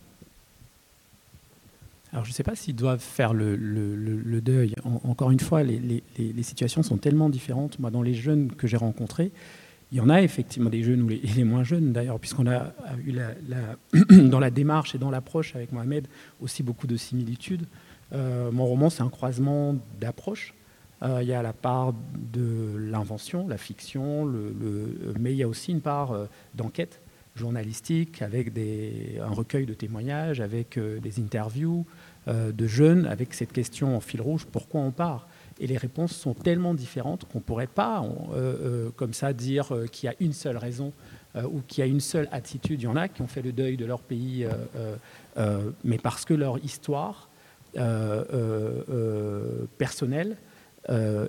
Alors 2.16 2.24
je 2.24 2.30
ne 2.30 2.34
sais 2.34 2.44
pas 2.44 2.54
s'ils 2.54 2.74
doivent 2.74 2.98
faire 2.98 3.34
le, 3.34 4.40
deuil. 4.40 4.74
encore 5.04 5.30
une 5.30 5.38
fois, 5.38 5.62
les, 5.62 6.02
situations 6.42 6.82
sont 6.82 6.96
tellement 6.96 7.28
différentes. 7.28 7.78
Moi, 7.78 7.90
dans 7.90 8.00
les 8.00 8.14
jeunes 8.14 8.50
que 8.52 8.66
j'ai 8.66 8.78
rencontrés, 8.78 9.32
il 9.92 9.98
y 9.98 10.00
en 10.00 10.08
a 10.08 10.22
effectivement 10.22 10.70
des 10.70 10.82
jeunes 10.82 11.02
ou 11.02 11.08
les, 11.08 11.44
moins 11.44 11.62
jeunes 11.62 11.92
d'ailleurs, 11.92 12.18
puisqu'on 12.18 12.46
a 12.46 12.72
eu 13.04 13.18
dans 14.30 14.40
la 14.40 14.50
démarche 14.50 14.94
et 14.94 14.98
dans 14.98 15.10
l'approche 15.10 15.54
avec 15.56 15.72
Mohamed 15.72 16.08
aussi 16.40 16.62
beaucoup 16.62 16.86
de 16.86 16.96
similitudes. 16.96 17.66
Euh, 18.14 18.50
mon 18.50 18.64
roman, 18.64 18.88
c'est 18.88 19.02
un 19.02 19.10
croisement 19.10 19.76
d'approches. 20.00 20.54
Euh, 21.02 21.18
il 21.20 21.28
y 21.28 21.34
a 21.34 21.42
la 21.42 21.52
part 21.52 21.92
de 22.14 22.78
l'invention, 22.78 23.46
la 23.46 23.58
fiction, 23.58 24.24
mais 25.20 25.32
il 25.32 25.36
y 25.36 25.42
a 25.42 25.48
aussi 25.48 25.70
une 25.70 25.82
part 25.82 26.12
euh, 26.12 26.24
d'enquête 26.54 27.02
journalistique 27.34 28.22
avec 28.22 28.52
un 28.56 29.28
recueil 29.28 29.66
de 29.66 29.74
témoignages, 29.74 30.40
avec 30.40 30.78
des 30.78 31.20
interviews, 31.20 31.84
de 32.26 32.66
jeunes 32.66 33.06
avec 33.06 33.34
cette 33.34 33.52
question 33.52 33.96
en 33.96 34.00
fil 34.00 34.20
rouge, 34.20 34.46
pourquoi 34.50 34.80
on 34.80 34.90
part? 34.90 35.28
Et 35.58 35.66
les 35.66 35.78
réponses 35.78 36.12
sont 36.12 36.34
tellement 36.34 36.74
différentes 36.74 37.24
qu'on 37.24 37.38
ne 37.38 37.42
pourrait 37.42 37.66
pas, 37.66 38.02
euh, 38.02 38.34
euh, 38.36 38.90
comme 38.94 39.14
ça, 39.14 39.32
dire 39.32 39.72
qu'il 39.90 40.06
y 40.08 40.10
a 40.10 40.16
une 40.20 40.32
seule 40.32 40.56
raison 40.56 40.92
ou 41.52 41.60
qu'il 41.66 41.84
y 41.84 41.86
a 41.86 41.86
une 41.86 42.00
seule 42.00 42.28
attitude. 42.32 42.80
Il 42.80 42.84
y 42.84 42.88
en 42.88 42.96
a 42.96 43.08
qui 43.08 43.20
ont 43.20 43.26
fait 43.26 43.42
le 43.42 43.52
deuil 43.52 43.76
de 43.76 43.84
leur 43.84 44.00
pays, 44.00 44.46
mais 45.84 45.98
parce 45.98 46.24
que 46.24 46.32
leur 46.32 46.56
histoire 46.64 47.28
personnelle 49.76 50.38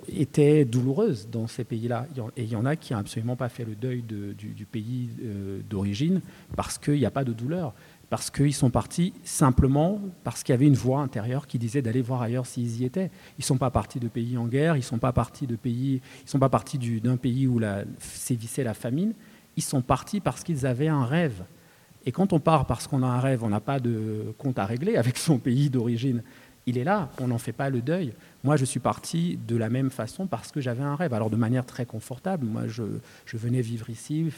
était 0.08 0.64
douloureuse 0.64 1.28
dans 1.30 1.46
ces 1.46 1.62
pays-là. 1.62 2.06
Et 2.38 2.44
il 2.44 2.48
y 2.48 2.56
en 2.56 2.64
a 2.64 2.74
qui 2.74 2.94
n'ont 2.94 3.00
absolument 3.00 3.36
pas 3.36 3.50
fait 3.50 3.66
le 3.66 3.74
deuil 3.74 4.00
du, 4.00 4.64
pays 4.64 5.10
d'origine 5.68 6.22
parce 6.56 6.78
qu'il 6.78 6.94
n'y 6.94 7.04
a 7.04 7.10
pas 7.10 7.24
de 7.24 7.34
douleur 7.34 7.74
parce 8.10 8.30
qu'ils 8.30 8.54
sont 8.54 8.70
partis 8.70 9.12
simplement 9.22 10.00
parce 10.24 10.42
qu'il 10.42 10.52
y 10.52 10.54
avait 10.54 10.66
une 10.66 10.74
voix 10.74 11.00
intérieure 11.00 11.46
qui 11.46 11.58
disait 11.58 11.82
d'aller 11.82 12.00
voir 12.00 12.22
ailleurs 12.22 12.46
s'ils 12.46 12.80
y 12.80 12.84
étaient. 12.84 13.10
Ils 13.38 13.42
ne 13.42 13.44
sont 13.44 13.58
pas 13.58 13.70
partis 13.70 14.00
de 14.00 14.08
pays 14.08 14.38
en 14.38 14.46
guerre, 14.46 14.76
ils 14.76 14.80
ne 14.80 14.84
sont 14.84 14.98
pas 14.98 15.12
partis 15.12 15.46
de 15.46 15.56
pays, 15.56 16.00
ils 16.24 16.28
sont 16.28 16.38
pas 16.38 16.48
partis 16.48 16.78
d'un 16.78 17.16
pays 17.16 17.46
où 17.46 17.60
sévissait 17.98 18.64
la 18.64 18.74
famine. 18.74 19.12
Ils 19.56 19.62
sont 19.62 19.82
partis 19.82 20.20
parce 20.20 20.42
qu'ils 20.42 20.66
avaient 20.66 20.88
un 20.88 21.04
rêve. 21.04 21.44
Et 22.06 22.12
quand 22.12 22.32
on 22.32 22.40
part 22.40 22.64
parce 22.64 22.86
qu'on 22.86 23.02
a 23.02 23.06
un 23.06 23.20
rêve, 23.20 23.44
on 23.44 23.50
n'a 23.50 23.60
pas 23.60 23.80
de 23.80 24.34
compte 24.38 24.58
à 24.58 24.64
régler 24.64 24.96
avec 24.96 25.18
son 25.18 25.38
pays 25.38 25.68
d'origine. 25.68 26.22
Il 26.68 26.76
est 26.76 26.84
là, 26.84 27.08
on 27.18 27.28
n'en 27.28 27.38
fait 27.38 27.54
pas 27.54 27.70
le 27.70 27.80
deuil. 27.80 28.12
Moi, 28.44 28.56
je 28.56 28.66
suis 28.66 28.78
parti 28.78 29.38
de 29.48 29.56
la 29.56 29.70
même 29.70 29.88
façon 29.88 30.26
parce 30.26 30.52
que 30.52 30.60
j'avais 30.60 30.82
un 30.82 30.96
rêve. 30.96 31.14
Alors, 31.14 31.30
de 31.30 31.36
manière 31.36 31.64
très 31.64 31.86
confortable. 31.86 32.44
Moi, 32.44 32.64
je, 32.66 32.82
venais 33.32 33.62
vivre 33.62 33.88
ici, 33.88 34.30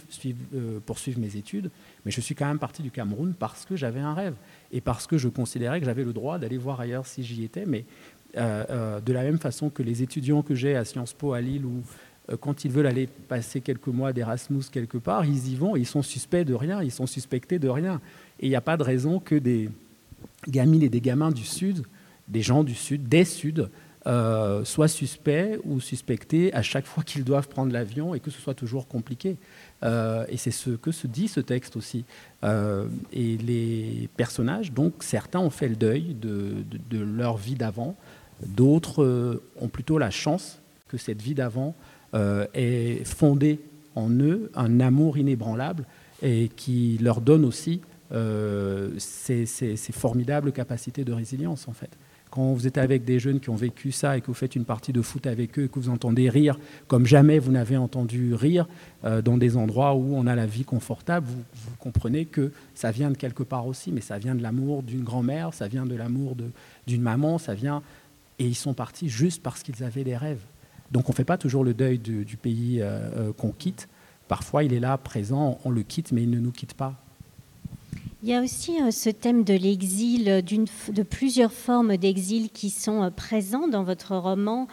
euh, 0.54 0.78
poursuivre 0.86 1.18
mes 1.18 1.34
études, 1.34 1.72
mais 2.04 2.12
je 2.12 2.20
suis 2.20 2.36
quand 2.36 2.46
même 2.46 2.60
parti 2.60 2.82
du 2.82 2.92
Cameroun 2.92 3.34
parce 3.36 3.64
que 3.64 3.74
j'avais 3.74 3.98
un 3.98 4.14
rêve 4.14 4.34
et 4.70 4.80
parce 4.80 5.08
que 5.08 5.18
je 5.18 5.26
considérais 5.28 5.80
que 5.80 5.86
j'avais 5.86 6.04
le 6.04 6.12
droit 6.12 6.38
d'aller 6.38 6.56
voir 6.56 6.78
ailleurs 6.78 7.04
si 7.04 7.24
j'y 7.24 7.42
étais. 7.42 7.66
Mais 7.66 7.84
euh, 8.36 8.64
euh, 8.70 9.00
de 9.00 9.12
la 9.12 9.24
même 9.24 9.40
façon 9.40 9.68
que 9.68 9.82
les 9.82 10.04
étudiants 10.04 10.42
que 10.42 10.54
j'ai 10.54 10.76
à 10.76 10.84
Sciences 10.84 11.14
Po 11.14 11.32
à 11.32 11.40
Lille 11.40 11.66
ou 11.66 11.82
quand 12.38 12.64
ils 12.64 12.70
veulent 12.70 12.86
aller 12.86 13.08
passer 13.08 13.60
quelques 13.60 13.88
mois 13.88 14.12
d'Erasmus 14.12 14.62
quelque 14.70 14.98
part, 14.98 15.24
ils 15.24 15.48
y 15.48 15.56
vont, 15.56 15.74
ils 15.74 15.84
sont 15.84 16.02
suspects 16.02 16.44
de 16.44 16.54
rien, 16.54 16.80
ils 16.80 16.92
sont 16.92 17.08
suspectés 17.08 17.58
de 17.58 17.68
rien. 17.68 18.00
Et 18.38 18.46
il 18.46 18.50
n'y 18.50 18.54
a 18.54 18.60
pas 18.60 18.76
de 18.76 18.84
raison 18.84 19.18
que 19.18 19.34
des 19.34 19.68
gamines 20.46 20.84
et 20.84 20.88
des 20.88 21.00
gamins 21.00 21.32
du 21.32 21.44
Sud, 21.44 21.82
des 22.30 22.42
gens 22.42 22.64
du 22.64 22.74
Sud, 22.74 23.08
des 23.08 23.24
Suds, 23.24 23.68
euh, 24.06 24.64
soient 24.64 24.88
suspects 24.88 25.58
ou 25.64 25.78
suspectés 25.78 26.54
à 26.54 26.62
chaque 26.62 26.86
fois 26.86 27.04
qu'ils 27.04 27.22
doivent 27.22 27.48
prendre 27.48 27.70
l'avion 27.70 28.14
et 28.14 28.20
que 28.20 28.30
ce 28.30 28.40
soit 28.40 28.54
toujours 28.54 28.88
compliqué. 28.88 29.36
Euh, 29.82 30.24
et 30.30 30.38
c'est 30.38 30.50
ce 30.50 30.70
que 30.70 30.90
se 30.90 31.06
dit 31.06 31.28
ce 31.28 31.40
texte 31.40 31.76
aussi. 31.76 32.04
Euh, 32.42 32.86
et 33.12 33.36
les 33.36 34.08
personnages, 34.16 34.72
donc 34.72 34.94
certains 35.00 35.40
ont 35.40 35.50
fait 35.50 35.68
le 35.68 35.76
deuil 35.76 36.16
de, 36.18 36.64
leur 36.98 37.36
vie 37.36 37.56
d'avant, 37.56 37.94
d'autres 38.46 39.42
ont 39.60 39.68
plutôt 39.68 39.98
la 39.98 40.10
chance 40.10 40.60
que 40.88 40.96
cette 40.96 41.20
vie 41.20 41.34
d'avant 41.34 41.74
est 42.54 43.04
fondée 43.04 43.60
en 43.94 44.10
eux 44.10 44.50
un 44.54 44.80
amour 44.80 45.18
inébranlable 45.18 45.84
et 46.22 46.48
qui 46.48 46.98
leur 47.00 47.20
donne 47.20 47.44
aussi 47.44 47.80
euh, 48.12 48.90
ces, 48.98 49.46
formidables 49.92 50.50
capacités 50.50 51.04
de 51.04 51.12
résilience 51.12 51.68
en 51.68 51.72
fait. 51.72 51.90
Quand 52.30 52.52
vous 52.52 52.66
êtes 52.66 52.78
avec 52.78 53.04
des 53.04 53.18
jeunes 53.18 53.40
qui 53.40 53.50
ont 53.50 53.56
vécu 53.56 53.90
ça 53.90 54.16
et 54.16 54.20
que 54.20 54.28
vous 54.28 54.34
faites 54.34 54.54
une 54.54 54.64
partie 54.64 54.92
de 54.92 55.02
foot 55.02 55.26
avec 55.26 55.58
eux 55.58 55.64
et 55.64 55.68
que 55.68 55.78
vous 55.78 55.88
entendez 55.88 56.28
rire 56.30 56.58
comme 56.86 57.06
jamais 57.06 57.38
vous 57.38 57.50
n'avez 57.50 57.76
entendu 57.76 58.34
rire 58.34 58.68
euh, 59.04 59.20
dans 59.20 59.36
des 59.36 59.56
endroits 59.56 59.94
où 59.94 60.14
on 60.14 60.26
a 60.26 60.34
la 60.36 60.46
vie 60.46 60.64
confortable, 60.64 61.26
vous, 61.28 61.76
comprenez 61.78 62.26
que 62.26 62.52
ça 62.74 62.90
vient 62.90 63.10
de 63.10 63.16
quelque 63.16 63.42
part 63.42 63.66
aussi, 63.66 63.90
mais 63.90 64.00
ça 64.00 64.18
vient 64.18 64.34
de 64.34 64.42
l'amour 64.42 64.82
d'une 64.82 65.02
grand-mère, 65.02 65.54
ça 65.54 65.66
vient 65.66 65.86
de 65.86 65.94
l'amour 65.94 66.36
d'une 66.86 67.02
maman, 67.02 67.38
ça 67.38 67.54
vient... 67.54 67.82
Et 68.38 68.46
ils 68.46 68.54
sont 68.54 68.72
partis 68.72 69.10
juste 69.10 69.42
parce 69.42 69.62
qu'ils 69.62 69.84
avaient 69.84 70.02
des 70.02 70.16
rêves. 70.16 70.40
Donc 70.90 71.10
on 71.10 71.12
ne 71.12 71.16
fait 71.16 71.24
pas 71.24 71.36
toujours 71.36 71.62
le 71.62 71.74
deuil 71.74 71.98
du, 71.98 72.38
pays 72.38 72.80
euh, 72.80 73.10
euh, 73.16 73.32
qu'on 73.34 73.52
quitte. 73.52 73.86
Parfois, 74.28 74.64
il 74.64 74.72
est 74.72 74.80
là, 74.80 74.96
présent, 74.96 75.58
on 75.64 75.70
le 75.70 75.82
quitte, 75.82 76.10
mais 76.12 76.22
il 76.22 76.30
ne 76.30 76.40
nous 76.40 76.52
quitte 76.52 76.72
pas. 76.72 76.94
Il 78.22 78.28
y 78.28 78.34
a 78.34 78.42
aussi 78.42 78.80
euh, 78.82 78.90
ce 78.90 79.08
thème 79.08 79.44
de 79.44 79.54
l'exil, 79.54 80.24
de 80.24 81.02
plusieurs 81.02 81.52
formes 81.52 81.96
d'exil 81.96 82.50
qui 82.50 82.68
sont 82.68 83.10
présents 83.14 83.66
dans 83.66 83.82
votre 83.82 84.14
roman, 84.16 84.68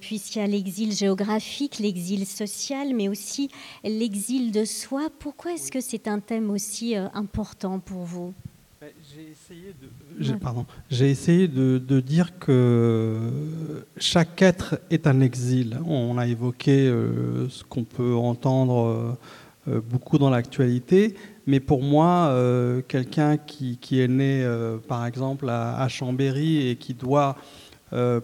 puisqu'il 0.00 0.40
y 0.40 0.42
a 0.42 0.46
l'exil 0.46 0.92
géographique, 0.92 1.78
l'exil 1.78 2.26
social, 2.26 2.94
mais 2.94 3.08
aussi 3.08 3.48
l'exil 3.84 4.50
de 4.50 4.64
soi. 4.64 5.08
Pourquoi 5.18 5.52
est-ce 5.52 5.70
que 5.70 5.80
c'est 5.80 6.08
un 6.08 6.18
thème 6.18 6.50
aussi 6.50 6.96
important 6.96 7.78
pour 7.78 8.02
vous? 8.02 8.34
Ben, 8.80 8.90
J'ai 9.14 9.30
essayé 9.30 9.74
de 9.80 9.88
j'ai 10.90 11.10
essayé 11.10 11.46
de, 11.46 12.00
dire 12.00 12.36
que 12.38 13.30
chaque 13.96 14.42
être 14.42 14.80
est 14.90 15.06
un 15.06 15.20
exil. 15.20 15.78
On 15.86 16.18
a 16.18 16.26
évoqué 16.26 16.88
euh, 16.88 17.48
ce 17.48 17.62
qu'on 17.62 17.84
peut 17.84 18.14
entendre 18.14 19.16
euh, 19.68 19.80
beaucoup 19.80 20.18
dans 20.18 20.30
l'actualité, 20.30 21.14
mais 21.46 21.60
pour 21.60 21.82
moi, 21.82 22.28
euh, 22.28 22.82
quelqu'un 22.86 23.36
qui, 23.36 23.78
est 23.92 24.08
né, 24.08 24.46
par 24.88 25.06
exemple, 25.06 25.48
à, 25.48 25.86
Chambéry 25.88 26.68
et 26.68 26.76
qui 26.76 26.94
doit, 26.94 27.36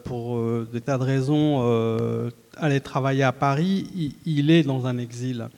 pour 0.04 0.40
des 0.72 0.80
tas 0.80 0.98
de 0.98 1.04
raisons, 1.04 2.30
aller 2.56 2.80
travailler 2.80 3.22
à 3.22 3.32
Paris, 3.32 4.16
il, 4.24 4.50
est 4.50 4.62
dans 4.62 4.86
un 4.86 4.98
exil. 4.98 5.48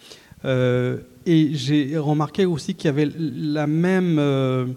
et 0.44 1.48
j'ai 1.52 1.96
remarqué 1.98 2.46
aussi 2.46 2.74
qu'il 2.74 2.86
y 2.86 2.88
avait 2.88 3.10
la 3.16 3.66
même 3.66 4.76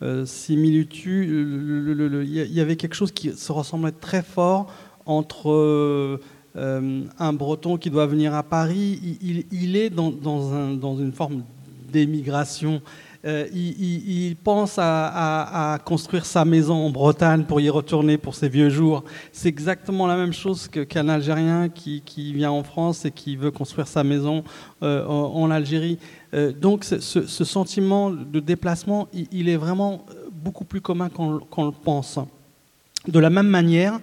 euh, 0.00 0.26
similitude. 0.26 1.28
Il 1.28 2.52
y 2.52 2.60
avait 2.60 2.76
quelque 2.76 2.94
chose 2.94 3.10
qui 3.10 3.32
se 3.32 3.50
ressemblait 3.50 3.90
très 3.90 4.22
fort 4.22 4.72
entre 5.06 5.50
euh, 5.50 6.20
euh, 6.54 7.02
un 7.18 7.32
Breton 7.32 7.78
qui 7.78 7.90
doit 7.90 8.06
venir 8.06 8.32
à 8.32 8.44
Paris. 8.44 9.18
Il, 9.50 9.76
est 9.76 9.90
dans, 9.90 10.12
dans, 10.12 10.96
une 10.98 11.12
forme 11.12 11.42
d'émigration. 11.90 12.80
il, 13.24 14.36
pense 14.42 14.76
à, 14.78 15.78
construire 15.84 16.24
sa 16.24 16.44
maison 16.44 16.86
en 16.86 16.90
Bretagne 16.90 17.44
pour 17.44 17.60
y 17.60 17.68
retourner 17.68 18.16
pour 18.16 18.34
ses 18.34 18.48
vieux 18.48 18.70
jours. 18.70 19.04
C'est 19.32 19.48
exactement 19.48 20.06
la 20.06 20.16
même 20.16 20.32
chose 20.32 20.68
qu'un 20.68 21.08
Algérien 21.08 21.68
qui, 21.68 22.32
vient 22.32 22.52
en 22.52 22.62
France 22.62 23.04
et 23.04 23.10
qui 23.10 23.36
veut 23.36 23.50
construire 23.50 23.88
sa 23.88 24.04
maison 24.04 24.44
en 24.80 25.50
Algérie. 25.50 25.98
Euh, 26.34 26.52
donc 26.52 26.84
ce, 26.84 27.20
sentiment 27.44 28.10
de 28.10 28.40
déplacement, 28.40 29.08
il, 29.12 29.48
est 29.48 29.56
vraiment 29.56 30.04
beaucoup 30.30 30.64
plus 30.64 30.80
commun 30.80 31.08
qu'on 31.08 31.64
le 31.64 31.72
pense. 31.72 32.18
De 33.06 33.18
la 33.18 33.30
même 33.30 33.48
manière, 33.48 33.98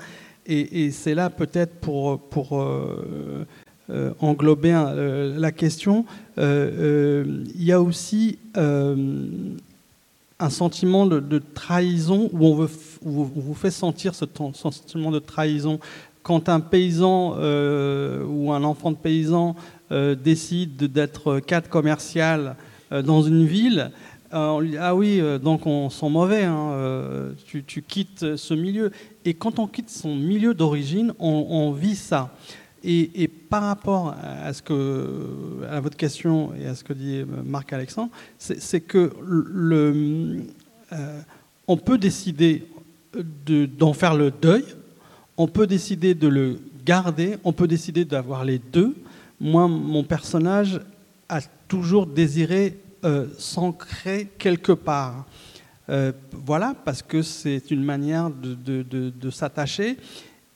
et, 0.48 0.92
c'est 0.92 1.16
là 1.16 1.30
peut-être 1.30 1.76
pour, 1.80 2.20
pour 2.20 2.64
euh, 3.90 4.10
euh, 4.10 4.14
englober 4.20 4.72
la 5.38 5.52
question, 5.52 6.06
il 6.38 7.44
y 7.58 7.72
a 7.72 7.82
aussi 7.82 8.40
un 8.56 10.50
sentiment 10.50 11.06
de, 11.06 11.42
trahison 11.54 12.30
où 12.34 12.48
on, 12.48 12.68
vous 13.04 13.54
fait 13.54 13.72
sentir 13.72 14.16
ce 14.16 14.26
sentiment 14.54 15.12
de 15.12 15.20
trahison. 15.20 15.80
Quand 16.24 16.50
un 16.50 16.60
paysan 16.60 17.34
ou 17.34 18.52
un 18.52 18.64
enfant 18.64 18.92
de 18.92 18.98
paysan 18.98 19.56
euh, 19.92 20.16
décide 20.16 20.78
d'être 20.78 21.40
cadre 21.40 21.70
commercial 21.70 22.56
euh, 22.92 23.04
dans 23.04 23.22
une 23.22 23.46
ville, 23.46 23.92
euh, 24.34 24.48
on 24.48 24.60
lui 24.60 24.72
dit, 24.72 24.78
ah 24.80 24.96
oui, 24.96 25.22
donc 25.44 25.68
on 25.68 25.92
sent 25.92 26.10
mauvais, 26.10 26.44
hein, 26.44 26.74
tu, 27.46 27.84
quittes 27.84 28.36
ce 28.36 28.54
milieu. 28.56 28.90
Et 29.26 29.36
quand 29.36 29.60
on 29.60 29.68
quitte 29.68 29.92
son 29.92 30.16
milieu 30.16 30.56
d'origine, 30.56 31.14
on, 31.20 31.72
vit 31.72 31.96
ça. 31.96 32.36
Et, 32.88 33.28
par 33.28 33.64
rapport 33.64 34.16
à, 34.22 34.52
votre 35.82 35.98
question 35.98 36.54
et 36.54 36.68
à 36.68 36.76
ce 36.76 36.84
que 36.84 36.94
dit 36.94 37.24
Marc 37.44 37.74
Alexandre, 37.74 38.12
c'est 38.38 38.82
que 38.82 39.12
le, 39.24 40.44
on 41.68 41.78
peut 41.78 41.98
décider 41.98 42.68
d'en 43.18 43.94
faire 43.94 44.16
le 44.16 44.30
deuil, 44.30 44.66
on 45.38 45.48
peut 45.48 45.66
décider 45.66 46.14
de 46.14 46.28
le 46.28 46.60
garder, 46.86 47.38
on 47.44 47.54
peut 47.54 47.68
décider 47.68 48.06
d'avoir 48.06 48.46
les 48.46 48.60
deux, 48.60 48.96
moi, 49.40 49.68
mon 49.68 50.04
personnage 50.04 50.80
a 51.28 51.42
toujours 51.68 52.08
désiré 52.08 52.78
euh, 53.04 53.28
s'ancrer 53.38 54.30
quelque 54.38 54.72
part. 54.72 55.26
Euh, 55.90 56.12
voilà, 56.32 56.74
parce 56.86 57.02
que 57.02 57.22
c'est 57.22 57.70
une 57.70 57.84
manière 57.84 58.30
de, 58.32 59.30
s'attacher. 59.30 59.98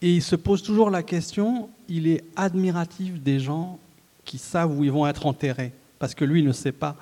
Et 0.01 0.15
il 0.15 0.21
se 0.21 0.35
pose 0.35 0.63
toujours 0.63 0.89
la 0.89 1.03
question, 1.03 1.69
il 1.87 2.07
est 2.07 2.23
admiratif 2.35 3.21
des 3.21 3.39
gens 3.39 3.79
qui 4.25 4.37
savent 4.37 4.77
où 4.77 4.83
ils 4.83 4.91
vont 4.91 5.07
être 5.07 5.25
enterrés, 5.25 5.71
parce 5.97 6.15
que 6.15 6.25
lui 6.25 6.43
ne 6.43 6.51
sait 6.51 6.71
pas 6.71 6.95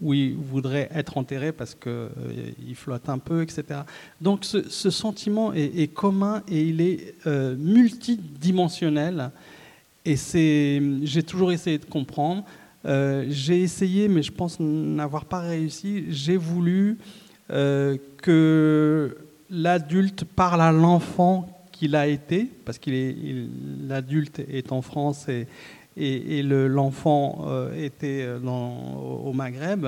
où 0.00 0.14
il 0.14 0.36
voudrait 0.36 0.88
être 0.94 1.18
enterré 1.18 1.50
parce 1.50 1.74
qu'il 1.74 1.90
euh, 1.90 2.74
flotte 2.74 3.08
un 3.08 3.18
peu, 3.18 3.42
etc. 3.42 3.80
Donc 4.20 4.44
ce, 4.44 4.90
sentiment 4.90 5.52
est, 5.52 5.92
commun 5.92 6.42
et 6.48 6.62
il 6.62 6.80
est 6.80 7.16
multidimensionnel. 7.26 9.32
Et 10.04 10.16
j'ai 11.02 11.22
toujours 11.24 11.50
essayé 11.52 11.78
de 11.78 11.84
comprendre. 11.84 12.44
Euh, 12.86 13.26
j'ai 13.28 13.60
essayé, 13.60 14.08
mais 14.08 14.22
je 14.22 14.32
pense 14.32 14.58
n'avoir 14.60 15.24
pas 15.24 15.40
réussi. 15.40 16.04
J'ai 16.08 16.36
voulu 16.36 16.98
euh, 17.50 17.96
que 18.22 19.18
l'adulte 19.50 20.24
parle 20.24 20.62
à 20.62 20.72
l'enfant 20.72 21.48
qu'il 21.78 21.96
a 21.96 22.06
été, 22.06 22.50
parce 22.64 22.78
qu'il 22.78 23.50
l'adulte 23.86 24.40
est 24.40 24.72
en 24.72 24.82
France 24.82 25.26
et, 25.28 25.46
l'enfant 26.42 27.44
euh, 27.46 27.84
était 27.84 28.26
dans, 28.42 28.96
au 29.24 29.32
Maghreb, 29.32 29.86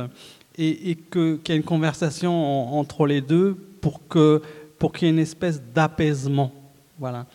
et, 0.58 0.96
qu'il 1.10 1.40
y 1.48 1.52
ait 1.52 1.56
une 1.56 1.62
conversation 1.62 2.74
entre 2.78 3.06
les 3.06 3.20
deux 3.20 3.56
pour, 3.80 4.00
qu'il 4.08 5.02
y 5.02 5.06
ait 5.06 5.10
une 5.10 5.18
espèce 5.18 5.62
d'apaisement. 5.74 6.52
Voilà 6.98 7.26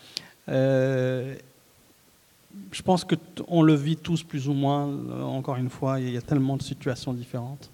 je 2.72 2.82
pense 2.82 3.04
qu'on 3.04 3.62
le 3.62 3.74
vit 3.74 3.96
tous 3.96 4.22
plus 4.22 4.48
ou 4.48 4.52
moins. 4.52 4.88
Euh, 4.88 5.22
encore 5.22 5.56
une 5.56 5.70
fois, 5.70 6.00
il 6.00 6.10
y 6.10 6.16
a 6.16 6.22
tellement 6.22 6.56
de 6.56 6.62
situations 6.62 7.12
différentes. 7.12 7.70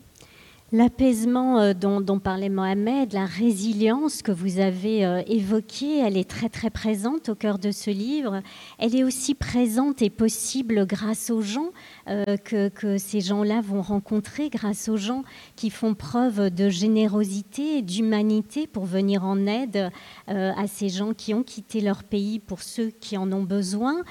L'apaisement 0.74 1.58
euh, 1.58 1.74
dont, 1.74 2.18
parlait 2.18 2.48
Mohamed, 2.48 3.12
la 3.12 3.26
résilience 3.26 4.22
que 4.22 4.32
vous 4.32 4.58
avez 4.58 5.04
euh, 5.04 5.20
évoquée, 5.26 5.98
elle 5.98 6.16
est 6.16 6.28
très 6.28 6.48
très 6.48 6.70
présente 6.70 7.28
au 7.28 7.34
cœur 7.34 7.58
de 7.58 7.70
ce 7.70 7.90
livre. 7.90 8.40
Elle 8.78 8.96
est 8.96 9.04
aussi 9.04 9.34
présente 9.34 10.00
et 10.00 10.08
possible 10.08 10.86
grâce 10.86 11.28
aux 11.28 11.42
gens 11.42 11.72
euh, 12.08 12.38
que, 12.38 12.96
ces 12.96 13.20
gens-là 13.20 13.60
vont 13.60 13.82
rencontrer, 13.82 14.48
grâce 14.48 14.88
aux 14.88 14.96
gens 14.96 15.24
qui 15.56 15.68
font 15.68 15.92
preuve 15.92 16.48
de 16.48 16.70
générosité 16.70 17.76
et 17.76 17.82
d'humanité 17.82 18.66
pour 18.66 18.86
venir 18.86 19.24
en 19.24 19.46
aide 19.46 19.90
à 20.26 20.66
ces 20.66 20.88
gens 20.88 21.12
qui 21.12 21.34
ont 21.34 21.42
quitté 21.42 21.80
leur 21.80 22.02
pays 22.02 22.38
pour 22.38 22.62
ceux 22.62 22.88
qui 22.88 23.16
en 23.16 23.30
ont 23.32 23.42
besoin. 23.42 24.02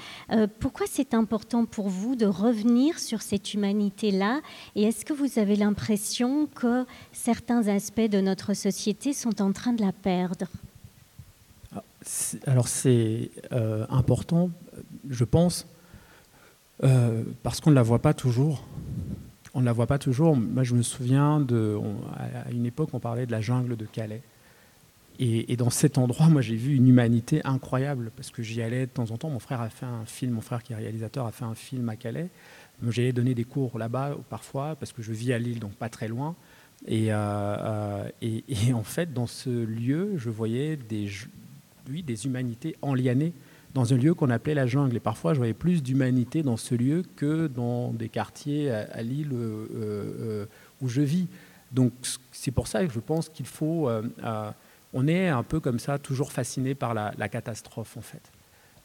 pourquoi 0.60 0.86
c'est 0.90 1.14
important 1.14 1.66
pour 1.66 1.90
vous 1.90 2.16
de 2.16 2.26
revenir 2.26 3.00
sur 3.00 3.22
cette 3.22 3.54
humanité-là? 3.54 4.42
Et 4.76 4.84
est-ce 4.84 5.06
que 5.06 5.14
vous 5.14 5.40
avez 5.40 5.56
l'impression 5.56 6.48
que 6.54 6.86
certains 7.12 7.68
aspects 7.68 8.02
de 8.02 8.22
notre 8.22 8.54
société 8.54 9.14
sont 9.14 9.42
en 9.42 9.52
train 9.52 9.74
de 9.74 9.82
la 9.82 9.92
perdre 9.92 10.48
Alors 12.48 12.68
c'est 12.68 13.30
euh, 13.52 13.86
important, 13.90 14.50
je 15.10 15.24
pense, 15.24 15.68
euh, 16.84 17.24
parce 17.44 17.62
qu'on 17.62 17.70
ne 17.70 17.76
la 17.76 17.84
voit 17.84 18.00
pas 18.00 18.14
toujours. 18.14 18.64
On 19.54 19.62
ne 19.62 19.66
la 19.66 19.74
voit 19.74 19.88
pas 19.88 20.00
toujours. 20.00 20.36
Moi, 20.36 20.64
je 20.64 20.74
me 20.76 20.82
souviens 20.82 21.40
de, 21.40 21.78
à 22.18 22.52
une 22.52 22.66
époque, 22.66 22.90
on 22.94 23.00
parlait 23.00 23.26
de 23.26 23.32
la 23.32 23.42
jungle 23.42 23.76
de 23.76 23.86
Calais. 23.86 24.22
Et, 25.24 25.56
dans 25.56 25.70
cet 25.70 26.00
endroit, 26.00 26.30
moi, 26.30 26.42
j'ai 26.42 26.56
vu 26.56 26.76
une 26.76 26.88
humanité 26.88 27.42
incroyable 27.44 28.12
parce 28.16 28.32
que 28.32 28.42
j'y 28.42 28.60
allais 28.64 28.88
de 28.88 28.92
temps 28.92 29.12
en 29.12 29.18
temps. 29.18 29.30
Mon 29.30 29.40
frère 29.40 29.62
a 29.62 29.70
fait 29.70 29.86
un 29.86 30.06
film, 30.06 30.34
mon 30.34 30.42
frère 30.42 30.64
qui 30.64 30.74
est 30.74 30.76
réalisateur 30.76 31.28
a 31.28 31.32
fait 31.32 31.46
un 31.46 31.54
film 31.54 31.90
à 31.90 31.96
Calais. 31.96 32.30
J'allais 32.90 33.14
donner 33.14 33.36
des 33.36 33.44
cours 33.44 33.78
là-bas 33.78 34.18
parfois 34.30 34.76
parce 34.76 34.92
que 34.92 35.02
je 35.02 35.12
vis 35.12 35.34
à 35.34 35.40
Lille, 35.40 35.60
donc 35.60 35.74
pas 35.74 35.90
très 35.90 36.08
loin. 36.08 36.36
Euh, 36.90 37.12
euh, 37.12 38.10
et, 38.22 38.44
et, 38.48 38.74
en 38.74 38.84
fait, 38.84 39.14
dans 39.14 39.28
ce 39.28 39.50
lieu, 39.50 40.14
je 40.18 40.30
voyais 40.30 40.78
des, 40.78 41.10
oui, 41.90 42.02
des 42.02 42.26
humanités 42.26 42.76
enlianées 42.82 43.34
dans 43.74 43.94
un 43.94 43.98
lieu 43.98 44.14
qu'on 44.14 44.30
appelait 44.30 44.56
la 44.56 44.66
jungle. 44.66 44.96
Et 44.96 45.00
parfois, 45.00 45.34
je 45.34 45.38
voyais 45.38 45.54
plus 45.54 45.84
d'humanité 45.84 46.42
dans 46.42 46.58
ce 46.58 46.74
lieu 46.76 47.04
que 47.16 47.48
dans 47.48 47.94
des 47.94 48.10
quartiers 48.10 48.72
à, 48.72 49.02
Lille 49.04 49.32
euh, 49.34 49.68
euh, 49.76 50.46
où 50.82 50.88
je 50.88 51.02
vis. 51.02 51.28
Donc 51.72 51.94
c'est 52.32 52.52
pour 52.52 52.68
ça 52.68 52.86
que 52.86 52.92
je 52.92 53.00
pense 53.00 53.30
qu'il 53.30 53.46
faut... 53.46 53.90
on 54.94 55.08
est 55.08 55.30
un 55.30 55.44
peu 55.44 55.62
comme 55.62 55.80
ça, 55.80 56.00
toujours 56.00 56.34
fasciné 56.34 56.76
par 56.76 56.94
la 56.94 57.30
catastrophe 57.30 57.96
en 57.96 58.02
fait 58.02 58.32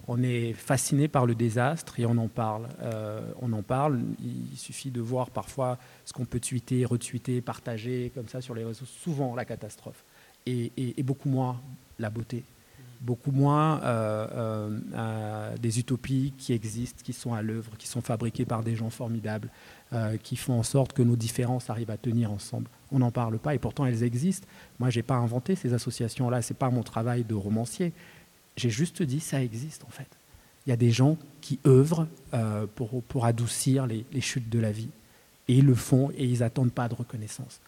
on 0.08 0.22
est 0.22 0.52
fasciné 0.52 1.08
par 1.08 1.26
le 1.26 1.34
désastre 1.34 1.98
et 1.98 2.06
on 2.06 2.16
en 2.16 2.28
parle. 2.28 2.68
Euh, 2.80 3.20
on 3.40 3.52
en 3.52 3.62
parle. 3.62 4.00
Il 4.20 4.56
suffit 4.56 4.90
de 4.90 5.00
voir 5.00 5.30
parfois 5.30 5.78
ce 6.04 6.12
qu'on 6.12 6.24
peut 6.24 6.40
tweeter, 6.40 6.84
retweeter, 6.84 7.40
partager 7.40 8.12
comme 8.14 8.28
ça 8.28 8.40
sur 8.40 8.54
les 8.54 8.64
réseaux. 8.64 8.86
Souvent 8.86 9.34
la 9.34 9.44
catastrophe 9.44 10.04
et, 10.46 10.70
beaucoup 11.02 11.28
moins 11.28 11.60
la 11.98 12.08
beauté, 12.08 12.44
beaucoup 13.00 13.32
moins 13.32 13.80
euh, 13.82 14.78
euh, 14.94 15.56
des 15.56 15.80
utopies 15.80 16.34
qui 16.38 16.52
existent, 16.52 17.02
qui 17.02 17.12
sont 17.12 17.34
à 17.34 17.42
l'œuvre, 17.42 17.72
qui 17.76 17.88
sont 17.88 18.00
fabriquées 18.00 18.44
par 18.44 18.62
des 18.62 18.76
gens 18.76 18.90
formidables, 18.90 19.50
qui 20.22 20.36
font 20.36 20.58
en 20.58 20.62
sorte 20.64 20.92
que 20.92 21.02
nos 21.02 21.16
différences 21.16 21.70
arrivent 21.70 21.90
à 21.90 21.96
tenir 21.96 22.30
ensemble. 22.30 22.68
On 22.92 22.98
n'en 22.98 23.12
parle 23.12 23.38
pas 23.38 23.54
et 23.54 23.58
pourtant 23.58 23.86
elles 23.86 24.02
existent. 24.02 24.46
Moi, 24.78 24.90
j'ai 24.90 25.02
pas 25.02 25.14
inventé 25.14 25.54
ces 25.54 25.74
associations-là. 25.74 26.42
C'est 26.42 26.58
pas 26.58 26.70
mon 26.70 26.82
travail 26.82 27.24
de 27.24 27.34
romancier 27.34 27.92
j'ai 28.56 28.70
juste 28.70 29.02
dit 29.02 29.20
ça 29.20 29.42
existe 29.42 29.84
en 29.84 29.90
fait. 29.90 30.08
Il 30.66 30.70
y 30.70 30.72
a 30.72 30.76
des 30.76 30.90
gens 30.90 31.16
qui 31.40 31.60
œuvrent 31.66 32.08
euh, 32.34 32.66
pour, 32.74 33.24
adoucir 33.24 33.86
les, 33.86 34.04
chutes 34.20 34.48
de 34.48 34.58
la 34.58 34.72
vie. 34.72 34.88
Et 35.48 35.54
ils 35.54 35.64
le 35.64 35.76
font 35.76 36.10
et 36.16 36.24
ils 36.24 36.40
n'attendent 36.40 36.72
pas 36.72 36.88
de 36.88 36.94
reconnaissance. 36.94 37.60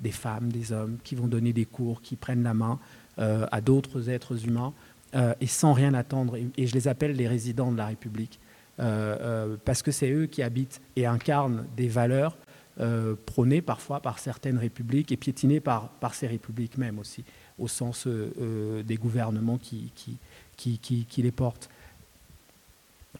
Des 0.00 0.10
femmes, 0.10 0.52
des 0.52 0.72
hommes 0.72 0.98
qui 1.02 1.14
vont 1.14 1.28
donner 1.28 1.54
des 1.54 1.64
cours, 1.64 2.02
qui 2.02 2.14
prennent 2.14 2.42
la 2.42 2.52
main 2.52 2.78
euh, 3.18 3.46
à 3.50 3.62
d'autres 3.62 4.10
êtres 4.10 4.46
humains 4.46 4.74
euh, 5.14 5.32
et 5.40 5.46
sans 5.46 5.72
rien 5.72 5.94
attendre. 5.94 6.36
Et, 6.36 6.66
je 6.66 6.74
les 6.74 6.88
appelle 6.88 7.12
les 7.12 7.26
résidents 7.26 7.72
de 7.72 7.78
la 7.78 7.86
République. 7.86 8.38
parce 8.76 9.80
que 9.82 9.90
c'est 9.90 10.10
eux 10.10 10.26
qui 10.26 10.42
habitent 10.42 10.82
et 10.96 11.06
incarnent 11.06 11.66
des 11.78 11.88
valeurs 11.88 12.36
prônées 13.24 13.62
parfois 13.62 14.00
par 14.00 14.18
certaines 14.18 14.58
républiques 14.58 15.10
et 15.10 15.16
piétinées 15.16 15.60
par 15.60 16.12
ces 16.12 16.26
républiques 16.26 16.76
même 16.76 16.98
aussi 16.98 17.24
au 17.58 17.68
sens 17.68 18.06
euh, 18.06 18.32
euh, 18.40 18.82
des 18.82 18.96
gouvernements 18.96 19.58
qui, 19.58 19.90
les 21.16 21.30
portent. 21.30 21.68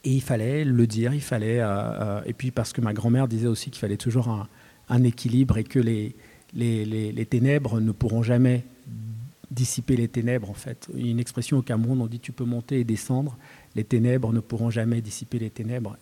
Et 0.03 0.11
il 0.13 0.21
fallait 0.21 0.63
le 0.63 0.87
dire, 0.87 1.13
il 1.13 1.21
fallait. 1.21 1.59
Euh, 1.59 2.21
et 2.25 2.33
puis 2.33 2.51
parce 2.51 2.73
que 2.73 2.81
ma 2.81 2.93
grand-mère 2.93 3.27
disait 3.27 3.47
aussi 3.47 3.71
qu'il 3.71 3.79
fallait 3.79 3.97
toujours 3.97 4.47
un, 4.89 5.03
équilibre 5.03 5.57
et 5.57 5.63
que 5.63 5.79
les, 5.79 7.25
ténèbres 7.29 7.79
ne 7.79 7.91
pourront 7.91 8.23
jamais 8.23 8.63
dissiper 9.49 9.95
les 9.95 10.07
ténèbres 10.07 10.49
en 10.49 10.55
fait. 10.55 10.87
Une 10.95 11.19
expression 11.19 11.57
au 11.57 11.61
Cameroun, 11.61 12.01
on 12.01 12.07
dit 12.07 12.19
tu 12.19 12.31
peux 12.31 12.45
monter 12.45 12.79
et 12.79 12.83
descendre, 12.83 13.37
les 13.75 13.83
ténèbres 13.83 14.33
ne 14.33 14.39
pourront 14.39 14.69
jamais 14.69 15.01
dissiper 15.01 15.39
les 15.39 15.49
ténèbres. 15.49 15.97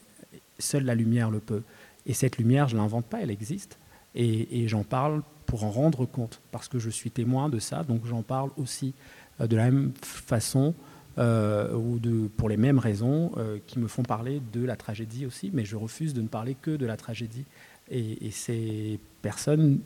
Seule 0.60 0.84
la 0.84 0.96
lumière 0.96 1.32
le 1.32 1.40
peut. 1.40 1.64
Et 2.06 2.14
cette 2.14 2.38
lumière, 2.38 2.68
je 2.68 2.76
ne 2.76 2.82
l'invente 2.82 3.06
pas, 3.06 3.22
elle 3.22 3.32
existe. 3.32 3.78
Et, 4.14 4.62
et 4.62 4.68
j'en 4.68 4.84
parle 4.84 5.24
pour 5.46 5.64
en 5.64 5.72
rendre 5.72 6.06
compte, 6.06 6.42
parce 6.52 6.68
que 6.68 6.80
je 6.80 6.90
suis 6.90 7.12
témoin 7.12 7.50
de 7.50 7.60
ça, 7.60 7.84
donc 7.84 8.06
j'en 8.06 8.22
parle 8.22 8.50
aussi 8.58 8.94
euh, 9.42 9.48
de 9.48 9.56
la 9.56 9.66
même 9.66 9.92
façon 10.02 10.74
euh, 11.18 11.74
ou 11.74 12.00
de, 12.00 12.28
pour 12.36 12.50
les 12.50 12.58
mêmes 12.58 12.80
raisons 12.80 13.32
euh, 13.38 13.58
qui 13.68 13.80
me 13.80 13.88
font 13.88 14.04
parler 14.04 14.42
de 14.54 14.66
la 14.66 14.76
tragédie 14.76 15.26
aussi, 15.26 15.52
mais 15.54 15.66
je 15.66 15.76
refuse 15.76 16.14
de 16.14 16.22
ne 16.22 16.28
parler 16.28 16.56
que 16.62 16.72
de 16.72 16.86
la 16.86 16.98
tragédie. 16.98 17.46
Et, 17.92 18.32
ces 18.32 19.00
personnes, 19.22 19.80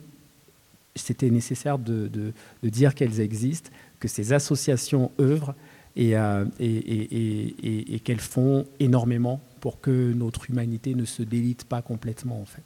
c'était 0.96 1.28
nécessaire 1.28 1.78
de, 1.78 2.32
dire 2.62 2.94
qu'elles 2.94 3.20
existent, 3.20 3.70
que 3.98 4.08
ces 4.08 4.32
associations 4.32 5.10
œuvrent 5.20 5.54
et, 5.96 6.14
et 6.58 8.00
qu'elles 8.02 8.20
font 8.20 8.64
énormément 8.78 9.42
pour 9.60 9.82
que 9.82 10.14
notre 10.14 10.48
humanité 10.48 10.94
ne 10.94 11.04
se 11.04 11.22
délite 11.22 11.64
pas 11.64 11.82
complètement 11.82 12.40
en 12.40 12.46
fait. 12.46 12.62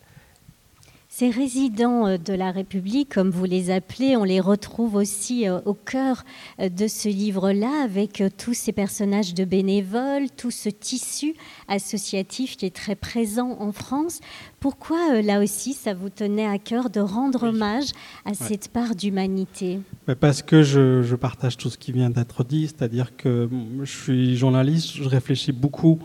Ces 1.16 1.30
résidents 1.30 2.08
euh, 2.08 2.18
de 2.18 2.32
la 2.32 2.50
République, 2.50 3.14
comme 3.14 3.30
vous 3.30 3.44
les 3.44 3.70
appelez, 3.70 4.16
on 4.16 4.24
les 4.24 4.40
retrouve 4.40 4.96
aussi 4.96 5.48
euh, 5.48 5.60
au 5.64 5.72
cœur 5.72 6.24
euh, 6.58 6.68
de 6.68 6.88
ce 6.88 7.08
livre-là, 7.08 7.84
avec 7.84 8.20
tous 8.36 8.54
ces 8.54 8.72
personnages 8.72 9.32
de 9.32 9.44
bénévoles, 9.44 10.26
tout 10.36 10.50
ce 10.50 10.68
tissu 10.68 11.36
associatif 11.68 12.56
qui 12.56 12.66
est 12.66 12.74
très 12.74 12.96
présent 12.96 13.56
en 13.60 13.70
France. 13.70 14.18
Pourquoi, 14.58 15.22
là 15.22 15.40
aussi, 15.40 15.72
ça 15.72 15.94
vous 15.94 16.10
tenait 16.10 16.48
à 16.48 16.58
cœur 16.58 16.90
de 16.90 16.98
rendre 16.98 17.44
hommage 17.44 17.92
à 18.24 18.34
cette 18.34 18.66
part 18.66 18.96
d'humanité? 18.96 19.78
Parce 20.18 20.42
que 20.42 20.64
je, 20.64 21.02
je, 21.02 21.14
partage 21.14 21.56
tout 21.56 21.70
ce 21.70 21.78
qui 21.78 21.92
vient 21.92 22.10
d'être 22.10 22.42
dit, 22.42 22.66
c'est-à-dire 22.66 23.16
que 23.16 23.48
je 23.84 24.02
suis 24.02 24.36
journaliste, 24.36 24.96
je 24.96 25.08
réfléchis 25.08 25.52
beaucoup 25.52 26.00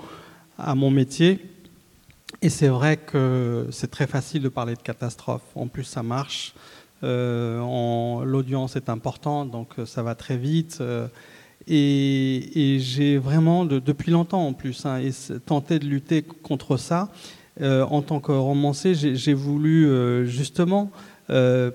à 0.60 0.76
mon 0.76 0.92
métier 0.92 1.40
et 2.42 2.50
c'est 2.50 2.68
vrai 2.70 2.98
que 2.98 3.68
c'est 3.72 3.92
très 3.92 4.08
facile 4.08 4.42
de 4.42 4.50
parler 4.50 4.76
de 4.76 4.82
catastrophe. 4.82 5.44
En 5.56 5.68
plus, 5.68 5.84
ça 5.84 6.04
marche. 6.04 6.54
Euh, 7.04 8.24
L'audience 8.26 8.76
est 8.76 8.90
importante, 8.90 9.52
donc 9.52 9.68
euh, 9.78 9.86
ça 9.86 10.04
va 10.04 10.16
très 10.16 10.38
vite. 10.38 10.78
Euh, 10.82 11.08
et, 11.68 12.78
j'ai 12.80 13.18
vraiment, 13.18 13.66
depuis 13.66 14.12
longtemps 14.12 14.48
en 14.48 14.54
plus, 14.54 14.86
hein, 14.86 15.02
tenté 15.46 15.80
de 15.80 15.86
lutter 15.86 16.24
contre 16.24 16.78
ça. 16.78 17.10
En 17.62 18.02
tant 18.02 18.22
que 18.22 18.32
romancier, 18.32 18.96
j'ai 18.96 19.34
voulu 19.34 20.26
justement 20.26 20.92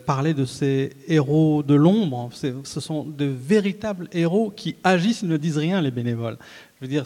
parler 0.07 0.35
de 0.35 0.45
ces 0.45 0.91
héros 1.07 1.63
de 1.63 1.75
l'ombre. 1.75 2.31
Ce 2.33 2.81
sont 2.81 3.05
de 3.05 3.25
véritables 3.25 4.09
héros 4.13 4.53
qui 4.55 4.77
agissent 4.83 5.23
et 5.23 5.27
ne 5.27 5.37
disent 5.37 5.59
rien, 5.59 5.81
les 5.81 5.91
bénévoles. 5.91 6.39
Je 6.81 6.87
veux 6.87 6.89
dire, 6.89 7.05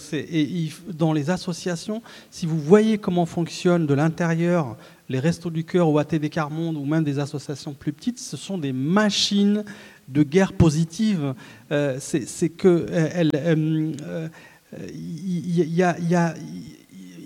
dans 0.94 1.12
les 1.12 1.30
associations, 1.30 2.02
si 2.30 2.46
vous 2.46 2.58
voyez 2.58 2.98
comment 2.98 3.26
fonctionnent 3.26 3.86
de 3.86 3.94
l'intérieur 3.94 4.76
les 5.08 5.20
Restos 5.20 5.50
du 5.50 5.64
Cœur 5.64 5.88
ou 5.88 5.98
ATD 5.98 6.28
Carmonde 6.28 6.76
ou 6.76 6.84
même 6.84 7.04
des 7.04 7.18
associations 7.18 7.72
plus 7.72 7.92
petites, 7.92 8.18
ce 8.18 8.36
sont 8.36 8.58
des 8.58 8.72
machines 8.72 9.64
de 10.08 10.22
guerre 10.22 10.52
positive. 10.52 11.34
Euh, 11.72 11.98
c'est 12.00 12.48
que 12.50 12.86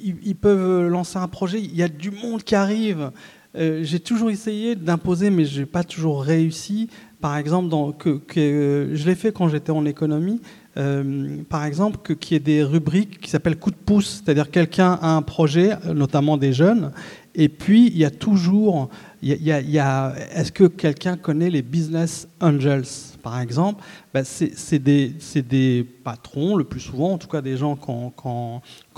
ils 0.05 0.37
peuvent 0.37 0.89
lancer 0.89 1.19
un 1.19 1.29
projet. 1.29 1.61
Il 1.61 1.75
y 1.75 1.83
a 1.83 1.89
du 1.89 2.11
monde 2.11 2.43
qui 2.43 2.55
arrive. 2.55 3.11
Euh, 3.55 3.81
j'ai 3.83 4.01
toujours 4.01 4.31
essayé 4.31 4.75
d'imposer, 4.75 5.31
mais 5.31 5.45
je 5.45 5.61
n'ai 5.61 5.67
pas 5.67 5.85
toujours 5.85 6.23
réussi. 6.23 6.89
Par 7.21 7.37
exemple, 7.37 7.75
que, 7.99 8.19
que 8.19 8.91
je 8.93 9.07
l'ai 9.07 9.15
fait 9.15 9.33
quand 9.33 9.49
j'étais 9.49 9.71
en 9.71 9.85
économie. 9.85 10.41
Euh, 10.79 11.43
par 11.51 11.65
exemple, 11.65 12.17
qu'il 12.17 12.35
y 12.35 12.37
ait 12.37 12.41
des 12.41 12.63
rubriques 12.63 13.21
qui 13.21 13.31
s'appellent 13.31 13.59
coup 13.59 13.71
de 13.71 13.77
pouce, 13.77 14.23
c'est-à-dire 14.25 14.51
quelqu'un 14.51 14.99
a 15.03 15.15
un 15.15 15.23
projet, 15.23 15.77
notamment 15.95 16.39
des 16.39 16.55
jeunes, 16.55 16.93
et 17.35 17.49
puis 17.49 17.89
il 17.89 17.99
y 17.99 18.05
a 18.05 18.11
toujours, 18.11 18.89
y 19.23 19.79
a, 19.79 20.15
est-ce 20.35 20.51
que 20.51 20.65
quelqu'un 20.65 21.17
connaît 21.17 21.51
les 21.51 21.63
business 21.63 22.27
angels, 22.41 22.87
par 23.23 23.39
exemple? 23.41 23.83
Ben 24.15 24.25
C'est 24.25 24.79
des, 24.79 25.15
des, 25.37 25.87
patrons, 26.05 26.57
le 26.57 26.65
plus 26.65 26.81
souvent, 26.81 27.13
en 27.13 27.19
tout 27.19 27.29
cas 27.29 27.43
des 27.43 27.57
gens 27.57 27.77
qui 27.77 27.91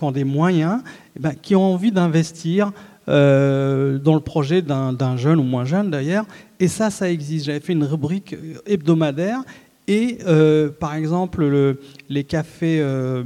ont, 0.02 0.12
des 0.12 0.24
moyens, 0.24 0.82
ben, 1.18 1.34
qui 1.34 1.56
ont 1.56 1.74
envie 1.74 1.92
d'investir 1.92 2.72
euh, 3.08 3.98
dans 3.98 4.14
le 4.14 4.20
projet 4.20 4.62
d'un 4.62 5.16
jeune 5.16 5.38
ou 5.38 5.42
moins 5.42 5.64
jeune 5.64 5.90
d'ailleurs. 5.90 6.24
Et 6.60 6.68
ça, 6.68 6.90
ça 6.90 7.10
existe. 7.10 7.46
J'avais 7.46 7.60
fait 7.60 7.72
une 7.72 7.84
rubrique 7.84 8.34
hebdomadaire 8.66 9.42
et 9.86 10.18
euh, 10.26 10.70
par 10.70 10.94
exemple, 10.94 11.76
les 12.08 12.24
cafés 12.24 12.78
euh, 12.80 13.22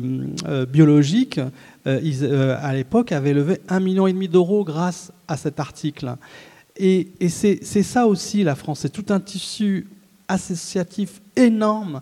biologiques, 0.68 1.40
à 1.84 2.74
l'époque, 2.74 3.12
avaient 3.12 3.32
levé 3.32 3.60
un 3.68 3.80
million 3.80 4.06
et 4.06 4.12
demi 4.12 4.28
d'euros 4.28 4.64
grâce 4.64 5.12
à 5.28 5.36
cet 5.36 5.60
article. 5.60 6.16
Et, 6.76 7.08
c'est 7.28 7.82
ça 7.82 8.06
aussi 8.06 8.42
la 8.42 8.54
France, 8.54 8.80
c'est 8.80 8.92
tout 8.92 9.06
un 9.12 9.20
tissu 9.20 9.86
associatif 10.28 11.20
énorme. 11.36 12.00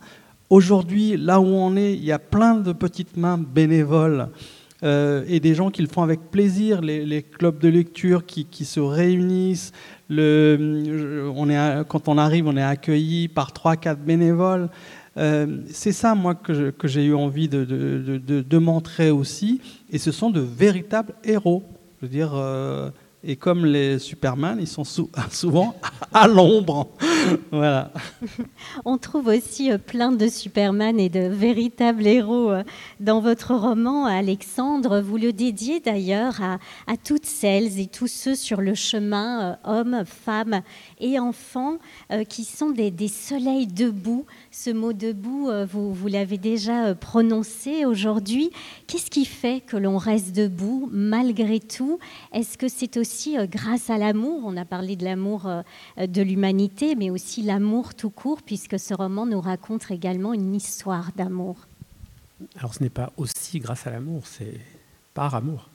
Aujourd'hui, 0.48 1.16
là 1.16 1.40
où 1.40 1.46
on 1.46 1.76
est, 1.76 1.94
il 1.94 2.04
y 2.04 2.12
a 2.12 2.18
plein 2.18 2.54
de 2.54 2.72
petites 2.72 3.16
mains 3.16 3.38
bénévoles 3.38 4.28
et 5.28 5.40
des 5.40 5.54
gens 5.54 5.70
qui 5.70 5.82
le 5.82 5.88
font 5.88 6.02
avec 6.02 6.30
plaisir, 6.30 6.80
les, 6.80 7.22
clubs 7.22 7.58
de 7.58 7.68
lecture 7.68 8.24
qui, 8.24 8.64
se 8.64 8.80
réunissent, 8.80 9.72
le, 10.08 11.30
on 11.34 11.50
est, 11.50 11.84
quand 11.88 12.08
on 12.08 12.18
arrive, 12.18 12.46
on 12.46 12.56
est 12.56 12.62
accueilli 12.62 13.28
par 13.28 13.52
trois, 13.52 13.76
quatre 13.76 14.00
bénévoles. 14.00 14.68
Euh, 15.16 15.62
c'est 15.70 15.92
ça, 15.92 16.14
moi, 16.14 16.34
que, 16.34 16.72
j'ai 16.84 17.04
eu 17.04 17.14
envie 17.14 17.48
de, 17.48 18.58
montrer 18.58 19.10
aussi. 19.10 19.60
Et 19.90 19.98
ce 19.98 20.12
sont 20.12 20.30
de 20.30 20.40
véritables 20.40 21.14
héros. 21.24 21.64
Je 22.00 22.06
veux 22.06 22.10
dire, 22.10 22.32
euh, 22.34 22.90
et 23.28 23.34
comme 23.34 23.66
les 23.66 23.98
Superman, 23.98 24.58
ils 24.60 24.68
sont 24.68 24.84
souvent 25.30 25.74
à 26.12 26.28
l'ombre. 26.28 26.88
voilà. 27.50 27.92
On 28.84 28.98
trouve 28.98 29.26
aussi 29.26 29.72
euh, 29.72 29.78
plein 29.78 30.12
de 30.12 30.28
Superman 30.28 31.00
et 31.00 31.08
de 31.08 31.26
véritables 31.26 32.06
héros 32.06 32.52
euh, 32.52 32.62
dans 33.00 33.20
votre 33.20 33.54
roman, 33.54 34.06
Alexandre. 34.06 35.00
Vous 35.00 35.16
le 35.16 35.32
dédiez 35.32 35.80
d'ailleurs 35.80 36.40
à, 36.40 36.96
toutes 36.96 37.26
celles 37.26 37.80
et 37.80 37.88
tous 37.88 38.06
ceux 38.06 38.36
sur 38.36 38.60
le 38.60 38.74
chemin, 38.74 39.56
euh, 39.64 39.80
hommes, 39.80 40.04
femmes 40.04 40.62
et 41.00 41.18
enfants, 41.18 41.78
qui 42.28 42.44
sont 42.44 42.70
des, 42.70 42.92
soleils 43.08 43.66
debout. 43.66 44.24
Ce 44.50 44.70
mot 44.70 44.92
debout, 44.92 45.50
vous, 45.68 45.92
vous 45.92 46.06
l'avez 46.06 46.38
déjà 46.38 46.94
prononcé 46.94 47.84
aujourd'hui. 47.84 48.50
Qu'est-ce 48.86 49.10
qui 49.10 49.24
fait 49.24 49.60
que 49.60 49.76
l'on 49.76 49.98
reste 49.98 50.34
debout 50.34 50.88
malgré 50.92 51.58
tout? 51.58 51.98
Est-ce 52.32 52.56
que 52.56 52.68
c'est 52.68 52.96
aussi 52.96 53.15
grâce 53.48 53.90
à 53.90 53.98
l'amour 53.98 54.42
On 54.44 54.56
a 54.56 54.64
parlé 54.64 54.96
de 54.96 55.04
l'amour 55.04 55.48
de 55.98 56.22
l'humanité, 56.22 56.94
mais 56.94 57.10
aussi 57.10 57.42
l'amour 57.42 57.94
tout 57.94 58.10
court, 58.10 58.42
puisque 58.42 58.78
ce 58.78 58.94
roman 58.94 59.26
nous 59.26 59.40
raconte 59.40 59.90
également 59.90 60.32
une 60.32 60.54
histoire 60.54 61.12
d'amour. 61.16 61.56
Alors 62.58 62.74
ce 62.74 62.82
n'est 62.82 62.90
pas 62.90 63.12
aussi 63.16 63.60
grâce 63.60 63.86
à 63.86 63.90
l'amour, 63.90 64.26
c'est 64.26 64.60
par 65.14 65.34
amour. 65.34 65.68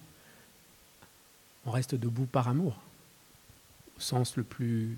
On 1.66 1.72
reste 1.72 1.96
debout 1.96 2.26
par 2.26 2.48
amour, 2.48 2.76
au 3.98 4.02
sens 4.02 4.36
le 4.36 4.44
plus 4.44 4.98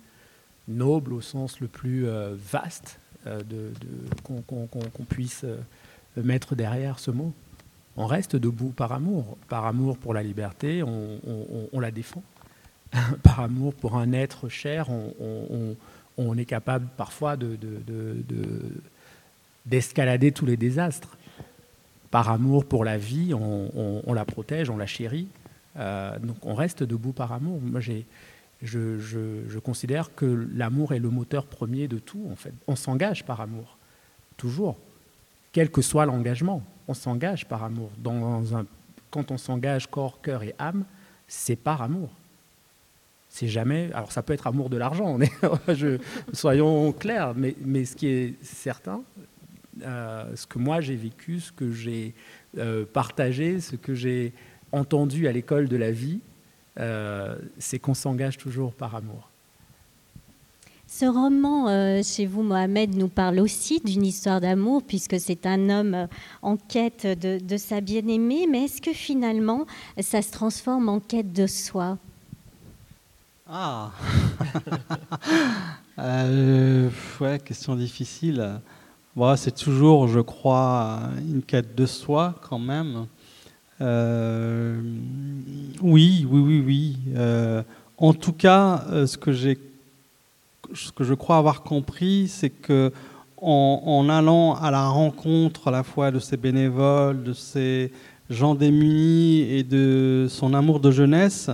noble, 0.67 1.13
au 1.13 1.21
sens 1.21 1.59
le 1.59 1.67
plus 1.67 2.07
euh, 2.07 2.35
vaste 2.35 2.99
euh, 3.27 3.41
qu'on 4.23 5.05
puisse 5.07 5.43
euh, 5.43 5.57
mettre 6.17 6.55
derrière 6.55 6.99
ce 6.99 7.11
mot. 7.11 7.33
On 7.95 8.05
reste 8.05 8.35
debout 8.35 8.69
par 8.69 8.91
amour, 8.91 9.37
par 9.49 9.65
amour 9.65 9.97
pour 9.97 10.13
la 10.13 10.23
liberté, 10.23 10.81
on, 10.83 11.79
la 11.79 11.91
défend. 11.91 12.23
par 13.23 13.39
amour 13.39 13.73
pour 13.73 13.97
un 13.97 14.11
être 14.13 14.49
cher, 14.49 14.87
on, 16.17 16.37
est 16.37 16.45
capable 16.45 16.87
parfois 16.97 17.37
d'escalader 19.65 20.31
tous 20.31 20.45
les 20.45 20.57
désastres. 20.57 21.17
Par 22.11 22.29
amour 22.29 22.65
pour 22.65 22.85
la 22.85 22.97
vie, 22.97 23.33
on, 23.33 24.13
la 24.13 24.25
protège, 24.25 24.69
on 24.69 24.77
la 24.77 24.85
chérit. 24.85 25.27
Euh, 25.77 26.19
donc 26.19 26.37
on 26.43 26.53
reste 26.53 26.83
debout 26.83 27.13
par 27.13 27.31
amour. 27.31 27.59
Moi, 27.59 27.79
je, 28.61 29.59
considère 29.59 30.13
que 30.13 30.47
l'amour 30.53 30.93
est 30.93 30.99
le 30.99 31.09
moteur 31.09 31.45
premier 31.45 31.87
de 31.87 31.97
tout. 31.97 32.27
En 32.31 32.35
fait, 32.35 32.53
on 32.67 32.75
s'engage 32.75 33.25
par 33.25 33.41
amour, 33.41 33.77
toujours, 34.37 34.77
quel 35.51 35.71
que 35.71 35.81
soit 35.81 36.05
l'engagement. 36.05 36.61
On 36.87 36.93
s'engage 36.93 37.47
par 37.47 37.63
amour. 37.63 37.89
quand 39.09 39.31
on 39.31 39.37
s'engage 39.37 39.87
corps, 39.87 40.21
cœur 40.21 40.43
et 40.43 40.53
âme, 40.59 40.83
c'est 41.27 41.55
par 41.55 41.81
amour 41.81 42.11
c'est 43.33 43.47
jamais. 43.47 43.89
Alors 43.95 44.11
ça 44.11 44.21
peut 44.21 44.33
être 44.33 44.45
amour 44.45 44.69
de 44.69 44.77
l'argent, 44.77 45.17
soyons 46.33 46.91
clairs, 46.91 47.33
mais, 47.35 47.83
ce 47.83 47.95
qui 47.95 48.07
est 48.07 48.35
certain, 48.43 49.01
euh, 49.81 50.35
ce 50.35 50.45
que 50.45 50.59
moi 50.59 50.81
j'ai 50.81 50.95
vécu, 50.95 51.39
ce 51.39 51.51
que 51.51 51.71
j'ai 51.71 52.13
euh, 52.59 52.85
partagé, 52.85 53.59
ce 53.59 53.75
que 53.75 53.95
j'ai 53.95 54.33
entendu 54.71 55.27
à 55.27 55.31
l'école 55.31 55.67
de 55.67 55.75
la 55.75 55.89
vie, 55.89 56.19
euh, 56.79 57.35
c'est 57.57 57.79
qu'on 57.79 57.95
s'engage 57.95 58.37
toujours 58.37 58.71
par 58.71 58.95
amour. 58.95 59.31
Ce 60.85 61.05
roman 61.05 62.03
chez 62.03 62.27
vous, 62.27 62.43
Mohamed, 62.43 62.95
nous 62.95 63.07
parle 63.07 63.39
aussi 63.39 63.81
d'une 63.83 64.05
histoire 64.05 64.41
d'amour, 64.41 64.83
puisque 64.83 65.19
c'est 65.19 65.47
un 65.47 65.71
homme 65.71 66.07
en 66.43 66.55
quête 66.55 67.07
de 67.07 67.57
sa 67.57 67.81
bien-aimée, 67.81 68.45
mais 68.47 68.65
est-ce 68.65 68.79
que 68.79 68.93
finalement 68.93 69.65
ça 69.99 70.21
se 70.21 70.31
transforme 70.31 70.87
en 70.87 70.99
quête 70.99 71.33
de 71.33 71.47
soi? 71.47 71.97
Ah 73.49 73.91
euh, 75.99 76.89
Ouais, 77.19 77.39
question 77.39 77.75
difficile. 77.75 78.61
c'est 79.35 79.55
toujours, 79.55 80.07
je 80.07 80.21
crois, 80.21 81.01
une 81.27 81.41
quête 81.41 81.75
de 81.75 81.85
soi 81.85 82.35
quand 82.47 82.59
même. 82.59 83.05
Euh, 83.81 84.79
oui, 85.81 86.25
oui, 86.29 86.39
oui, 86.39 86.63
oui. 86.65 86.97
Euh, 87.15 87.63
en 87.97 88.13
tout 88.13 88.31
cas, 88.31 88.85
ce 89.05 89.17
que 89.17 89.33
j'ai, 89.33 89.57
ce 90.73 90.91
que 90.91 91.03
je 91.03 91.13
crois 91.13 91.37
avoir 91.37 91.63
compris, 91.63 92.29
c'est 92.29 92.49
que 92.49 92.93
en, 93.45 94.07
allant 94.09 94.55
à 94.55 94.71
la 94.71 94.87
rencontre 94.87 95.67
à 95.67 95.71
la 95.71 95.83
fois 95.83 96.11
de 96.11 96.19
ces 96.19 96.37
bénévoles, 96.37 97.23
de 97.23 97.33
ces 97.33 97.91
gens 98.29 98.55
démunis 98.55 99.41
et 99.41 99.63
de 99.63 100.27
son 100.29 100.53
amour 100.53 100.79
de 100.79 100.91
jeunesse, 100.91 101.49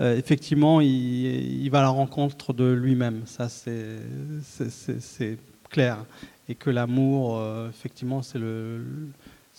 euh, 0.00 0.16
effectivement, 0.16 0.80
il, 0.80 1.68
va 1.70 1.80
à 1.80 1.82
la 1.82 1.88
rencontre 1.90 2.54
de 2.54 2.72
lui-même. 2.72 3.22
Ça, 3.26 3.48
c'est 3.50 5.38
clair. 5.68 6.04
Et 6.48 6.54
que 6.54 6.70
l'amour, 6.70 7.38
euh, 7.38 7.68
effectivement, 7.68 8.22
c'est 8.22 8.38
le, 8.38 8.82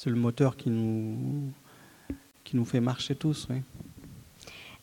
moteur 0.08 0.58
qui 0.58 0.72
nous, 0.72 1.52
qui 2.44 2.56
nous 2.56 2.66
fait 2.66 2.82
marcher 2.82 3.14
tous. 3.14 3.48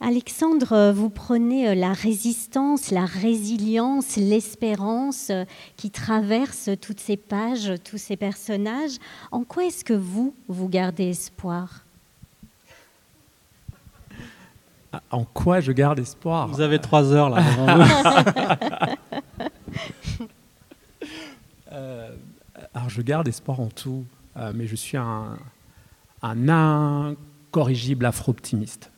Alexandre, 0.00 0.92
vous 0.92 1.10
prenez 1.10 1.70
euh, 1.70 1.74
la 1.74 1.92
résistance, 1.92 2.92
la 2.92 3.04
résilience, 3.04 4.14
l'espérance 4.16 5.32
qui 5.76 5.90
traverse 5.90 6.70
toutes 6.80 7.00
ces 7.00 7.16
pages, 7.16 7.72
tous 7.82 7.98
ces 7.98 8.16
personnages. 8.16 8.98
En 9.32 9.42
quoi 9.42 9.64
est-ce 9.64 9.84
que 9.84 9.94
vous, 9.94 10.36
vous 10.46 10.68
gardez 10.68 11.08
espoir? 11.08 11.87
En 15.10 15.24
quoi 15.24 15.60
je 15.60 15.72
garde 15.72 15.98
espoir 15.98 16.48
Vous 16.48 16.60
avez 16.60 16.78
trois 16.78 17.12
heures 17.12 17.30
là. 17.30 17.42
euh, 21.72 22.10
alors 22.74 22.88
je 22.88 23.02
garde 23.02 23.28
espoir 23.28 23.60
en 23.60 23.68
tout, 23.68 24.04
euh, 24.36 24.52
mais 24.54 24.66
je 24.66 24.76
suis 24.76 24.96
un, 24.96 25.36
un 26.22 26.48
incorrigible 26.48 28.06
afro-optimiste. 28.06 28.90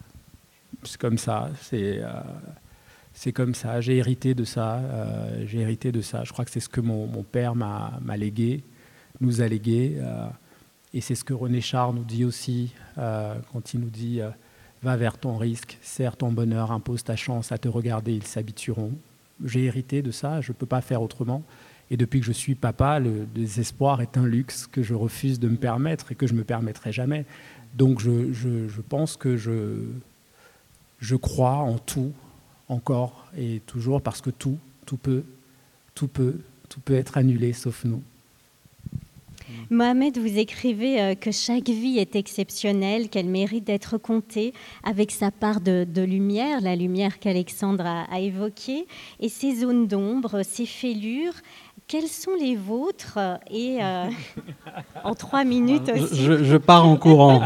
C'est 0.82 1.00
comme 1.00 1.18
ça. 1.18 1.50
C'est 1.60 1.98
euh, 2.02 2.08
c'est 3.12 3.32
comme 3.32 3.54
ça. 3.54 3.80
J'ai 3.80 3.96
hérité 3.96 4.34
de 4.34 4.44
ça. 4.44 4.76
Euh, 4.76 5.44
j'ai 5.46 5.60
hérité 5.60 5.92
de 5.92 6.00
ça. 6.00 6.24
Je 6.24 6.32
crois 6.32 6.44
que 6.44 6.50
c'est 6.50 6.60
ce 6.60 6.68
que 6.68 6.80
mon, 6.80 7.06
mon 7.06 7.22
père 7.22 7.54
m'a 7.54 8.16
légué, 8.16 8.64
nous 9.20 9.40
a 9.40 9.48
légué. 9.48 10.00
et 10.94 11.00
c'est 11.00 11.14
ce 11.14 11.24
que 11.24 11.34
René 11.34 11.60
Char 11.60 11.92
nous 11.92 12.04
dit 12.04 12.24
aussi 12.24 12.72
quand 12.96 13.74
il 13.74 13.80
nous 13.80 13.90
dit 13.90 14.20
Va 14.82 14.96
vers 14.96 15.18
ton 15.18 15.36
risque, 15.36 15.78
serre 15.82 16.16
ton 16.16 16.32
bonheur, 16.32 16.72
impose 16.72 17.04
ta 17.04 17.16
chance, 17.16 17.52
à 17.52 17.58
te 17.58 17.68
regarder, 17.68 18.14
ils 18.14 18.26
s'habitueront. 18.26 18.92
J'ai 19.44 19.64
hérité 19.64 20.00
de 20.00 20.10
ça, 20.10 20.40
je 20.40 20.52
ne 20.52 20.56
peux 20.56 20.66
pas 20.66 20.80
faire 20.80 21.02
autrement. 21.02 21.42
Et 21.90 21.96
depuis 21.96 22.20
que 22.20 22.26
je 22.26 22.32
suis 22.32 22.54
papa, 22.54 23.00
le 23.00 23.26
désespoir 23.34 24.00
est 24.00 24.16
un 24.16 24.24
luxe 24.24 24.66
que 24.66 24.82
je 24.82 24.94
refuse 24.94 25.40
de 25.40 25.48
me 25.48 25.56
permettre 25.56 26.12
et 26.12 26.14
que 26.14 26.26
je 26.26 26.32
ne 26.32 26.38
me 26.38 26.44
permettrai 26.44 26.92
jamais. 26.92 27.26
Donc 27.74 28.00
je, 28.00 28.80
pense 28.88 29.16
que 29.16 29.36
je, 29.36 29.82
je 30.98 31.16
crois 31.16 31.56
en 31.56 31.78
tout, 31.78 32.12
encore 32.68 33.26
et 33.36 33.60
toujours, 33.66 34.00
parce 34.02 34.20
que 34.20 34.30
tout, 34.30 34.58
tout 34.86 34.96
peut, 34.96 35.24
tout 35.94 36.08
peut, 36.08 36.38
tout 36.68 36.80
peut 36.80 36.94
être 36.94 37.18
annulé 37.18 37.52
sauf 37.52 37.84
nous. 37.84 38.02
Mohamed, 39.70 40.18
vous 40.18 40.38
écrivez 40.38 41.00
euh, 41.00 41.14
que 41.14 41.30
chaque 41.30 41.68
vie 41.68 41.98
est 41.98 42.16
exceptionnelle, 42.16 43.08
qu'elle 43.08 43.28
mérite 43.28 43.64
d'être 43.64 43.98
comptée 43.98 44.52
avec 44.84 45.10
sa 45.10 45.30
part 45.30 45.60
de, 45.60 45.86
lumière, 46.02 46.60
la 46.60 46.76
lumière 46.76 47.18
qu'Alexandre 47.18 47.84
a, 47.86 48.20
évoquée, 48.20 48.86
et 49.20 49.28
ses 49.28 49.56
zones 49.56 49.86
d'ombre, 49.86 50.42
ses 50.42 50.66
fêlures. 50.66 51.34
Quelles 51.86 52.08
sont 52.08 52.34
les 52.38 52.56
vôtres 52.56 53.18
Et 53.50 53.78
euh, 53.82 54.08
en 55.04 55.14
trois 55.14 55.44
minutes 55.44 55.90
aussi. 55.92 56.24
Je, 56.24 56.56
pars 56.56 56.86
en 56.86 56.96
courant. 56.96 57.40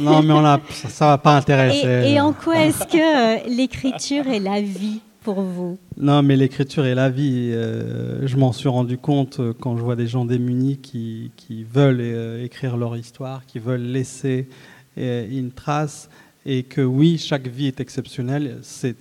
non, 0.00 0.22
mais 0.22 0.32
on 0.32 0.44
a, 0.44 0.58
ça 0.70 1.04
ne 1.04 1.10
va 1.10 1.18
pas 1.18 1.36
intéresser. 1.36 2.08
Et, 2.08 2.12
et 2.14 2.20
en 2.20 2.32
quoi 2.32 2.56
est-ce 2.60 2.84
que 2.84 2.96
euh, 2.96 3.48
l'écriture 3.48 4.26
est 4.28 4.40
la 4.40 4.60
vie? 4.60 5.00
Vous 5.32 5.78
Non, 5.96 6.22
mais 6.22 6.36
l'écriture 6.36 6.84
est 6.84 6.94
la 6.94 7.10
vie. 7.10 7.50
Euh, 7.52 8.26
je 8.26 8.36
m'en 8.36 8.52
suis 8.52 8.68
rendu 8.68 8.98
compte 8.98 9.40
euh, 9.40 9.52
quand 9.58 9.76
je 9.76 9.82
vois 9.82 9.96
des 9.96 10.06
gens 10.06 10.24
démunis 10.24 10.78
qui, 10.78 11.30
veulent 11.72 12.00
euh, 12.00 12.44
écrire 12.44 12.76
leur 12.76 12.96
histoire, 12.96 13.46
qui 13.46 13.58
veulent 13.58 13.82
laisser 13.82 14.48
une 14.96 15.50
trace, 15.50 16.08
et 16.46 16.62
que 16.62 16.80
oui, 16.80 17.18
chaque 17.18 17.48
vie 17.48 17.66
est 17.66 17.80
exceptionnelle. 17.80 18.58
C'est 18.62 18.96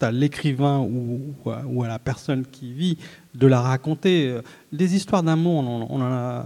à 0.00 0.12
l'écrivain 0.12 0.80
ou, 0.80 1.82
à 1.82 1.88
la 1.88 1.98
personne 1.98 2.44
qui 2.44 2.70
vit 2.70 2.98
de 3.34 3.46
la 3.46 3.62
raconter. 3.62 4.40
Des 4.72 4.94
histoires 4.94 5.22
d'amour, 5.22 5.64
on, 5.64 6.00
en 6.00 6.02
a, 6.02 6.44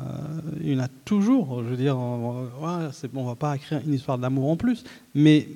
il 0.60 0.74
y 0.74 0.76
en 0.76 0.84
a 0.84 0.88
toujours. 1.04 1.64
Je 1.64 1.70
veux 1.70 1.76
dire, 1.76 1.98
on, 1.98 2.48
on 2.62 3.24
va 3.24 3.34
pas 3.34 3.56
écrire 3.56 3.80
une 3.84 3.94
histoire 3.94 4.18
d'amour 4.18 4.48
en 4.48 4.56
plus, 4.56 4.84
mais 5.16 5.48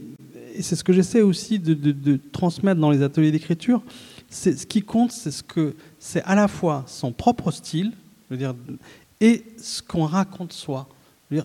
et 0.55 0.63
c'est 0.63 0.77
ce 0.77 0.85
que 0.85 0.93
j'essaie 0.93 1.23
aussi 1.23 1.59
de, 1.59 2.19
transmettre 2.33 2.81
dans 2.81 2.91
les 2.91 3.03
ateliers 3.03 3.33
d'écriture. 3.33 3.83
Ce 4.31 4.51
qui 4.67 4.83
compte, 4.83 5.13
c'est 5.13 5.31
ce 5.31 5.43
que 5.43 5.75
c'est 5.99 6.23
à 6.23 6.35
la 6.35 6.49
fois 6.49 6.85
son 6.87 7.13
propre 7.13 7.51
style, 7.51 7.93
et 9.21 9.45
ce 9.59 9.83
qu'on 9.83 10.05
raconte 10.05 10.53
soi. 10.53 10.89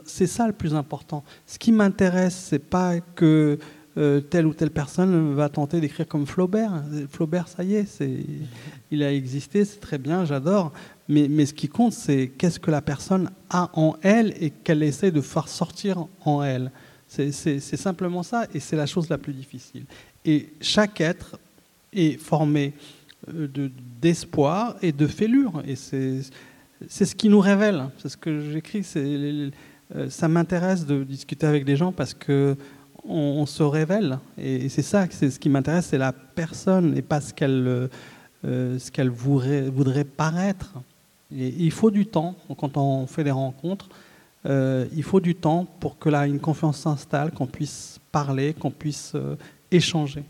C'est 0.06 0.28
ça 0.28 0.48
le 0.48 0.54
plus 0.54 0.76
important. 0.76 1.24
Ce 1.46 1.58
qui 1.58 1.72
m'intéresse, 1.72 2.48
c'est 2.50 2.60
pas 2.60 3.00
que 3.00 3.60
telle 4.30 4.46
ou 4.46 4.54
telle 4.54 4.72
personne 4.72 5.34
va 5.34 5.50
tenter 5.50 5.82
d'écrire 5.82 6.08
comme 6.08 6.26
Flaubert. 6.26 6.84
Flaubert, 7.10 7.48
ça 7.48 7.64
y 7.64 7.76
est, 7.76 8.02
il 8.92 9.04
a 9.04 9.14
existé, 9.14 9.66
c'est 9.66 9.80
très 9.80 9.98
bien, 9.98 10.26
j'adore. 10.26 10.72
Mais, 11.08 11.28
mais 11.28 11.46
ce 11.46 11.54
qui 11.54 11.68
compte, 11.68 11.94
c'est 11.94 12.32
qu'est-ce 12.38 12.60
que 12.60 12.72
la 12.72 12.82
personne 12.82 13.30
a 13.50 13.70
en 13.74 13.96
elle 14.02 14.34
et 14.40 14.52
qu'elle 14.52 14.84
essaie 14.84 15.12
de 15.12 15.22
faire 15.22 15.48
sortir 15.48 16.06
en 16.24 16.44
elle. 16.44 16.72
C'est, 17.10 17.60
simplement 17.60 18.22
ça, 18.22 18.46
et 18.54 18.60
c'est 18.60 18.76
la 18.76 18.86
chose 18.86 19.10
la 19.10 19.18
plus 19.18 19.34
difficile. 19.34 19.84
Et 20.24 20.50
chaque 20.62 21.02
être 21.02 21.40
est 21.92 22.20
formé 22.20 22.74
de, 23.28 23.72
d'espoir 24.00 24.76
et 24.84 24.92
de 24.92 25.08
fêlure. 25.08 25.64
Et 25.66 25.76
c'est, 25.76 26.22
ce 26.88 27.16
qui 27.16 27.30
nous 27.30 27.40
révèle. 27.40 27.86
C'est 27.98 28.10
ce 28.10 28.18
que 28.18 28.52
j'écris. 28.52 28.84
C'est, 28.84 29.50
ça 30.10 30.28
m'intéresse 30.28 30.86
de 30.86 31.04
discuter 31.04 31.48
avec 31.48 31.66
des 31.66 31.76
gens 31.76 31.92
parce 31.92 32.14
que 32.14 32.56
on, 33.04 33.46
se 33.48 33.64
révèle. 33.64 34.20
Et, 34.38 34.70
c'est 34.70 34.84
ça, 34.84 35.06
c'est 35.10 35.32
ce 35.32 35.40
qui 35.40 35.50
m'intéresse, 35.50 35.88
c'est 35.88 35.98
la 35.98 36.14
personne 36.14 36.96
et 36.96 37.02
pas 37.02 37.22
ce 37.22 37.34
qu'elle, 37.34 37.90
euh, 38.46 38.80
qu'elle 38.94 39.10
voudrait, 39.10 39.70
voudrait 39.70 40.04
paraître. 40.04 40.74
Et 41.36 41.48
il 41.48 41.72
faut 41.72 41.92
du 41.92 42.06
temps 42.06 42.36
quand 42.58 42.78
on 42.78 43.08
fait 43.08 43.24
des 43.24 43.32
rencontres. 43.32 43.90
Euh, 44.46 44.86
il 44.96 45.04
faut 45.04 45.20
du 45.20 45.36
temps 45.36 45.68
pour 45.80 45.98
que 45.98 46.10
là 46.10 46.26
une 46.26 46.40
confiance 46.40 46.78
s'installe, 46.78 47.32
qu'on 47.32 47.48
puisse 47.48 48.00
parler, 48.12 48.54
qu'on 48.54 48.72
puisse 48.72 49.12
euh, 49.16 49.36
échanger. 49.70 50.24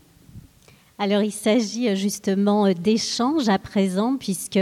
Alors 0.98 1.22
il 1.22 1.32
s'agit 1.32 1.88
euh, 1.88 1.94
justement 1.94 2.70
d'échanges 2.72 3.48
à 3.48 3.58
présent, 3.58 4.16
puisque 4.16 4.58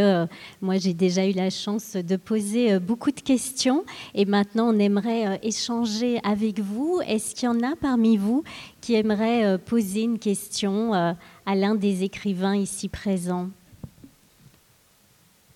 moi 0.61 0.76
j'ai 0.76 0.92
déjà 0.92 1.26
eu 1.26 1.32
la 1.32 1.49
chance 1.49 1.94
de 1.96 2.16
poser 2.16 2.78
beaucoup 2.78 3.11
de 3.11 3.20
questions 3.20 3.84
et 4.14 4.26
maintenant 4.26 4.74
on 4.74 4.78
aimerait 4.78 5.40
échanger 5.42 6.20
avec 6.22 6.61
vous. 6.61 7.01
Est-ce 7.07 7.34
qu'il 7.34 7.46
y 7.46 7.49
en 7.49 7.62
a 7.62 7.74
parmi 7.74 8.18
vous 8.18 8.44
qui 8.82 8.94
aimeraient 8.94 9.59
poser 9.59 10.03
une 10.03 10.18
question 10.18 10.92
à 10.92 11.55
l'un 11.55 11.74
des 11.74 12.05
écrivains 12.05 12.57
ici 12.57 12.88
présents? 12.88 13.49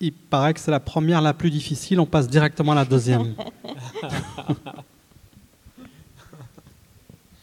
Il 0.05 0.13
paraît 0.13 0.53
que 0.53 0.59
c'est 0.59 0.73
la 0.73 0.81
première 0.81 1.23
la 1.23 1.33
plus 1.33 1.49
difficile, 1.49 2.01
on 2.01 2.07
passe 2.07 2.27
directement 2.29 2.73
à 2.73 2.75
la 2.75 2.85
deuxième. 2.85 3.37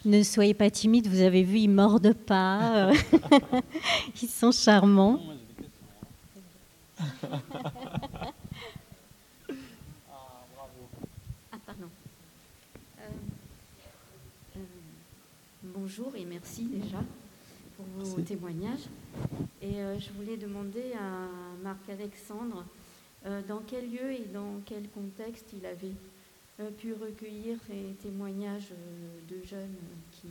Ne 0.05 0.24
soyez 0.24 0.53
pas 0.53 0.70
timide, 0.70 1.07
vous 1.07 1.20
avez 1.20 1.43
vu, 1.43 1.60
ils 1.60 1.68
mordent 1.68 2.14
pas. 2.14 2.89
ils 4.22 4.30
sont 4.30 4.51
charmants. 4.51 5.20
Ah, 6.97 7.05
pardon. 11.66 11.89
Euh, 12.97 13.10
euh, 14.55 14.62
bonjour 15.64 16.16
et 16.16 16.24
merci 16.24 16.64
déjà 16.64 17.03
vos 18.03 18.21
témoignages. 18.21 18.87
Et 19.61 19.75
euh, 19.75 19.99
je 19.99 20.11
voulais 20.13 20.37
demander 20.37 20.93
à 20.93 21.63
Marc-Alexandre 21.63 22.65
dans 23.49 23.61
quel 23.67 23.91
lieu 23.91 24.13
et 24.13 24.25
dans 24.33 24.61
quel 24.65 24.87
contexte 24.89 25.47
il 25.51 25.65
avait 25.65 25.91
euh, 26.59 26.69
pu 26.71 26.91
recueillir 26.93 27.55
les 27.69 27.93
témoignages 28.03 28.73
euh, 28.73 29.33
de 29.33 29.47
jeunes 29.47 29.77
qui 30.11 30.27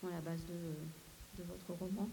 sont 0.00 0.06
à 0.06 0.10
la 0.10 0.20
base 0.20 0.38
de, 0.48 1.42
votre 1.42 1.80
roman? 1.80 2.08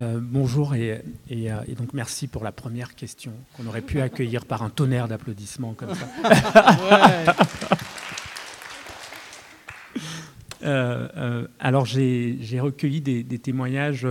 Euh, 0.00 0.18
bonjour 0.22 0.74
et, 0.74 1.02
et, 1.28 1.50
donc 1.74 1.92
merci 1.92 2.26
pour 2.26 2.42
la 2.42 2.52
première 2.52 2.94
question 2.94 3.32
qu'on 3.54 3.66
aurait 3.66 3.82
pu 3.82 4.00
accueillir 4.00 4.46
par 4.46 4.62
un 4.62 4.70
tonnerre 4.70 5.08
d'applaudissements 5.08 5.74
comme 5.74 5.94
ça. 5.94 6.08
alors 10.62 11.86
j'ai 11.86 12.60
recueilli 12.60 13.00
des, 13.00 13.38
témoignages 13.38 14.06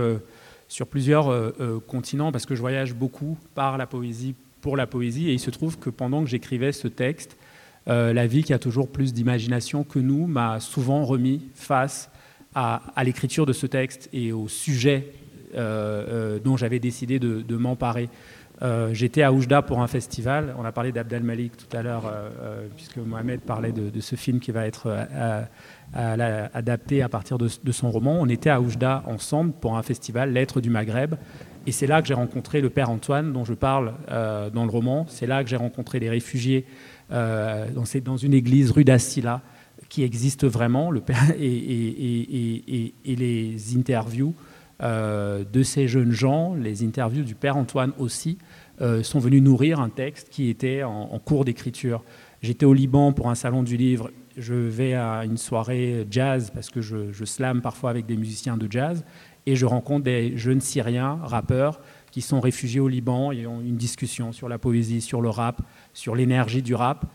sur 0.68 0.86
plusieurs 0.86 1.54
continents 1.86 2.32
parce 2.32 2.46
que 2.46 2.54
je 2.54 2.60
voyage 2.60 2.94
beaucoup 2.94 3.38
par 3.54 3.78
la 3.78 3.86
poésie 3.86 4.34
pour 4.62 4.76
la 4.76 4.86
poésie. 4.86 5.28
Et 5.28 5.34
il 5.34 5.40
se 5.40 5.50
trouve 5.50 5.78
que 5.78 5.90
pendant 5.90 6.24
que 6.24 6.30
j'écrivais 6.30 6.72
ce 6.72 6.88
texte, 6.88 7.36
euh, 7.88 8.14
la 8.14 8.26
vie 8.26 8.44
qui 8.44 8.54
a 8.54 8.58
toujours 8.58 8.88
plus 8.88 9.12
d'imagination 9.12 9.84
que 9.84 9.98
nous 9.98 10.26
m'a 10.26 10.60
souvent 10.60 11.04
remis 11.04 11.42
face 11.54 12.08
à, 12.54 12.80
l'écriture 13.04 13.44
de 13.44 13.52
ce 13.52 13.66
texte 13.66 14.08
et 14.12 14.32
au 14.32 14.46
sujet 14.46 15.12
euh, 15.54 16.36
euh, 16.36 16.38
dont 16.38 16.56
j'avais 16.56 16.78
décidé 16.78 17.18
de, 17.18 17.56
m'emparer. 17.56 18.08
J'étais 18.92 19.22
à 19.22 19.32
Oujda 19.32 19.62
pour 19.62 19.82
un 19.82 19.88
festival. 19.88 20.54
On 20.56 20.64
a 20.64 20.70
parlé 20.70 20.92
d'Abdel 20.92 21.24
Malik 21.24 21.56
tout 21.56 21.76
à 21.76 21.82
l'heure, 21.82 22.12
puisque 22.76 22.98
Mohamed 22.98 23.40
parlait 23.40 23.72
de, 23.72 24.00
ce 24.00 24.14
film 24.14 24.38
qui 24.38 24.52
va 24.52 24.66
être 24.66 24.88
adapté 25.94 27.02
à 27.02 27.08
partir 27.08 27.38
de, 27.38 27.72
son 27.72 27.90
roman. 27.90 28.18
On 28.20 28.28
était 28.28 28.50
à 28.50 28.60
Oujda 28.60 29.02
ensemble 29.06 29.52
pour 29.52 29.76
un 29.76 29.82
festival, 29.82 30.32
Lettres 30.32 30.60
du 30.60 30.70
Maghreb. 30.70 31.16
Et 31.66 31.72
c'est 31.72 31.86
là 31.86 32.02
que 32.02 32.08
j'ai 32.08 32.14
rencontré 32.14 32.60
le 32.60 32.70
père 32.70 32.90
Antoine, 32.90 33.32
dont 33.32 33.44
je 33.44 33.54
parle 33.54 33.94
euh, 34.10 34.50
dans 34.50 34.64
le 34.64 34.70
roman. 34.70 35.06
C'est 35.08 35.26
là 35.26 35.44
que 35.44 35.50
j'ai 35.50 35.56
rencontré 35.56 36.00
les 36.00 36.10
réfugiés 36.10 36.66
euh, 37.12 37.68
dans, 38.04 38.16
une 38.16 38.34
église 38.34 38.70
rue 38.70 38.84
d'Assila 38.84 39.42
qui 39.88 40.02
existe 40.02 40.44
vraiment, 40.44 40.92
et, 41.38 42.94
les 43.04 43.76
interviews 43.76 44.34
euh, 44.82 45.44
de 45.50 45.62
ces 45.62 45.86
jeunes 45.86 46.12
gens, 46.12 46.54
les 46.54 46.82
interviews 46.84 47.22
du 47.22 47.34
père 47.34 47.56
Antoine 47.56 47.92
aussi, 47.98 48.38
sont 49.02 49.18
venus 49.18 49.42
nourrir 49.42 49.80
un 49.80 49.88
texte 49.88 50.28
qui 50.30 50.48
était 50.48 50.82
en, 50.82 51.18
cours 51.18 51.44
d'écriture. 51.44 52.02
J'étais 52.42 52.66
au 52.66 52.74
Liban 52.74 53.12
pour 53.12 53.30
un 53.30 53.34
salon 53.34 53.62
du 53.62 53.76
livre. 53.76 54.10
Je 54.36 54.54
vais 54.54 54.94
à 54.94 55.24
une 55.24 55.36
soirée 55.36 56.06
jazz 56.10 56.50
parce 56.52 56.70
que 56.70 56.80
je, 56.80 57.12
je 57.12 57.24
slam 57.24 57.60
parfois 57.62 57.90
avec 57.90 58.06
des 58.06 58.16
musiciens 58.16 58.56
de 58.56 58.66
jazz 58.70 59.04
et 59.46 59.56
je 59.56 59.66
rencontre 59.66 60.04
des 60.04 60.36
jeunes 60.36 60.60
Syriens, 60.60 61.18
rappeurs, 61.22 61.80
qui 62.10 62.20
sont 62.20 62.40
réfugiés 62.40 62.80
au 62.80 62.88
Liban 62.88 63.32
et 63.32 63.46
ont 63.46 63.60
une 63.60 63.76
discussion 63.76 64.32
sur 64.32 64.48
la 64.48 64.58
poésie, 64.58 65.00
sur 65.00 65.20
le 65.20 65.30
rap, 65.30 65.62
sur 65.94 66.14
l'énergie 66.14 66.62
du 66.62 66.74
rap. 66.74 67.06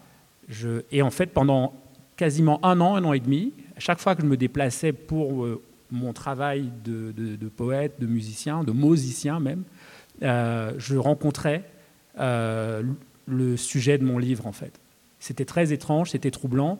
Et 0.91 1.01
en 1.01 1.11
fait, 1.11 1.27
pendant 1.27 1.73
quasiment 2.15 2.63
un 2.65 2.81
an, 2.81 2.95
un 2.95 3.03
an 3.03 3.13
et 3.13 3.19
demi, 3.19 3.53
à 3.75 3.79
chaque 3.79 3.99
fois 3.99 4.15
que 4.15 4.23
je 4.23 4.27
me 4.27 4.37
déplaçais 4.37 4.91
pour 4.91 5.45
euh, 5.45 5.61
mon 5.91 6.13
travail 6.13 6.71
de, 6.83 7.13
poète, 7.55 7.99
de 7.99 8.07
musicien, 8.07 8.63
de 8.63 8.71
musicien 8.71 9.39
même, 9.39 9.63
euh, 10.23 10.73
je 10.77 10.95
rencontrais 10.95 11.63
euh, 12.19 12.83
le 13.25 13.57
sujet 13.57 13.97
de 13.97 14.03
mon 14.03 14.17
livre 14.17 14.47
en 14.47 14.51
fait. 14.51 14.79
C'était 15.19 15.45
très 15.45 15.73
étrange, 15.73 16.11
c'était 16.11 16.31
troublant, 16.31 16.79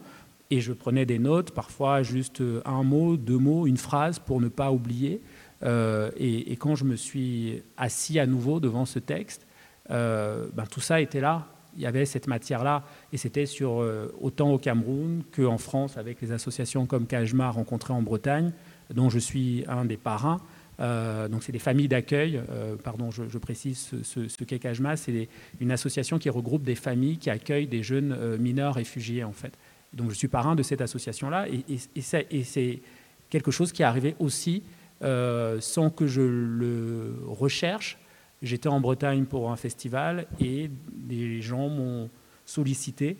et 0.51 0.61
je 0.61 0.73
prenais 0.73 1.05
des 1.05 1.19
notes, 1.19 1.51
parfois 1.51 2.03
juste 2.03 2.41
un 2.65 2.83
mot, 2.83 3.17
deux 3.17 3.37
mots, 3.37 3.67
une 3.67 3.77
phrase 3.77 4.19
pour 4.19 4.39
ne 4.39 4.47
pas 4.47 4.71
oublier. 4.71 5.21
Euh, 5.63 6.11
et, 6.17 6.55
quand 6.57 6.75
je 6.75 6.83
me 6.83 6.95
suis 6.95 7.61
assis 7.77 8.19
à 8.19 8.25
nouveau 8.25 8.59
devant 8.59 8.85
ce 8.85 8.99
texte, 8.99 9.45
euh, 9.89 10.47
ben, 10.53 10.65
tout 10.65 10.81
ça 10.81 11.01
était 11.01 11.21
là. 11.21 11.47
Il 11.75 11.83
y 11.83 11.85
avait 11.85 12.05
cette 12.05 12.27
matière-là. 12.27 12.83
Et 13.13 13.17
c'était 13.17 13.45
sur 13.45 13.81
euh, 13.81 14.13
autant 14.19 14.51
au 14.51 14.57
Cameroun 14.57 15.23
qu'en 15.35 15.57
France, 15.57 15.97
avec 15.97 16.21
les 16.21 16.31
associations 16.31 16.85
comme 16.85 17.05
Kajma 17.05 17.49
rencontrées 17.49 17.93
en 17.93 18.01
Bretagne, 18.01 18.51
dont 18.93 19.09
je 19.09 19.19
suis 19.19 19.63
un 19.67 19.85
des 19.85 19.97
parrains. 19.97 20.39
Donc 20.79 21.43
c'est 21.43 21.51
des 21.51 21.59
familles 21.59 21.87
d'accueil, 21.87 22.39
pardon, 22.83 23.09
je, 23.11 23.37
précise 23.37 23.91
ce, 24.03 24.27
ce, 24.27 24.43
qu'est 24.43 24.59
Kajma, 24.59 24.95
c'est 24.95 25.27
une 25.59 25.71
association 25.71 26.19
qui 26.19 26.29
regroupe 26.29 26.63
des 26.63 26.75
familles 26.75 27.17
qui 27.17 27.29
accueillent 27.29 27.67
des 27.67 27.83
jeunes 27.83 28.37
mineurs 28.37 28.75
réfugiés 28.75 29.23
en 29.23 29.33
fait. 29.33 29.53
Donc 29.93 30.11
je 30.11 30.15
suis 30.15 30.27
parrain 30.27 30.55
de 30.55 30.63
cette 30.63 30.81
association-là 30.81 31.47
et, 31.49 32.01
c'est 32.03 32.79
quelque 33.29 33.51
chose 33.51 33.71
qui 33.71 33.81
est 33.81 33.85
arrivé 33.85 34.15
aussi 34.19 34.63
euh, 35.03 35.59
sans 35.61 35.89
que 35.89 36.07
je 36.07 36.21
le 36.21 37.15
recherche. 37.25 37.97
J'étais 38.41 38.69
en 38.69 38.79
Bretagne 38.79 39.25
pour 39.25 39.51
un 39.51 39.55
festival 39.55 40.27
et 40.39 40.69
des 40.91 41.41
gens 41.41 41.69
m'ont 41.69 42.09
sollicité 42.45 43.17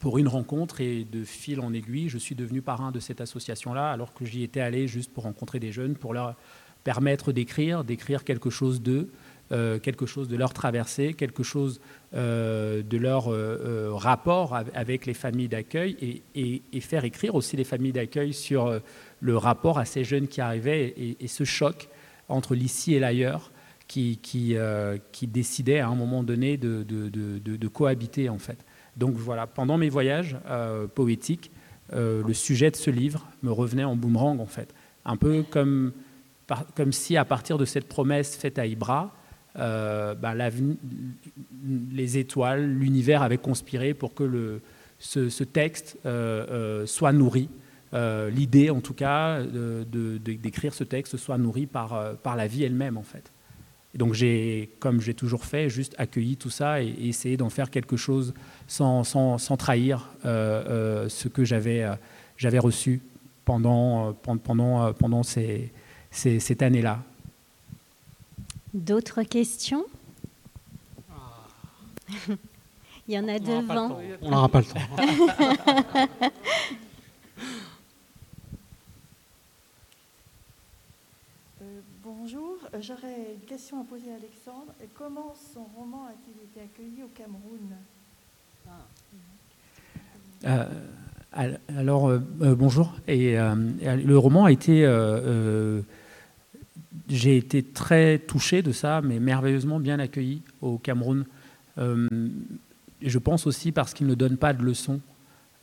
pour 0.00 0.18
une 0.18 0.28
rencontre 0.28 0.80
et 0.80 1.04
de 1.04 1.24
fil 1.24 1.60
en 1.60 1.72
aiguille, 1.72 2.08
je 2.08 2.18
suis 2.18 2.34
devenu 2.34 2.62
parrain 2.62 2.90
de 2.90 3.00
cette 3.00 3.20
association-là 3.20 3.90
alors 3.90 4.14
que 4.14 4.24
j'y 4.24 4.42
étais 4.42 4.60
allé 4.60 4.88
juste 4.88 5.12
pour 5.12 5.24
rencontrer 5.24 5.58
des 5.58 5.72
jeunes, 5.72 5.94
pour 5.94 6.14
leur 6.14 6.34
permettre 6.84 7.32
d'écrire, 7.32 7.84
d'écrire 7.84 8.24
quelque 8.24 8.50
chose 8.50 8.80
d'eux, 8.80 9.10
euh, 9.52 9.78
quelque 9.78 10.06
chose 10.06 10.28
de 10.28 10.36
leur 10.36 10.52
traversée, 10.52 11.14
quelque 11.14 11.42
chose 11.42 11.80
euh, 12.14 12.82
de 12.82 12.96
leur 12.96 13.30
rapport 14.00 14.54
avec 14.74 15.06
les 15.06 15.14
familles 15.14 15.48
d'accueil 15.48 16.22
et, 16.34 16.80
faire 16.80 17.04
écrire 17.04 17.34
aussi 17.34 17.56
les 17.56 17.64
familles 17.64 17.92
d'accueil 17.92 18.32
sur 18.32 18.80
le 19.20 19.36
rapport 19.36 19.78
à 19.78 19.84
ces 19.84 20.04
jeunes 20.04 20.28
qui 20.28 20.40
arrivaient 20.40 20.94
et, 21.20 21.28
ce 21.28 21.44
choc 21.44 21.88
entre 22.28 22.54
l'ici 22.54 22.94
et 22.94 23.00
l'ailleurs 23.00 23.50
qui, 23.88 24.18
qui, 24.22 24.56
euh, 24.56 24.98
décidait 25.22 25.80
à 25.80 25.88
un 25.88 25.94
moment 25.94 26.22
donné 26.22 26.56
de, 26.56 26.82
de, 26.82 27.68
cohabiter 27.68 28.28
en 28.28 28.38
fait. 28.38 28.58
Donc 28.96 29.14
voilà, 29.14 29.46
pendant 29.46 29.76
mes 29.76 29.88
voyages 29.88 30.36
euh, 30.46 30.86
poétiques, 30.86 31.50
euh, 31.92 32.22
le 32.26 32.34
sujet 32.34 32.70
de 32.70 32.76
ce 32.76 32.90
livre 32.90 33.26
me 33.42 33.52
revenait 33.52 33.84
en 33.84 33.96
boomerang 33.96 34.40
en 34.40 34.46
fait. 34.46 34.74
Un 35.04 35.16
peu 35.16 35.44
comme, 35.48 35.92
comme 36.74 36.92
si 36.92 37.16
à 37.16 37.24
partir 37.24 37.58
de 37.58 37.64
cette 37.64 37.88
promesse 37.88 38.36
faite 38.36 38.58
à 38.58 38.66
Ibra, 38.66 39.12
bah, 39.54 40.34
les 41.92 42.18
étoiles, 42.18 42.66
l'univers 42.66 43.22
avaient 43.22 43.38
conspiré 43.38 43.94
pour 43.94 44.12
que 44.12 44.24
le, 44.24 44.60
ce, 44.98 45.44
texte 45.44 45.96
soit 46.86 47.12
nourri 47.12 47.48
l'idée 47.92 48.68
en 48.68 48.80
tout 48.80 48.92
cas 48.92 49.40
d'écrire 49.42 50.74
ce 50.74 50.84
texte 50.84 51.16
soit 51.16 51.38
nourrie 51.38 51.66
par, 51.66 52.16
par 52.16 52.36
la 52.36 52.48
vie 52.48 52.64
elle-même 52.64 52.98
en 52.98 53.02
fait. 53.02 53.32
Et 53.96 53.98
donc 53.98 54.12
j'ai, 54.12 54.68
comme 54.78 55.00
j'ai 55.00 55.14
toujours 55.14 55.46
fait, 55.46 55.70
juste 55.70 55.94
accueilli 55.96 56.36
tout 56.36 56.50
ça 56.50 56.82
et, 56.82 56.94
essayé 57.00 57.38
d'en 57.38 57.48
faire 57.48 57.70
quelque 57.70 57.96
chose 57.96 58.34
sans, 58.68 59.04
sans, 59.04 59.38
sans 59.38 59.56
trahir 59.56 60.08
ce 60.24 61.28
que 61.28 61.44
j'avais, 61.44 61.86
j'avais 62.36 62.58
reçu 62.58 63.00
pendant, 63.44 64.12
pendant, 64.12 64.92
pendant 64.92 65.22
ces, 65.22 65.72
ces, 66.10 66.40
cette 66.40 66.62
année-là. 66.62 67.02
D'autres 68.74 69.22
questions? 69.22 69.84
Il 73.08 73.14
y 73.14 73.18
en 73.18 73.28
a 73.28 73.38
devant. 73.38 73.98
On 74.20 74.30
n'aura 74.30 74.48
pas 74.48 74.60
le 74.60 74.66
temps. 74.66 76.30
Euh, 81.62 81.80
bonjour, 82.02 82.58
j'aurais 82.80 83.32
une 83.34 83.46
question 83.48 83.80
à 83.80 83.84
poser 83.84 84.12
à 84.12 84.16
Alexandre. 84.16 84.74
Comment 84.94 85.34
son 85.54 85.64
roman 85.74 86.04
a-t-il 86.04 86.42
été 86.44 86.60
accueilli 86.60 87.02
au 87.02 87.08
Cameroun? 87.08 87.76
Euh, 90.46 90.64
Alors, 91.68 92.08
euh, 92.08 92.20
bonjour. 92.40 92.94
Et 93.08 93.36
le 93.36 94.16
roman 94.16 94.44
a 94.44 94.52
été 94.52 94.84
j'ai 97.08 97.36
été 97.36 97.62
très 97.62 98.18
touché 98.18 98.62
de 98.62 98.72
ça, 98.72 99.00
mais 99.02 99.20
merveilleusement 99.20 99.78
bien 99.78 99.98
accueilli 99.98 100.42
au 100.60 100.78
Cameroun. 100.78 101.24
Euh, 101.78 102.08
je 103.02 103.18
pense 103.18 103.46
aussi 103.46 103.72
parce 103.72 103.94
qu'il 103.94 104.06
ne 104.06 104.14
donne 104.14 104.36
pas 104.36 104.52
de 104.52 104.62
leçons 104.62 105.00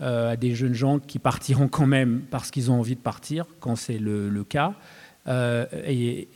euh, 0.01 0.31
à 0.31 0.35
des 0.35 0.55
jeunes 0.55 0.73
gens 0.73 0.99
qui 0.99 1.19
partiront 1.19 1.67
quand 1.67 1.87
même 1.87 2.21
parce 2.29 2.51
qu'ils 2.51 2.71
ont 2.71 2.79
envie 2.79 2.95
de 2.95 3.01
partir, 3.01 3.45
quand 3.59 3.75
c'est 3.75 3.97
le, 3.97 4.43
cas, 4.43 4.73
euh, 5.27 5.65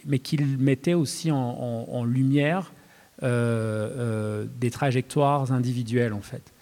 mais 0.05 0.19
qu'il 0.19 0.57
mettait 0.57 0.93
aussi 0.93 1.31
en, 1.31 2.03
lumière 2.03 2.71
des 3.21 4.71
trajectoires 4.71 5.51
individuelles 5.51 6.13
en 6.13 6.21
fait. 6.21 6.53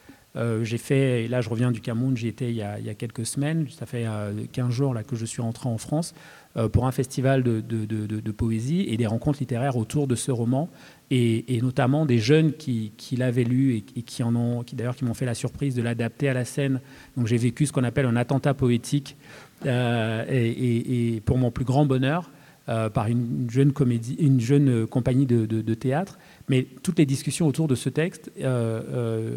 J'ai 0.64 0.78
fait, 0.78 1.24
et 1.24 1.28
là 1.28 1.42
je 1.42 1.50
reviens 1.50 1.72
du 1.72 1.82
Cameroun, 1.82 2.18
j'y 2.18 2.28
étais 2.28 2.50
il 2.50 2.56
y, 2.56 2.62
a, 2.62 2.94
quelques 2.94 3.26
semaines, 3.26 3.68
ça 3.70 3.86
fait 3.86 4.06
15 4.52 4.70
jours 4.70 4.94
là, 4.94 5.04
que 5.04 5.16
je 5.16 5.26
suis 5.26 5.42
rentré 5.42 5.70
en 5.70 5.78
France. 5.78 6.14
Euh, 6.58 6.70
pour 6.70 6.88
un 6.88 6.92
festival 6.94 7.44
de, 7.44 8.32
poésie 8.32 8.86
et 8.88 8.96
des 8.96 9.08
rencontres 9.08 9.40
littéraires 9.42 9.76
autour 9.76 10.08
de 10.08 10.16
ce 10.16 10.32
roman, 10.32 10.70
et, 11.12 11.60
notamment 11.62 12.06
des 12.06 12.18
jeunes 12.18 12.54
qui, 12.54 12.94
l'avaient 13.18 13.44
lu 13.44 13.76
et, 13.76 13.82
qui 13.82 14.24
en 14.24 14.34
ont, 14.38 14.64
qui 14.64 14.78
d'ailleurs 14.78 14.96
qui 14.96 15.04
m'ont 15.04 15.14
fait 15.14 15.26
la 15.26 15.34
surprise 15.34 15.76
de 15.76 15.82
l'adapter 15.82 16.30
à 16.30 16.34
la 16.34 16.46
scène. 16.46 16.80
Donc 17.18 17.28
j'ai 17.28 17.36
vécu 17.36 17.66
ce 17.66 17.74
qu'on 17.74 17.84
appelle 17.84 18.06
un 18.06 18.16
attentat 18.16 18.54
poétique, 18.54 19.18
euh, 19.66 20.24
et, 20.30 21.22
pour 21.26 21.38
mon 21.38 21.52
plus 21.52 21.66
grand 21.66 21.86
bonheur, 21.86 22.32
euh, 22.70 22.90
par 22.90 23.08
une 23.08 23.50
jeune 23.50 23.74
compagnie 23.74 25.26
de, 25.26 25.74
théâtre. 25.74 26.18
Mais 26.48 26.68
toutes 26.84 27.00
les 27.00 27.06
discussions 27.06 27.48
autour 27.48 27.68
de 27.68 27.76
ce 27.76 27.90
texte 27.90 28.32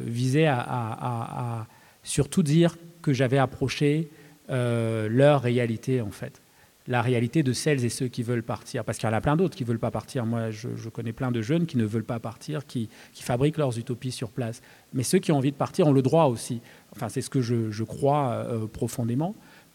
visaient 0.07 0.47
à, 0.47 1.67
surtout 2.03 2.43
dire 2.43 2.77
que 3.03 3.13
j'avais 3.13 3.39
approché 3.39 4.11
leur 4.49 5.43
réalité 5.43 6.01
en 6.01 6.11
fait 6.11 6.41
la 6.89 7.03
réalité 7.03 7.43
de 7.43 7.53
celles 7.53 7.85
et 7.85 7.91
ceux 7.91 8.09
qui 8.09 8.23
veulent 8.23 8.43
partir. 8.43 8.83
Parce 8.83 8.99
qu'il 8.99 9.09
y 9.09 9.13
en 9.13 9.15
a 9.15 9.21
plein 9.21 9.37
d'autres 9.37 9.55
qui 9.55 9.63
ne 9.63 9.69
veulent 9.69 9.79
pas 9.79 9.91
partir. 9.91 10.25
Moi, 10.25 10.51
je, 10.51 10.89
connais 10.89 11.13
plein 11.13 11.31
de 11.31 11.43
jeunes 11.43 11.67
qui 11.67 11.77
ne 11.77 11.85
veulent 11.85 12.03
pas 12.03 12.19
partir, 12.19 12.67
qui, 12.67 12.89
fabriquent 13.13 13.59
leurs 13.59 13.79
utopies 13.79 14.11
sur 14.11 14.31
place. 14.31 14.63
Mais 14.95 15.03
ceux 15.03 15.19
qui 15.19 15.31
ont 15.31 15.37
envie 15.37 15.53
de 15.53 15.57
partir 15.57 15.87
ont 15.87 15.93
le 15.93 16.03
droit 16.03 16.25
aussi. 16.25 16.61
Enfin, 16.93 17.11
c'est 17.11 17.21
ce 17.21 17.31
que 17.31 17.43
je, 17.43 17.85
crois 17.85 18.31
euh, 18.31 18.67
profondément. 18.67 19.35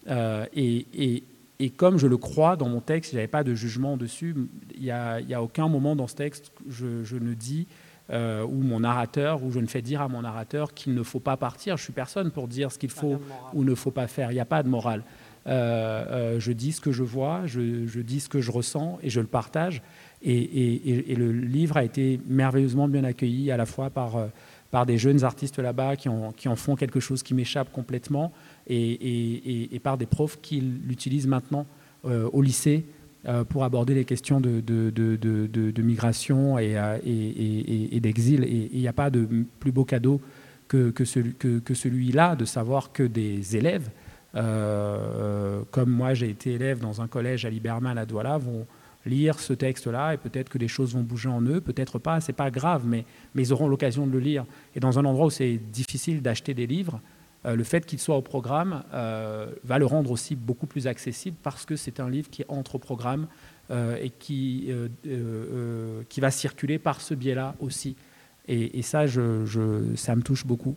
Euh, 0.10 0.46
et, 0.56 1.24
comme 1.78 1.98
je 1.98 2.08
le 2.08 2.18
crois 2.18 2.56
dans 2.56 2.70
mon 2.70 2.82
texte, 2.82 3.14
il 3.14 3.16
n'y 3.16 3.20
avait 3.20 3.28
pas 3.28 3.44
de 3.44 3.54
jugement 3.54 3.98
dessus. 3.98 4.36
Il 4.76 4.82
n'y 4.82 4.92
a, 4.92 5.42
aucun 5.42 5.68
moment 5.68 5.96
dans 5.96 6.08
ce 6.08 6.16
texte 6.16 6.52
je, 6.68 7.04
je 7.04 7.16
ne 7.16 7.34
dis, 7.34 7.68
euh, 8.10 8.44
ou 8.44 8.62
mon 8.62 8.82
narrateur, 8.82 9.42
où 9.44 9.52
je 9.52 9.60
ne 9.60 9.66
fais 9.66 9.82
dire 9.82 10.02
à 10.02 10.10
mon 10.10 10.24
narrateur 10.24 10.74
qu'il 10.74 10.94
ne 10.94 11.04
faut 11.04 11.22
pas 11.22 11.38
partir. 11.38 11.78
Je 11.78 11.84
suis 11.84 11.94
personne 11.94 12.32
pour 12.32 12.50
dire 12.50 12.70
ce 12.70 12.78
qu'il 12.78 12.90
faut 12.90 13.22
ou 13.54 13.64
ne 13.64 13.74
faut 13.76 13.92
pas 13.92 14.08
faire. 14.08 14.32
Il 14.32 14.34
n'y 14.34 14.42
a 14.42 14.46
pas 14.46 14.62
de 14.62 14.68
morale. 14.68 15.04
Euh, 15.48 16.06
euh, 16.10 16.40
je 16.40 16.52
dis 16.52 16.74
ce 16.74 16.82
que 16.82 16.92
je 16.92 17.04
vois, 17.04 17.46
je, 17.46 18.02
dis 18.02 18.20
ce 18.20 18.28
que 18.28 18.42
je 18.42 18.52
ressens 18.52 19.00
et 19.02 19.10
je 19.10 19.22
le 19.22 19.28
partage. 19.28 19.82
Et, 20.22 21.16
le 21.18 21.32
livre 21.32 21.78
a 21.78 21.84
été 21.86 22.20
merveilleusement 22.28 22.90
bien 22.90 23.06
accueilli 23.06 23.52
à 23.52 23.58
la 23.58 23.66
fois 23.66 23.90
par, 23.90 24.18
par 24.70 24.86
des 24.86 24.98
jeunes 24.98 25.24
artistes 25.24 25.60
là-bas 25.60 25.96
qui, 25.96 26.10
qui, 26.36 26.50
en 26.50 26.56
font 26.58 26.76
quelque 26.76 27.00
chose 27.00 27.24
qui 27.24 27.34
m'échappe 27.34 27.72
complètement 27.72 28.34
et, 28.68 29.80
par 29.84 29.98
des 29.98 30.06
profs 30.06 30.40
qui 30.42 30.62
l'utilisent 30.62 31.28
maintenant 31.28 31.66
au 32.04 32.42
lycée 32.42 32.86
pour 33.50 33.64
aborder 33.64 33.94
les 33.94 34.06
questions 34.06 34.42
de, 34.42 35.82
migration 35.82 36.58
et, 36.60 38.00
d'exil. 38.00 38.44
Et 38.44 38.70
il 38.74 38.80
n'y 38.80 38.88
a 38.88 38.94
pas 38.94 39.10
de 39.10 39.28
plus 39.60 39.72
beau 39.72 39.86
cadeau 39.86 40.22
que, 40.68 40.92
que, 40.92 41.06
celui, 41.06 41.34
que, 41.34 41.60
que 41.60 41.74
celui-là, 41.74 42.36
de 42.36 42.46
savoir 42.46 42.92
que 42.92 43.04
des 43.04 43.56
élèves 43.56 43.90
euh, 44.36 45.62
comme 45.72 45.92
moi 45.92 46.14
j'ai 46.14 46.30
été 46.30 46.54
élève 46.54 46.80
dans 46.80 47.02
un 47.02 47.08
collège 47.08 47.46
à 47.46 47.50
Liberman 47.50 47.98
à 47.98 48.06
Douala, 48.06 48.38
vont 48.38 48.66
lire 49.06 49.40
ce 49.40 49.54
texte-là 49.54 50.14
et 50.14 50.18
peut-être 50.18 50.50
que 50.50 50.58
des 50.58 50.68
choses 50.68 50.94
vont 50.94 51.04
bouger 51.04 51.30
en 51.30 51.42
eux, 51.42 51.62
peut-être 51.62 52.00
pas, 52.00 52.22
c'est 52.22 52.34
pas 52.34 52.50
grave, 52.50 52.84
mais 52.86 53.06
ils 53.36 53.52
auront 53.54 53.68
l'occasion 53.68 54.08
de 54.08 54.12
le 54.12 54.20
lire. 54.20 54.46
Et 54.76 54.80
dans 54.80 54.98
un 54.98 55.06
endroit 55.06 55.28
où 55.28 55.30
c'est 55.30 55.58
difficile 55.58 56.22
d'acheter 56.22 56.54
des 56.54 56.68
livres, 56.68 57.02
euh, 57.46 57.56
le 57.56 57.64
fait 57.64 57.86
qu'il 57.86 58.00
soit 58.00 58.16
au 58.16 58.22
programme 58.22 58.84
euh, 58.94 59.52
va 59.64 59.80
le 59.80 59.86
rendre 59.86 60.12
aussi 60.12 60.36
beaucoup 60.36 60.68
plus 60.68 60.88
accessible 60.88 61.38
parce 61.44 61.66
que 61.66 61.76
c'est 61.76 62.00
un 62.00 62.10
livre 62.10 62.30
qui 62.30 62.44
entre 62.48 62.76
au 62.76 62.80
programme 62.80 63.28
et 64.00 64.12
qui, 64.12 64.72
qui 66.10 66.22
va 66.22 66.30
circuler 66.32 66.78
par 66.78 67.02
ce 67.02 67.16
biais-là 67.16 67.56
aussi. 67.60 67.96
Et, 68.48 68.84
ça, 68.84 69.08
je, 69.08 69.94
ça 69.96 70.16
me 70.16 70.22
touche 70.22 70.46
beaucoup. 70.46 70.76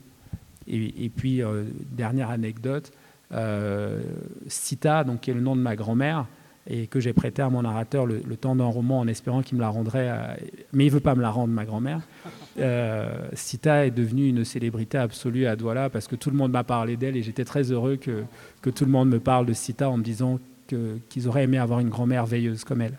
Et, 0.66 1.10
puis, 1.14 1.42
dernière 1.90 2.30
anecdote, 2.30 2.90
euh, 3.32 4.02
Sita, 4.46 5.04
donc, 5.04 5.22
qui 5.22 5.30
est 5.30 5.34
le 5.34 5.40
nom 5.40 5.56
de 5.56 5.60
ma 5.60 5.76
grand-mère, 5.76 6.26
et 6.68 6.86
que 6.86 7.00
j'ai 7.00 7.12
prêté 7.12 7.42
à 7.42 7.48
mon 7.48 7.62
narrateur 7.62 8.06
le, 8.06 8.20
temps 8.36 8.56
d'un 8.56 8.64
roman 8.64 9.00
en 9.00 9.08
espérant 9.08 9.42
qu'il 9.42 9.56
me 9.56 9.62
la 9.62 9.68
rendrait, 9.68 10.38
mais 10.72 10.86
il 10.86 10.90
veut 10.90 11.00
pas 11.00 11.14
me 11.14 11.22
la 11.22 11.30
rendre, 11.30 11.52
ma 11.52 11.64
grand-mère. 11.64 12.00
Euh, 12.58 13.28
Sita 13.34 13.84
est 13.84 13.90
devenue 13.90 14.28
une 14.30 14.42
célébrité 14.42 14.96
absolue 14.96 15.44
à 15.44 15.56
Douala 15.56 15.90
parce 15.90 16.08
que 16.08 16.16
tout 16.16 16.30
le 16.30 16.38
monde 16.38 16.52
m'a 16.52 16.64
parlé 16.64 16.96
d'elle 16.96 17.14
et 17.14 17.22
j'étais 17.22 17.44
très 17.44 17.70
heureux 17.70 17.96
que, 17.96 18.24
que, 18.62 18.70
tout 18.70 18.86
le 18.86 18.90
monde 18.90 19.10
me 19.10 19.20
parle 19.20 19.44
de 19.44 19.52
Sita 19.52 19.90
en 19.90 19.98
me 19.98 20.02
disant 20.02 20.40
qu'ils 20.66 21.28
auraient 21.28 21.44
aimé 21.44 21.58
avoir 21.58 21.80
une 21.80 21.90
grand-mère 21.90 22.24
veilleuse 22.24 22.64
comme 22.64 22.80
elle. 22.80 22.98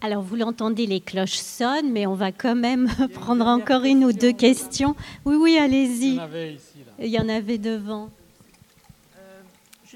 Alors 0.00 0.22
vous 0.22 0.34
l'entendez, 0.34 0.86
les 0.86 1.00
cloches 1.00 1.36
sonnent, 1.36 1.92
mais 1.92 2.06
on 2.06 2.14
va 2.14 2.32
quand 2.32 2.56
même 2.56 2.88
prendre 3.12 3.44
encore 3.44 3.84
une 3.84 4.02
ou 4.02 4.14
deux 4.14 4.32
questions. 4.32 4.96
Oui, 5.26 5.36
oui, 5.38 5.58
allez-y. 5.58 6.12
Il 6.12 6.14
y 6.14 6.18
en 6.18 6.22
avait 6.22 6.54
ici. 6.54 6.78
Il 6.98 7.08
y 7.08 7.18
en 7.18 7.28
avait 7.28 7.58
devant 7.58 8.08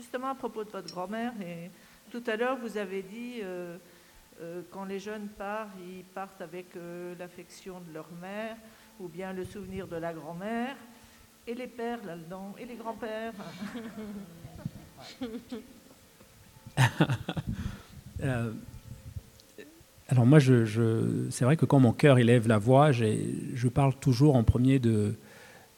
justement 0.00 0.28
à 0.28 0.34
propos 0.34 0.64
de 0.64 0.70
votre 0.70 0.92
grand-mère, 0.92 1.32
et 1.40 1.70
tout 2.10 2.22
à 2.26 2.36
l'heure 2.36 2.58
vous 2.60 2.76
avez 2.76 3.02
dit 3.02 3.40
euh, 3.42 3.78
euh, 4.40 4.62
quand 4.70 4.84
les 4.84 4.98
jeunes 4.98 5.28
partent, 5.28 5.70
ils 5.80 6.02
partent 6.04 6.40
avec 6.42 6.74
euh, 6.76 7.14
l'affection 7.18 7.80
de 7.80 7.94
leur 7.94 8.08
mère 8.20 8.56
ou 8.98 9.08
bien 9.08 9.32
le 9.32 9.44
souvenir 9.44 9.86
de 9.86 9.96
la 9.96 10.12
grand-mère, 10.12 10.76
et 11.46 11.54
les 11.54 11.68
pères 11.68 12.04
là-dedans, 12.04 12.54
et 12.58 12.66
les 12.66 12.74
grands-pères. 12.74 13.32
alors 20.08 20.26
moi, 20.26 20.38
je, 20.38 21.26
c'est 21.30 21.46
vrai 21.46 21.56
que 21.56 21.64
quand 21.64 21.80
mon 21.80 21.94
cœur 21.94 22.18
élève 22.18 22.46
la 22.46 22.58
voix, 22.58 22.92
je 22.92 23.68
parle 23.68 23.94
toujours 23.94 24.36
en 24.36 24.44
premier 24.44 24.78
de, 24.78 25.14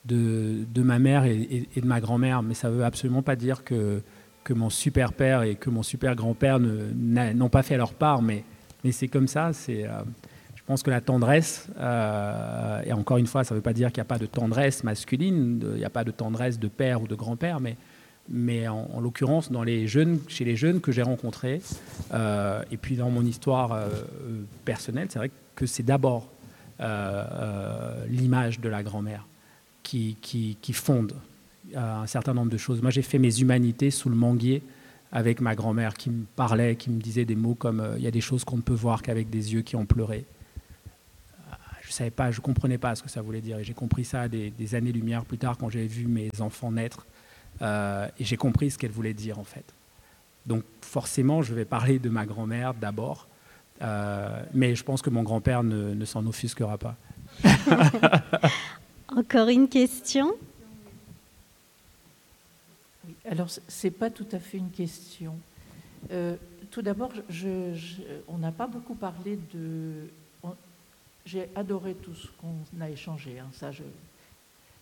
de, 0.05 0.65
de 0.69 0.83
ma 0.83 0.99
mère 0.99 1.27
et, 1.27 1.69
et, 1.77 1.81
de 1.81 1.87
ma 1.87 2.01
grand-mère, 2.01 2.43
mais 2.43 2.55
ça 2.55 2.69
ne 2.69 2.75
veut 2.75 2.85
absolument 2.85 3.23
pas 3.23 3.37
dire 3.37 3.63
que 3.63 4.03
que 4.45 4.53
mon 4.53 4.71
super 4.71 5.13
père 5.13 5.43
et 5.43 5.55
que 5.55 5.71
mon 5.71 5.83
super 5.83 6.15
grand-père 6.15 6.59
n'ont 6.59 7.49
pas 7.49 7.63
fait 7.63 7.77
leur 7.77 7.95
part, 7.95 8.23
mais, 8.23 8.45
mais 8.85 8.93
c'est 8.93 9.09
comme 9.09 9.29
ça. 9.29 9.53
C'est, 9.53 9.85
euh, 9.87 10.03
je 10.55 10.63
pense 10.65 10.83
que 10.83 10.91
la 10.91 11.01
tendresse, 11.01 11.69
euh, 11.79 12.83
et 12.85 12.93
encore 12.93 13.19
une 13.19 13.27
fois, 13.27 13.45
ça 13.45 13.55
ne 13.55 13.59
veut 13.59 13.63
pas 13.63 13.73
dire 13.73 13.89
qu'il 13.89 14.01
n'y 14.01 14.07
a 14.07 14.07
pas 14.07 14.19
de 14.19 14.27
tendresse 14.27 14.85
masculine, 14.85 15.61
il 15.75 15.79
n'y 15.79 15.85
a 15.85 15.91
pas 15.91 16.05
de 16.05 16.11
tendresse 16.11 16.59
de 16.59 16.69
père 16.69 17.03
ou 17.03 17.07
de 17.07 17.15
grand-père, 17.15 17.61
mais, 17.61 17.77
mais 18.29 18.69
en, 18.69 19.01
l'occurrence, 19.01 19.51
dans 19.51 19.65
les 19.65 19.87
jeunes, 19.87 20.21
chez 20.29 20.45
les 20.45 20.57
jeunes 20.57 20.81
que 20.81 20.93
j'ai 20.93 21.03
rencontrés, 21.03 21.61
euh, 22.15 22.63
et 22.71 22.77
puis 22.77 22.97
dans 22.97 23.11
mon 23.11 23.25
histoire 23.25 23.79
personnelle, 24.65 25.09
c'est 25.11 25.19
vrai 25.19 25.31
que 25.55 25.67
c'est 25.67 25.83
d'abord 25.83 26.31
l'image 28.09 28.59
de 28.59 28.69
la 28.69 28.83
grand-mère 28.83 29.27
qui, 29.83 30.17
qui, 30.21 30.57
qui 30.61 30.73
fonde 30.73 31.15
un 31.77 32.07
certain 32.07 32.35
nombre 32.35 32.51
de 32.51 32.57
choses. 32.57 32.83
Moi, 32.83 32.91
j'ai 32.91 33.03
fait 33.03 33.19
mes 33.19 33.41
humanités 33.41 33.91
sous 33.91 34.09
le 34.09 34.17
manguier 34.17 34.63
avec 35.13 35.41
ma 35.41 35.55
grand-mère 35.55 35.95
qui 35.95 36.11
me 36.11 36.25
parlait, 36.37 36.75
qui 36.77 36.91
me 36.91 37.01
disait 37.01 37.27
des 37.27 37.37
mots 37.37 37.55
comme 37.55 37.81
euh, 37.81 37.99
il 37.99 38.03
y 38.03 38.07
a 38.07 38.11
des 38.11 38.23
choses 38.23 38.45
qu'on 38.45 38.57
ne 38.57 38.63
peut 38.63 38.73
voir 38.73 39.03
qu'avec 39.03 39.29
des 39.29 39.53
yeux 39.53 39.61
qui 39.61 39.77
ont 39.77 39.85
pleuré. 39.85 40.25
Euh, 41.39 41.55
je 41.83 41.93
savais 41.93 42.11
pas, 42.11 42.31
je 42.31 42.41
comprenais 42.41 42.79
pas 42.79 42.95
ce 42.95 43.03
que 43.03 43.11
ça 43.11 43.21
voulait 43.21 43.43
dire, 43.43 43.59
et 43.59 43.65
j'ai 43.65 43.75
compris 43.75 44.07
ça 44.07 44.27
des, 44.29 44.75
années-lumière 44.75 45.27
plus 45.27 45.37
tard 45.39 45.59
quand 45.59 45.69
j'ai 45.69 45.87
vu 45.87 46.07
mes 46.07 46.31
enfants 46.41 46.73
naître. 46.73 47.07
et 47.61 48.25
j'ai 48.25 48.39
compris 48.39 48.71
ce 48.71 48.79
qu'elle 48.79 48.91
voulait 48.91 49.15
dire 49.15 49.39
en 49.39 49.45
fait. 49.45 49.65
Donc 50.47 50.65
forcément, 50.81 51.43
je 51.43 51.55
vais 51.55 51.67
parler 51.67 51.99
de 51.99 52.09
ma 52.09 52.25
grand-mère 52.25 52.73
d'abord, 52.73 53.29
mais 54.55 54.75
je 54.75 54.83
pense 54.83 55.03
que 55.03 55.11
mon 55.11 55.23
grand-père 55.23 55.63
ne, 55.63 55.93
ne 55.93 56.05
s'en 56.07 56.27
offusquera 56.27 56.79
pas. 56.79 56.97
Encore 59.15 59.49
une 59.49 59.69
question? 59.69 60.33
Alors, 63.33 63.49
ce 63.49 63.87
n'est 63.87 63.91
pas 63.91 64.11
tout 64.11 64.27
à 64.33 64.39
fait 64.39 64.59
une 64.59 64.71
question. 64.71 65.39
Euh, 66.11 66.37
tout 66.71 66.83
d'abord, 66.83 67.11
on 68.29 68.37
n'a 68.37 68.53
pas 68.53 68.67
beaucoup 68.67 68.95
parlé 68.95 69.39
de. 69.55 70.11
J'ai 71.25 71.49
adoré 71.55 71.95
tout 71.95 72.15
ce 72.15 72.27
qu'on 72.33 72.59
a 72.79 72.91
échangé, 72.91 73.39
hein, 73.39 73.49
ça 73.55 73.71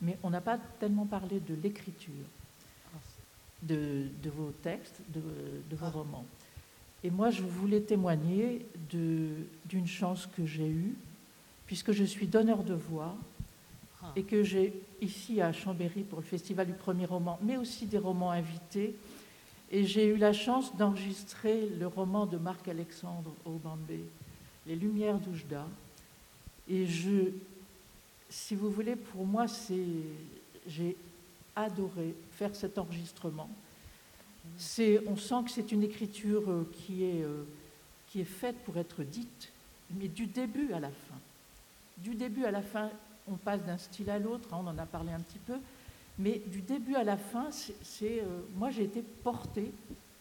mais 0.02 0.18
on 0.24 0.30
n'a 0.30 0.40
pas 0.40 0.58
tellement 0.80 1.06
parlé 1.06 1.38
de 1.38 1.54
l'écriture 1.62 2.26
de, 3.62 4.08
vos 4.24 4.50
textes, 4.64 5.00
de, 5.14 5.20
vos 5.76 5.86
ah. 5.86 5.90
romans. 5.90 6.26
Et 7.04 7.10
moi, 7.10 7.30
je 7.30 7.42
voulais 7.42 7.82
témoigner 7.82 8.66
d'une 8.90 9.86
chance 9.86 10.26
que 10.26 10.44
j'ai 10.44 10.66
eue, 10.66 10.96
puisque 11.66 11.92
je 11.92 12.02
suis 12.02 12.26
donneur 12.26 12.64
de 12.64 12.74
voix. 12.74 13.14
Et 14.16 14.22
que 14.22 14.42
j'ai 14.42 14.72
ici 15.00 15.40
à 15.40 15.52
Chambéry 15.52 16.02
pour 16.02 16.20
le 16.20 16.24
Festival 16.24 16.66
du 16.66 16.72
premier 16.72 17.04
roman, 17.04 17.38
mais 17.42 17.56
aussi 17.56 17.86
des 17.86 17.98
romans 17.98 18.30
invités. 18.30 18.94
Et 19.70 19.84
j'ai 19.84 20.06
eu 20.06 20.16
la 20.16 20.32
chance 20.32 20.74
d'enregistrer 20.76 21.68
le 21.78 21.86
roman 21.86 22.26
de 22.26 22.36
Marc-Alexandre 22.36 23.32
Aubambé, 23.44 24.00
Les 24.66 24.74
Lumières 24.74 25.18
d'Oujda. 25.18 25.66
Et 26.68 26.86
je, 26.86 27.30
si 28.28 28.54
vous 28.54 28.70
voulez, 28.70 28.96
pour 28.96 29.26
moi, 29.26 29.46
c'est, 29.46 29.86
j'ai 30.66 30.96
adoré 31.54 32.14
faire 32.32 32.54
cet 32.56 32.78
enregistrement. 32.78 33.48
C'est, 34.56 35.00
on 35.06 35.16
sent 35.16 35.44
que 35.44 35.50
c'est 35.50 35.72
une 35.72 35.82
écriture 35.82 36.50
euh, 36.50 36.70
qui 36.72 37.04
est, 37.04 37.22
euh, 37.22 37.44
qui 38.08 38.20
est 38.20 38.24
faite 38.24 38.56
pour 38.64 38.76
être 38.76 39.02
dite, 39.02 39.52
mais 39.90 40.08
du 40.08 40.26
début 40.26 40.72
à 40.72 40.80
la 40.80 40.88
fin. 40.90 41.18
Du 41.98 42.14
début 42.14 42.44
à 42.44 42.50
la 42.50 42.62
fin, 42.62 42.90
on 43.30 43.36
passe 43.36 43.62
d'un 43.64 43.78
style 43.78 44.10
à 44.10 44.18
l'autre, 44.18 44.48
hein, 44.52 44.58
on 44.62 44.66
en 44.66 44.78
a 44.78 44.86
parlé 44.86 45.12
un 45.12 45.20
petit 45.20 45.38
peu, 45.38 45.56
mais 46.18 46.42
du 46.46 46.60
début 46.60 46.96
à 46.96 47.04
la 47.04 47.16
fin, 47.16 47.48
c'est, 47.50 48.20
euh, 48.20 48.40
moi 48.56 48.70
j'ai 48.70 48.84
été 48.84 49.02
portée, 49.02 49.72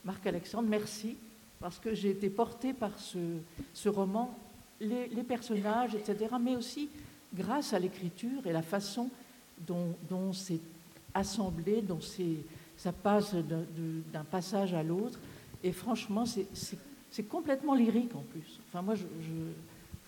Marc-Alexandre, 0.05 0.68
merci, 0.70 1.18
parce 1.60 1.78
que 1.78 1.93
j'ai 1.93 2.12
été 2.12 2.30
portée 2.30 2.74
par 2.74 2.91
ce, 2.99 3.89
roman, 3.89 4.34
les, 4.80 5.07
personnages, 5.28 5.93
etc., 5.95 6.36
mais 6.41 6.55
aussi 6.55 6.89
grâce 7.34 7.74
à 7.74 7.80
l'écriture 7.80 8.47
et 8.47 8.53
la 8.53 8.62
façon 8.62 9.10
dont, 9.68 10.32
c'est 10.32 10.62
assemblé, 11.14 11.82
dont 11.82 11.99
ça 12.78 12.93
passe 12.93 13.36
d'un 13.36 14.24
passage 14.24 14.74
à 14.74 14.84
l'autre. 14.84 15.20
Et 15.66 15.74
franchement, 15.74 16.24
c'est 16.26 17.24
complètement 17.24 17.76
lyrique 17.76 18.16
en 18.16 18.22
plus. 18.22 18.62
Enfin, 18.70 18.82
moi, 18.82 18.95
je 18.95 19.05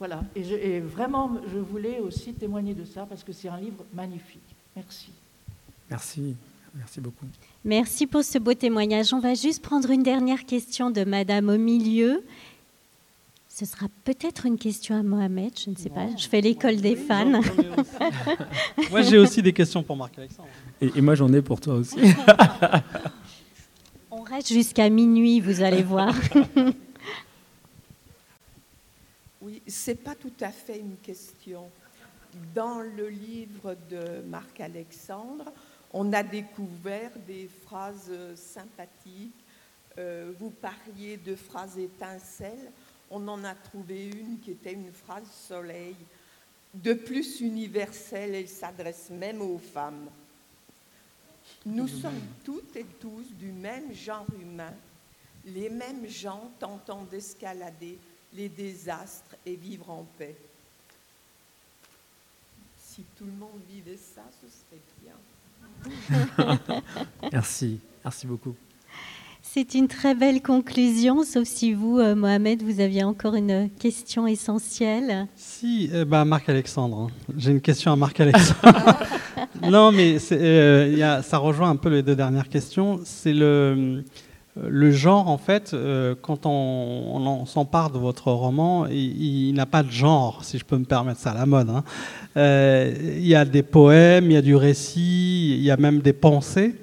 voilà, 0.02 0.24
et, 0.36 0.80
vraiment, 0.80 1.30
je 1.54 1.60
voulais 1.60 2.00
aussi 2.00 2.34
témoigner 2.34 2.74
de 2.74 2.86
ça 2.86 3.06
parce 3.08 3.24
que 3.24 3.32
c'est 3.32 3.50
un 3.50 3.60
livre 3.60 3.86
magnifique. 3.94 4.42
Merci. 4.76 5.12
Merci, 5.92 6.36
merci 6.74 7.00
beaucoup. 7.00 7.28
Merci 7.64 8.08
pour 8.08 8.24
ce 8.24 8.40
beau 8.40 8.56
témoignage. 8.56 9.14
On 9.14 9.20
va 9.20 9.36
juste 9.36 9.62
prendre 9.62 9.92
une 9.92 10.02
dernière 10.02 10.46
question 10.46 10.90
de 10.90 11.04
Madame 11.04 11.50
au 11.50 11.60
milieu. 11.60 12.24
Ce 13.48 13.64
sera 13.64 13.86
peut-être 14.04 14.48
une 14.48 14.58
question 14.58 14.96
à 14.96 15.04
Mohamed, 15.04 15.52
je 15.64 15.70
ne 15.70 15.76
sais 15.76 15.92
pas. 15.92 16.08
Je 16.18 16.28
fais 16.28 16.42
l'école 16.42 16.78
des 16.78 16.96
fans. 16.96 17.40
moi, 18.90 19.04
j'ai 19.04 19.20
aussi 19.20 19.44
des 19.44 19.54
questions 19.54 19.84
pour 19.84 19.98
Marc-Alexandre. 19.98 20.50
Et, 20.82 20.90
et, 20.96 21.02
moi, 21.02 21.14
j'en 21.14 21.32
ai 21.32 21.44
pour 21.44 21.62
toi 21.62 21.76
aussi. 21.76 22.00
On 24.10 24.24
reste 24.24 24.52
jusqu'à 24.52 24.90
minuit, 24.90 25.42
vous 25.42 25.62
allez 25.62 25.84
voir. 25.84 26.16
Oui, 29.42 29.60
c'est 29.66 29.96
pas 29.96 30.14
tout 30.14 30.34
à 30.40 30.52
fait 30.52 30.80
une 30.80 30.98
question. 30.98 31.68
Dans 32.54 32.80
le 32.80 33.10
livre 33.10 33.76
de 33.90 34.22
Marc 34.22 34.60
Alexandre, 34.60 35.52
on 35.92 36.14
a 36.14 36.22
découvert 36.22 37.12
des 37.28 37.50
phrases 37.66 38.12
sympathiques. 38.36 39.34
Euh, 39.98 40.32
vous 40.40 40.52
parliez 40.52 41.18
de 41.18 41.36
phrases 41.36 41.80
étincelles. 41.80 42.72
On 43.10 43.28
en 43.28 43.44
a 43.44 43.56
trouvé 43.56 44.10
une 44.10 44.40
qui 44.40 44.52
était 44.52 44.74
une 44.74 44.92
phrase 44.92 45.30
soleil. 45.32 45.96
De 46.74 46.94
plus 46.94 47.42
universelle, 47.42 48.36
elle 48.36 48.48
s'adresse 48.48 49.10
même 49.10 49.42
aux 49.42 49.58
femmes. 49.58 50.08
Nous 51.66 51.88
sommes 51.88 52.22
toutes 52.46 52.76
et 52.76 52.86
tous 53.00 53.26
du 53.34 53.52
même 53.52 53.92
genre 53.92 54.28
humain. 54.40 54.74
Les 55.46 55.70
mêmes 55.70 56.08
gens 56.08 56.52
tentant 56.60 57.04
d'escalader 57.06 57.98
les 58.36 58.50
désastres 58.50 59.36
et 59.46 59.56
vivre 59.56 59.90
en 59.90 60.06
paix. 60.18 60.36
Si 62.78 63.04
tout 63.18 63.26
le 63.26 63.32
monde 63.32 63.62
vivait 63.70 63.98
ça, 63.98 64.24
ce 64.42 64.48
serait 64.48 64.82
bien. 65.02 65.14
merci, 67.32 67.80
merci 68.04 68.28
beaucoup. 68.28 68.56
C'est 69.42 69.74
une 69.74 69.88
très 69.88 70.16
belle 70.16 70.42
conclusion, 70.42 71.24
sauf 71.24 71.46
si 71.46 71.74
vous, 71.74 72.00
euh, 72.00 72.16
Mohamed, 72.16 72.64
vous 72.64 72.80
aviez 72.80 73.04
encore 73.04 73.36
une 73.36 73.70
question 73.80 74.26
essentielle. 74.26 75.28
Si, 75.36 75.90
ben 76.08 76.24
Marc-Alexandre, 76.24 77.10
hein. 77.10 77.34
j'ai 77.38 77.52
une 77.52 77.60
question 77.60 77.92
à 77.92 77.98
Marc-Alexandre. 77.98 78.98
non, 79.70 79.92
mais 79.92 80.18
euh, 80.32 81.22
ça 81.22 81.38
rejoint 81.38 81.70
un 81.70 81.76
peu 81.76 81.90
les 81.90 82.04
deux 82.04 82.16
dernières 82.16 82.48
questions. 82.48 83.02
C'est 83.04 83.34
le 83.34 84.04
le 84.68 84.92
genre, 84.92 85.28
en 85.28 85.38
fait, 85.38 85.74
euh, 85.74 86.16
quand 86.22 86.46
on, 86.46 87.46
s'empare 87.46 87.90
de 87.90 87.98
votre 87.98 88.32
roman, 88.32 88.86
il, 88.88 89.54
n'a 89.54 89.66
pas 89.66 89.84
de 89.84 89.92
genre, 89.92 90.44
si 90.44 90.58
je 90.58 90.66
peux 90.66 90.78
me 90.78 90.86
permettre 90.86 91.20
ça, 91.20 91.32
à 91.32 91.34
la 91.34 91.46
mode. 91.46 91.70
Hein. 91.70 91.84
Euh, 92.38 92.94
il 93.18 93.28
y 93.28 93.36
a 93.36 93.46
des 93.46 93.64
poèmes, 93.64 94.26
il 94.26 94.34
y 94.34 94.38
a 94.38 94.42
du 94.42 94.56
récit, 94.56 95.56
il 95.58 95.64
y 95.64 95.72
a 95.72 95.78
même 95.78 96.00
des 96.00 96.14
pensées. 96.14 96.76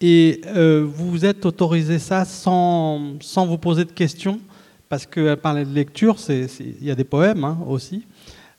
Et 0.00 0.40
euh, 0.46 0.86
vous 0.86 1.10
vous 1.10 1.24
êtes 1.24 1.44
autorisé 1.44 1.98
ça 1.98 2.24
sans, 2.24 3.16
vous 3.36 3.58
poser 3.58 3.84
de 3.84 3.92
questions, 3.92 4.40
parce 4.88 5.04
qu'elle 5.04 5.36
parlait 5.36 5.64
de 5.64 5.74
lecture, 5.74 6.16
il 6.28 6.84
y 6.84 6.90
a 6.90 6.94
des 6.94 7.04
poèmes 7.04 7.44
hein, 7.44 7.58
aussi 7.66 8.04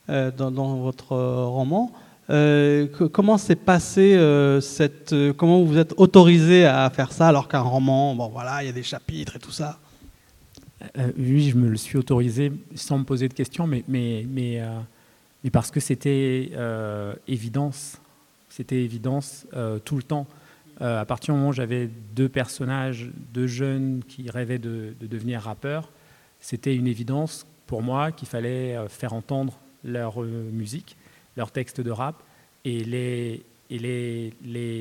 dans, 0.08 0.76
votre 0.76 1.16
roman. 1.16 1.90
Euh, 2.30 2.86
comment 2.86 3.38
s'est 3.38 3.56
passé 3.56 4.14
euh, 4.14 4.60
cette. 4.60 5.12
Euh, 5.12 5.32
comment 5.32 5.62
vous 5.62 5.78
êtes 5.78 5.94
autorisé 5.96 6.64
à 6.64 6.88
faire 6.90 7.12
ça 7.12 7.26
alors 7.26 7.48
qu'un 7.48 7.60
roman, 7.60 8.14
bon 8.14 8.28
voilà, 8.28 8.62
il 8.62 8.66
y 8.66 8.68
a 8.68 8.72
des 8.72 8.84
chapitres 8.84 9.36
et 9.36 9.38
tout 9.40 9.50
ça? 9.50 9.78
Oui, 11.18 11.50
je 11.50 11.56
me 11.58 11.68
le 11.68 11.76
suis 11.76 11.98
autorisé 11.98 12.52
sans 12.74 12.98
me 12.98 13.04
poser 13.04 13.28
de 13.28 13.34
questions, 13.34 13.66
mais, 13.66 13.84
mais, 13.86 14.24
mais, 14.26 14.62
parce 15.52 15.70
que 15.70 15.78
c'était 15.78 16.52
évidence. 17.28 17.98
C'était 18.48 18.82
évidence 18.82 19.46
tout 19.84 19.96
le 19.96 20.02
temps. 20.02 20.26
à 20.80 21.04
partir 21.04 21.34
du 21.34 21.38
moment 21.38 21.50
où 21.50 21.52
j'avais 21.52 21.90
deux 22.16 22.30
personnages, 22.30 23.10
deux 23.34 23.46
jeunes 23.46 24.00
qui 24.08 24.30
rêvaient 24.30 24.58
de 24.58 24.94
devenir 25.02 25.42
rappeurs, 25.42 25.90
c'était 26.40 26.74
une 26.74 26.86
évidence 26.86 27.44
pour 27.66 27.82
moi 27.82 28.10
qu'il 28.10 28.28
fallait 28.28 28.78
faire 28.88 29.12
entendre 29.12 29.58
leur 29.84 30.22
musique 30.22 30.96
leurs 31.40 31.52
textes 31.52 31.80
de 31.80 31.90
rap 31.90 32.22
et 32.66 32.84
les, 32.84 33.42
les, 33.70 34.34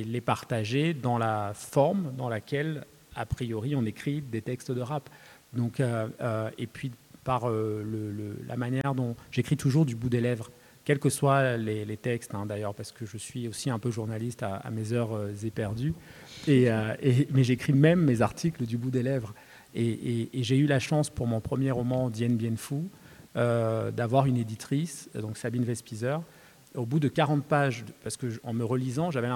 les, 0.03 0.21
partager 0.21 0.93
dans 0.93 1.17
la 1.17 1.53
forme 1.53 2.13
dans 2.17 2.27
laquelle, 2.27 2.83
a 3.15 3.25
priori, 3.25 3.77
on 3.77 3.85
écrit 3.85 4.21
des 4.21 4.41
textes 4.41 4.71
de 4.71 4.81
rap. 4.81 5.09
Donc, 5.53 5.79
euh, 5.79 6.09
euh, 6.19 6.49
et 6.57 6.67
puis 6.67 6.91
par 7.23 7.49
euh, 7.49 7.81
le, 7.85 8.35
la 8.45 8.57
manière 8.57 8.93
dont 8.93 9.15
j'écris 9.31 9.55
toujours 9.55 9.85
du 9.85 9.95
bout 9.95 10.09
des 10.09 10.19
lèvres, 10.19 10.51
quels 10.83 10.99
que 10.99 11.09
soient 11.09 11.55
les, 11.55 11.85
les 11.85 11.95
textes, 11.95 12.35
hein, 12.35 12.45
d'ailleurs, 12.45 12.75
parce 12.75 12.91
que 12.91 13.05
je 13.05 13.17
suis 13.17 13.47
aussi 13.47 13.69
un 13.69 13.79
peu 13.79 13.89
journaliste 13.89 14.43
à, 14.43 14.69
mes 14.69 14.91
heures 14.91 15.17
éperdues, 15.45 15.93
et, 16.45 16.67
mais 17.31 17.43
j'écris 17.43 17.73
même 17.73 18.01
mes 18.01 18.21
articles 18.21 18.65
du 18.65 18.77
bout 18.77 18.91
des 18.91 19.03
lèvres. 19.03 19.33
Et, 19.75 20.29
j'ai 20.33 20.57
eu 20.57 20.65
la 20.65 20.79
chance 20.79 21.09
pour 21.09 21.27
mon 21.27 21.39
premier 21.39 21.71
roman, 21.71 22.09
Dien 22.09 22.29
Bien 22.29 22.55
d'avoir 23.35 24.25
une 24.25 24.37
éditrice, 24.37 25.09
donc 25.13 25.37
Sabine 25.37 25.63
Vespizer, 25.63 26.21
au 26.75 26.85
bout 26.85 26.99
de 26.99 27.07
40 27.07 27.43
pages, 27.43 27.83
parce 28.03 28.17
que 28.17 28.27
en 28.43 28.53
me 28.53 28.63
relisant, 28.63 29.11
j'avais 29.11 29.29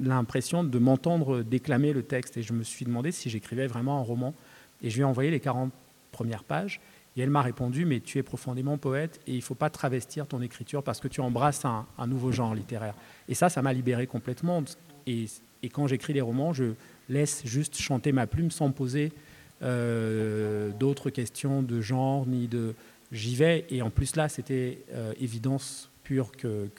l'impression 0.00 0.64
de 0.64 0.78
m'entendre 0.78 1.42
déclamer 1.42 1.92
le 1.92 2.02
texte 2.02 2.36
et 2.36 2.42
je 2.42 2.52
me 2.52 2.62
suis 2.62 2.84
demandé 2.84 3.12
si 3.12 3.30
j'écrivais 3.30 3.66
vraiment 3.66 3.98
un 3.98 4.02
roman. 4.02 4.34
Et 4.82 4.90
je 4.90 4.96
lui 4.96 5.02
ai 5.02 5.04
envoyé 5.04 5.30
les 5.30 5.40
40 5.40 5.72
premières 6.12 6.44
pages 6.44 6.80
et 7.16 7.22
elle 7.22 7.30
m'a 7.30 7.42
répondu 7.42 7.84
Mais 7.84 8.00
tu 8.00 8.18
es 8.18 8.22
profondément 8.22 8.76
poète 8.76 9.20
et 9.26 9.32
il 9.32 9.38
ne 9.38 9.42
faut 9.42 9.54
pas 9.54 9.70
travestir 9.70 10.26
ton 10.26 10.42
écriture 10.42 10.82
parce 10.82 11.00
que 11.00 11.08
tu 11.08 11.20
embrasses 11.20 11.64
un, 11.64 11.86
nouveau 12.06 12.32
genre 12.32 12.54
littéraire. 12.54 12.94
Et 13.28 13.34
ça, 13.34 13.48
ça 13.48 13.62
m'a 13.62 13.72
libéré 13.72 14.06
complètement. 14.06 14.62
Et, 15.06 15.26
quand 15.72 15.86
j'écris 15.86 16.12
les 16.12 16.20
romans, 16.20 16.52
je 16.52 16.74
laisse 17.08 17.40
juste 17.46 17.76
chanter 17.76 18.12
ma 18.12 18.26
plume 18.26 18.50
sans 18.50 18.70
poser 18.70 19.12
euh, 19.62 20.72
d'autres 20.78 21.08
questions 21.08 21.62
de 21.62 21.80
genre 21.80 22.26
ni 22.26 22.48
de. 22.48 22.74
J'y 23.12 23.36
vais 23.36 23.64
et 23.70 23.80
en 23.80 23.90
plus 23.90 24.16
là, 24.16 24.28
c'était 24.28 24.82
euh, 24.92 25.14
évidence 25.20 25.90
pur 26.04 26.30
que, 26.32 26.70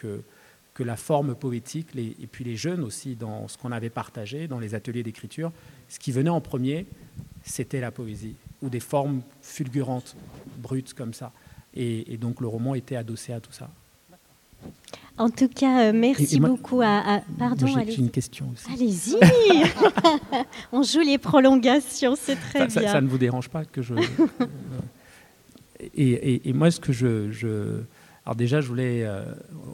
que 0.76 0.84
la 0.84 0.98
forme 0.98 1.36
poétique, 1.36 1.88
et 1.96 2.28
puis 2.28 2.44
les 2.44 2.58
jeunes 2.58 2.84
aussi, 2.84 3.16
dans 3.16 3.48
ce 3.48 3.58
qu'on 3.58 3.72
avait 3.72 3.90
partagé, 3.90 4.48
dans 4.48 4.60
les 4.60 4.76
ateliers 4.76 5.04
d'écriture, 5.04 5.52
ce 5.88 5.98
qui 5.98 6.12
venait 6.12 6.30
en 6.30 6.42
premier, 6.42 6.86
c'était 7.44 7.80
la 7.80 7.92
poésie, 7.92 8.36
ou 8.62 8.70
des 8.70 8.82
formes 8.82 9.22
fulgurantes, 9.42 10.16
brutes 10.58 10.94
comme 10.94 11.14
ça. 11.14 11.32
Et, 11.74 12.18
donc 12.18 12.42
le 12.42 12.48
roman 12.48 12.76
était 12.76 12.98
adossé 12.98 13.32
à 13.32 13.40
tout 13.40 13.54
ça. 13.54 13.70
En 15.18 15.30
tout 15.30 15.48
cas, 15.48 15.86
euh, 15.86 15.94
merci 15.94 16.40
beaucoup 16.42 16.82
à, 16.82 17.22
Pardon, 17.40 17.68
J'ai 17.68 17.96
une 17.96 18.10
question 18.10 18.52
aussi. 18.54 18.66
Allez-y 18.74 19.16
On 20.74 20.84
joue 20.84 21.02
les 21.02 21.18
prolongations, 21.18 22.16
c'est 22.18 22.36
très 22.36 22.68
bien. 22.68 22.92
Ça, 22.92 23.00
ne 23.00 23.08
vous 23.08 23.18
dérange 23.18 23.48
pas 23.48 23.64
que 23.64 23.82
je... 23.82 23.94
et, 25.80 26.50
et, 26.50 26.54
moi, 26.54 26.70
ce 26.70 26.82
que 26.82 26.92
je, 26.92 27.32
je... 27.32 27.82
Alors 28.26 28.36
déjà, 28.36 28.62
je 28.62 28.68
voulais, 28.68 29.04
euh, 29.06 29.24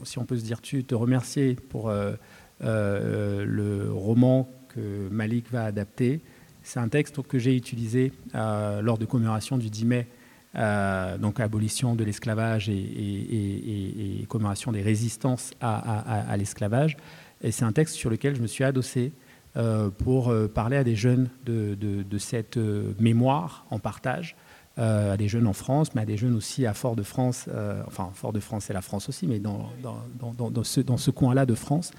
si 0.04 0.18
on 0.18 0.24
peut 0.24 0.36
se 0.36 0.44
dire 0.44 0.60
tu, 0.60 0.84
te 0.84 0.94
remercier 0.94 1.54
pour 1.54 1.88
euh, 1.90 2.14
le 2.60 3.92
roman 3.92 4.48
que 4.68 5.08
Malik 5.10 5.50
va 5.50 5.64
adapter. 5.64 6.20
C'est 6.62 6.78
un 6.80 6.88
texte 6.88 7.20
que 7.22 7.38
j'ai 7.38 7.56
utilisé 7.56 8.12
lors 8.34 8.98
de 8.98 9.04
commémoration 9.04 9.58
du 9.58 9.68
10 9.68 9.84
mai 9.84 10.06
euh, 10.54 11.16
donc 11.16 11.40
abolition 11.40 11.94
de 11.94 12.04
l'esclavage 12.04 12.68
et, 12.68 14.26
commémoration 14.28 14.70
des 14.72 14.82
résistances 14.82 15.52
à, 15.60 16.36
l'esclavage. 16.36 16.96
Et 17.42 17.50
c'est 17.50 17.64
un 17.64 17.72
texte 17.72 17.94
sur 17.94 18.10
lequel 18.10 18.36
je 18.36 18.42
me 18.42 18.46
suis 18.46 18.64
adossé 18.64 19.12
euh, 19.56 19.88
pour 19.90 20.30
euh, 20.30 20.48
parler 20.48 20.76
à 20.76 20.84
des 20.84 20.94
jeunes 20.94 21.28
de, 21.44 22.18
cette 22.18 22.58
mémoire 22.98 23.66
en 23.70 23.78
partage, 23.78 24.36
à 24.76 25.16
des 25.16 25.28
jeunes 25.28 25.46
en 25.46 25.52
France, 25.52 25.94
mais 25.94 26.02
à 26.02 26.06
des 26.06 26.16
jeunes 26.16 26.34
aussi 26.34 26.66
à 26.66 26.74
Fort-de-France, 26.74 27.48
enfin 27.86 28.10
Fort-de-France 28.14 28.64
c'est 28.66 28.72
la 28.72 28.82
France 28.82 29.08
aussi, 29.08 29.26
mais 29.26 29.38
dans, 29.38 29.68
dans, 29.82 30.64
ce, 30.64 30.80
ce 30.96 31.10
coin-là 31.10 31.44
de 31.46 31.54
France, 31.54 31.92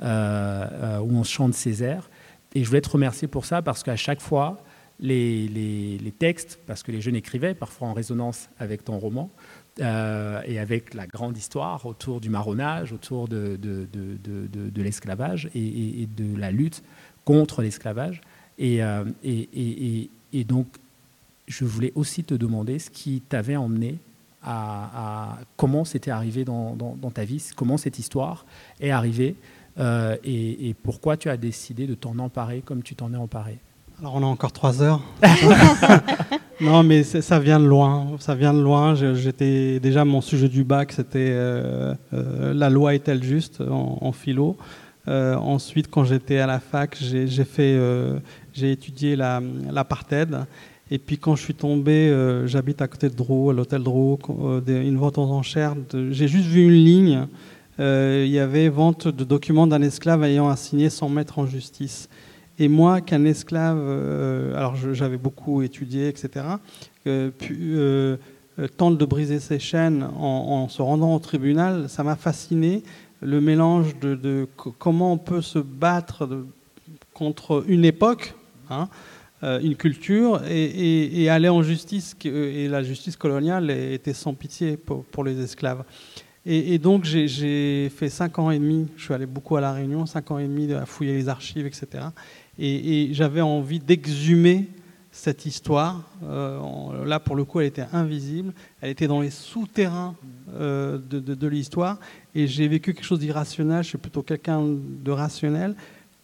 où 0.00 0.04
on 0.04 1.22
chante 1.24 1.54
ces 1.54 1.82
airs. 1.82 2.10
Et 2.54 2.64
je 2.64 2.68
voulais 2.68 2.80
te 2.80 2.90
remercier 2.90 3.28
pour 3.28 3.44
ça 3.44 3.62
parce 3.62 3.82
qu'à 3.82 3.96
chaque 3.96 4.20
fois, 4.20 4.58
les, 5.00 6.12
textes, 6.18 6.58
parce 6.66 6.82
que 6.82 6.92
les 6.92 7.00
jeunes 7.00 7.16
écrivaient 7.16 7.54
parfois 7.54 7.88
en 7.88 7.92
résonance 7.92 8.48
avec 8.58 8.84
ton 8.84 8.98
roman, 8.98 9.30
euh, 9.80 10.42
et 10.44 10.58
avec 10.58 10.94
la 10.94 11.06
grande 11.06 11.36
histoire 11.36 11.86
autour 11.86 12.20
du 12.20 12.30
marronnage, 12.30 12.92
autour 12.92 13.28
de, 13.28 13.56
de, 13.56 14.82
l'esclavage 14.82 15.48
et, 15.54 16.08
de 16.16 16.36
la 16.36 16.50
lutte 16.50 16.82
contre 17.24 17.62
l'esclavage. 17.62 18.20
Euh, 18.60 19.04
et, 19.22 20.10
et, 20.32 20.44
donc, 20.44 20.66
je 21.48 21.64
voulais 21.64 21.92
aussi 21.94 22.22
te 22.22 22.34
demander 22.34 22.78
ce 22.78 22.90
qui 22.90 23.22
t'avait 23.28 23.56
emmené 23.56 23.98
à, 24.42 25.38
comment 25.56 25.84
c'était 25.84 26.12
arrivé 26.12 26.44
dans, 26.44 26.76
ta 27.12 27.24
vie, 27.24 27.44
comment 27.56 27.76
cette 27.76 27.98
histoire 27.98 28.46
est 28.80 28.90
arrivée 28.90 29.34
euh, 29.78 30.16
et 30.24 30.74
pourquoi 30.82 31.16
tu 31.16 31.28
as 31.28 31.36
décidé 31.36 31.86
de 31.86 31.94
t'en 31.94 32.18
emparer 32.18 32.62
comme 32.64 32.82
tu 32.82 32.94
t'en 32.94 33.12
es 33.12 33.16
emparé. 33.16 33.58
Alors 34.00 34.14
on 34.14 34.22
a 34.22 34.26
encore 34.26 34.52
trois 34.52 34.80
heures. 34.80 35.00
non, 36.60 36.84
mais 36.84 37.02
ça 37.02 37.40
vient 37.40 37.58
de 37.58 37.66
loin. 37.66 38.12
Ça 38.20 38.36
vient 38.36 38.54
de 38.54 38.60
loin. 38.60 38.94
J'étais 38.94 39.80
déjà 39.80 40.04
mon 40.04 40.20
sujet 40.20 40.48
du 40.48 40.62
bac, 40.62 40.92
c'était 40.92 41.30
euh, 41.32 41.94
euh, 42.12 42.54
la 42.54 42.70
loi 42.70 42.94
est-elle 42.94 43.24
juste 43.24 43.60
en, 43.60 44.12
philo. 44.12 44.56
Ensuite, 45.08 45.90
quand 45.90 46.04
j'étais 46.04 46.38
à 46.38 46.46
la 46.46 46.60
fac, 46.60 46.96
j'ai 47.00 48.70
étudié 48.70 49.16
l'apartheid. 49.16 50.46
Et 50.90 50.98
puis 50.98 51.18
quand 51.18 51.36
je 51.36 51.42
suis 51.42 51.54
tombé, 51.54 52.10
j'habite 52.46 52.80
à 52.80 52.88
côté 52.88 53.08
de 53.08 53.14
Drou, 53.14 53.50
à 53.50 53.52
l'hôtel 53.52 53.82
Drou, 53.82 54.18
une 54.66 54.96
vente 54.96 55.18
aux 55.18 55.22
enchères. 55.22 55.74
J'ai 56.10 56.28
juste 56.28 56.48
vu 56.48 56.64
une 56.64 56.84
ligne. 56.84 57.26
Il 57.78 58.28
y 58.28 58.38
avait 58.38 58.68
vente 58.68 59.06
de 59.08 59.24
documents 59.24 59.66
d'un 59.66 59.82
esclave 59.82 60.24
ayant 60.24 60.48
assigné 60.48 60.88
son 60.90 61.08
maître 61.08 61.38
en 61.38 61.46
justice. 61.46 62.08
Et 62.60 62.68
moi, 62.68 63.00
qu'un 63.00 63.24
esclave, 63.24 63.78
euh, 63.80 64.56
alors 64.56 64.74
j'avais 64.74 65.16
beaucoup 65.16 65.62
étudié, 65.62 66.08
etc., 66.08 66.44
euh, 67.06 67.30
euh, 67.52 68.16
tente 68.76 68.98
de 68.98 69.04
briser 69.04 69.38
ses 69.38 69.60
chaînes 69.60 70.02
en, 70.16 70.68
se 70.68 70.82
rendant 70.82 71.14
au 71.14 71.18
tribunal, 71.20 71.88
ça 71.88 72.02
m'a 72.02 72.16
fasciné. 72.16 72.82
Le 73.20 73.40
mélange 73.40 73.96
de, 74.00 74.48
comment 74.78 75.12
on 75.12 75.18
peut 75.18 75.42
se 75.42 75.60
battre 75.60 76.28
contre 77.14 77.64
une 77.68 77.84
époque, 77.84 78.34
hein, 78.70 78.88
une 79.42 79.76
culture, 79.76 80.42
et, 80.48 81.28
aller 81.28 81.48
en 81.48 81.62
justice. 81.62 82.16
Et 82.24 82.68
la 82.68 82.82
justice 82.82 83.16
coloniale 83.16 83.70
était 83.70 84.12
sans 84.12 84.34
pitié 84.34 84.76
pour, 84.76 85.24
les 85.24 85.40
esclaves. 85.40 85.84
Et, 86.44 86.78
donc 86.78 87.04
j'ai 87.04 87.90
fait 87.90 88.08
cinq 88.08 88.38
ans 88.38 88.50
et 88.50 88.58
demi, 88.58 88.88
je 88.96 89.04
suis 89.04 89.14
allé 89.14 89.26
beaucoup 89.26 89.56
à 89.56 89.60
La 89.60 89.72
Réunion, 89.72 90.06
cinq 90.06 90.30
ans 90.30 90.38
et 90.38 90.46
demi 90.46 90.72
à 90.72 90.86
fouiller 90.86 91.14
les 91.14 91.28
archives, 91.28 91.66
etc. 91.66 92.04
Et, 92.58 93.10
j'avais 93.12 93.40
envie 93.40 93.78
d'exhumer 93.78 94.68
cette 95.10 95.46
histoire. 95.46 96.02
Euh, 96.24 97.04
là, 97.04 97.18
pour 97.18 97.34
le 97.36 97.44
coup, 97.44 97.60
elle 97.60 97.66
était 97.66 97.86
invisible. 97.92 98.52
Elle 98.80 98.90
était 98.90 99.06
dans 99.06 99.20
les 99.20 99.30
souterrains 99.30 100.14
euh, 100.54 100.98
de, 100.98 101.46
l'histoire. 101.48 101.98
Et 102.34 102.46
j'ai 102.46 102.68
vécu 102.68 102.94
quelque 102.94 103.04
chose 103.04 103.18
d'irrationnel. 103.18 103.82
Je 103.82 103.88
suis 103.88 103.98
plutôt 103.98 104.22
quelqu'un 104.22 104.62
de 104.64 105.10
rationnel. 105.10 105.74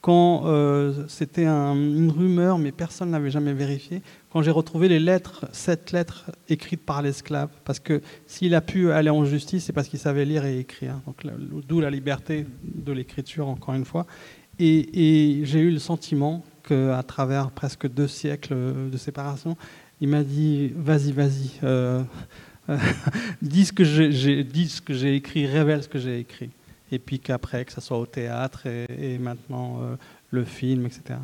Quand 0.04 0.42
euh, 0.44 1.06
c'était 1.08 1.46
une 1.46 2.12
rumeur, 2.14 2.58
mais 2.58 2.72
personne 2.72 3.12
n'avait 3.12 3.30
jamais 3.30 3.54
vérifié, 3.54 4.02
quand 4.30 4.42
j'ai 4.42 4.50
retrouvé 4.50 4.86
les 4.86 5.00
lettres, 5.00 5.46
sept 5.52 5.92
lettres 5.92 6.30
écrites 6.50 6.84
par 6.84 7.00
l'esclave, 7.00 7.48
parce 7.64 7.80
que 7.80 8.02
s'il 8.26 8.54
a 8.54 8.60
pu 8.60 8.92
aller 8.92 9.08
en 9.08 9.24
justice, 9.24 9.64
c'est 9.64 9.72
parce 9.72 9.88
qu'il 9.88 9.98
savait 9.98 10.26
lire 10.26 10.44
et 10.44 10.58
écrire. 10.58 11.00
Donc, 11.06 11.24
d'où 11.66 11.80
la 11.80 11.88
liberté 11.88 12.44
de 12.62 12.92
l'écriture, 12.92 13.48
encore 13.48 13.72
une 13.72 13.86
fois. 13.86 14.06
Et, 14.58 15.40
j'ai 15.44 15.60
eu 15.60 15.70
le 15.70 15.78
sentiment 15.78 16.44
qu'à 16.68 17.02
travers 17.02 17.50
presque 17.50 17.88
deux 17.88 18.06
siècles 18.06 18.90
de 18.92 18.96
séparation, 18.98 19.56
il 20.02 20.08
m'a 20.10 20.22
dit 20.22 20.70
vas-y, 20.76 21.12
vas-y, 21.12 21.50
euh, 21.62 22.02
dis 23.40 23.64
ce 23.64 23.72
que 23.72 23.84
j'ai 23.84 25.16
écrit, 25.16 25.46
révèle 25.46 25.82
ce 25.82 25.88
que 25.88 25.98
j'ai 25.98 26.18
écrit. 26.18 26.50
Et 26.92 26.98
puis 26.98 27.18
qu'après, 27.18 27.64
que 27.64 27.72
ce 27.72 27.80
soit 27.80 27.98
au 27.98 28.06
théâtre 28.06 28.66
et, 28.66 29.18
maintenant 29.18 29.78
euh, 29.82 29.96
le 30.30 30.44
film, 30.44 30.86
etc. 30.86 31.18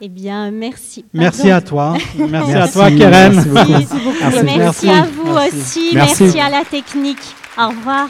Eh 0.00 0.08
bien, 0.08 0.50
merci. 0.50 1.04
Merci 1.12 1.50
à 1.50 1.60
toi. 1.60 1.96
Merci, 2.18 2.52
à 2.52 2.68
toi, 2.68 2.90
Keren. 2.90 3.34
Merci, 3.34 3.86
beaucoup. 3.94 4.44
merci, 4.44 4.88
à 4.90 5.02
vous 5.04 5.32
aussi. 5.32 5.90
merci 5.94 6.38
à 6.38 6.50
la 6.50 6.64
technique. 6.64 7.34
Au 7.58 7.68
revoir. 7.68 8.08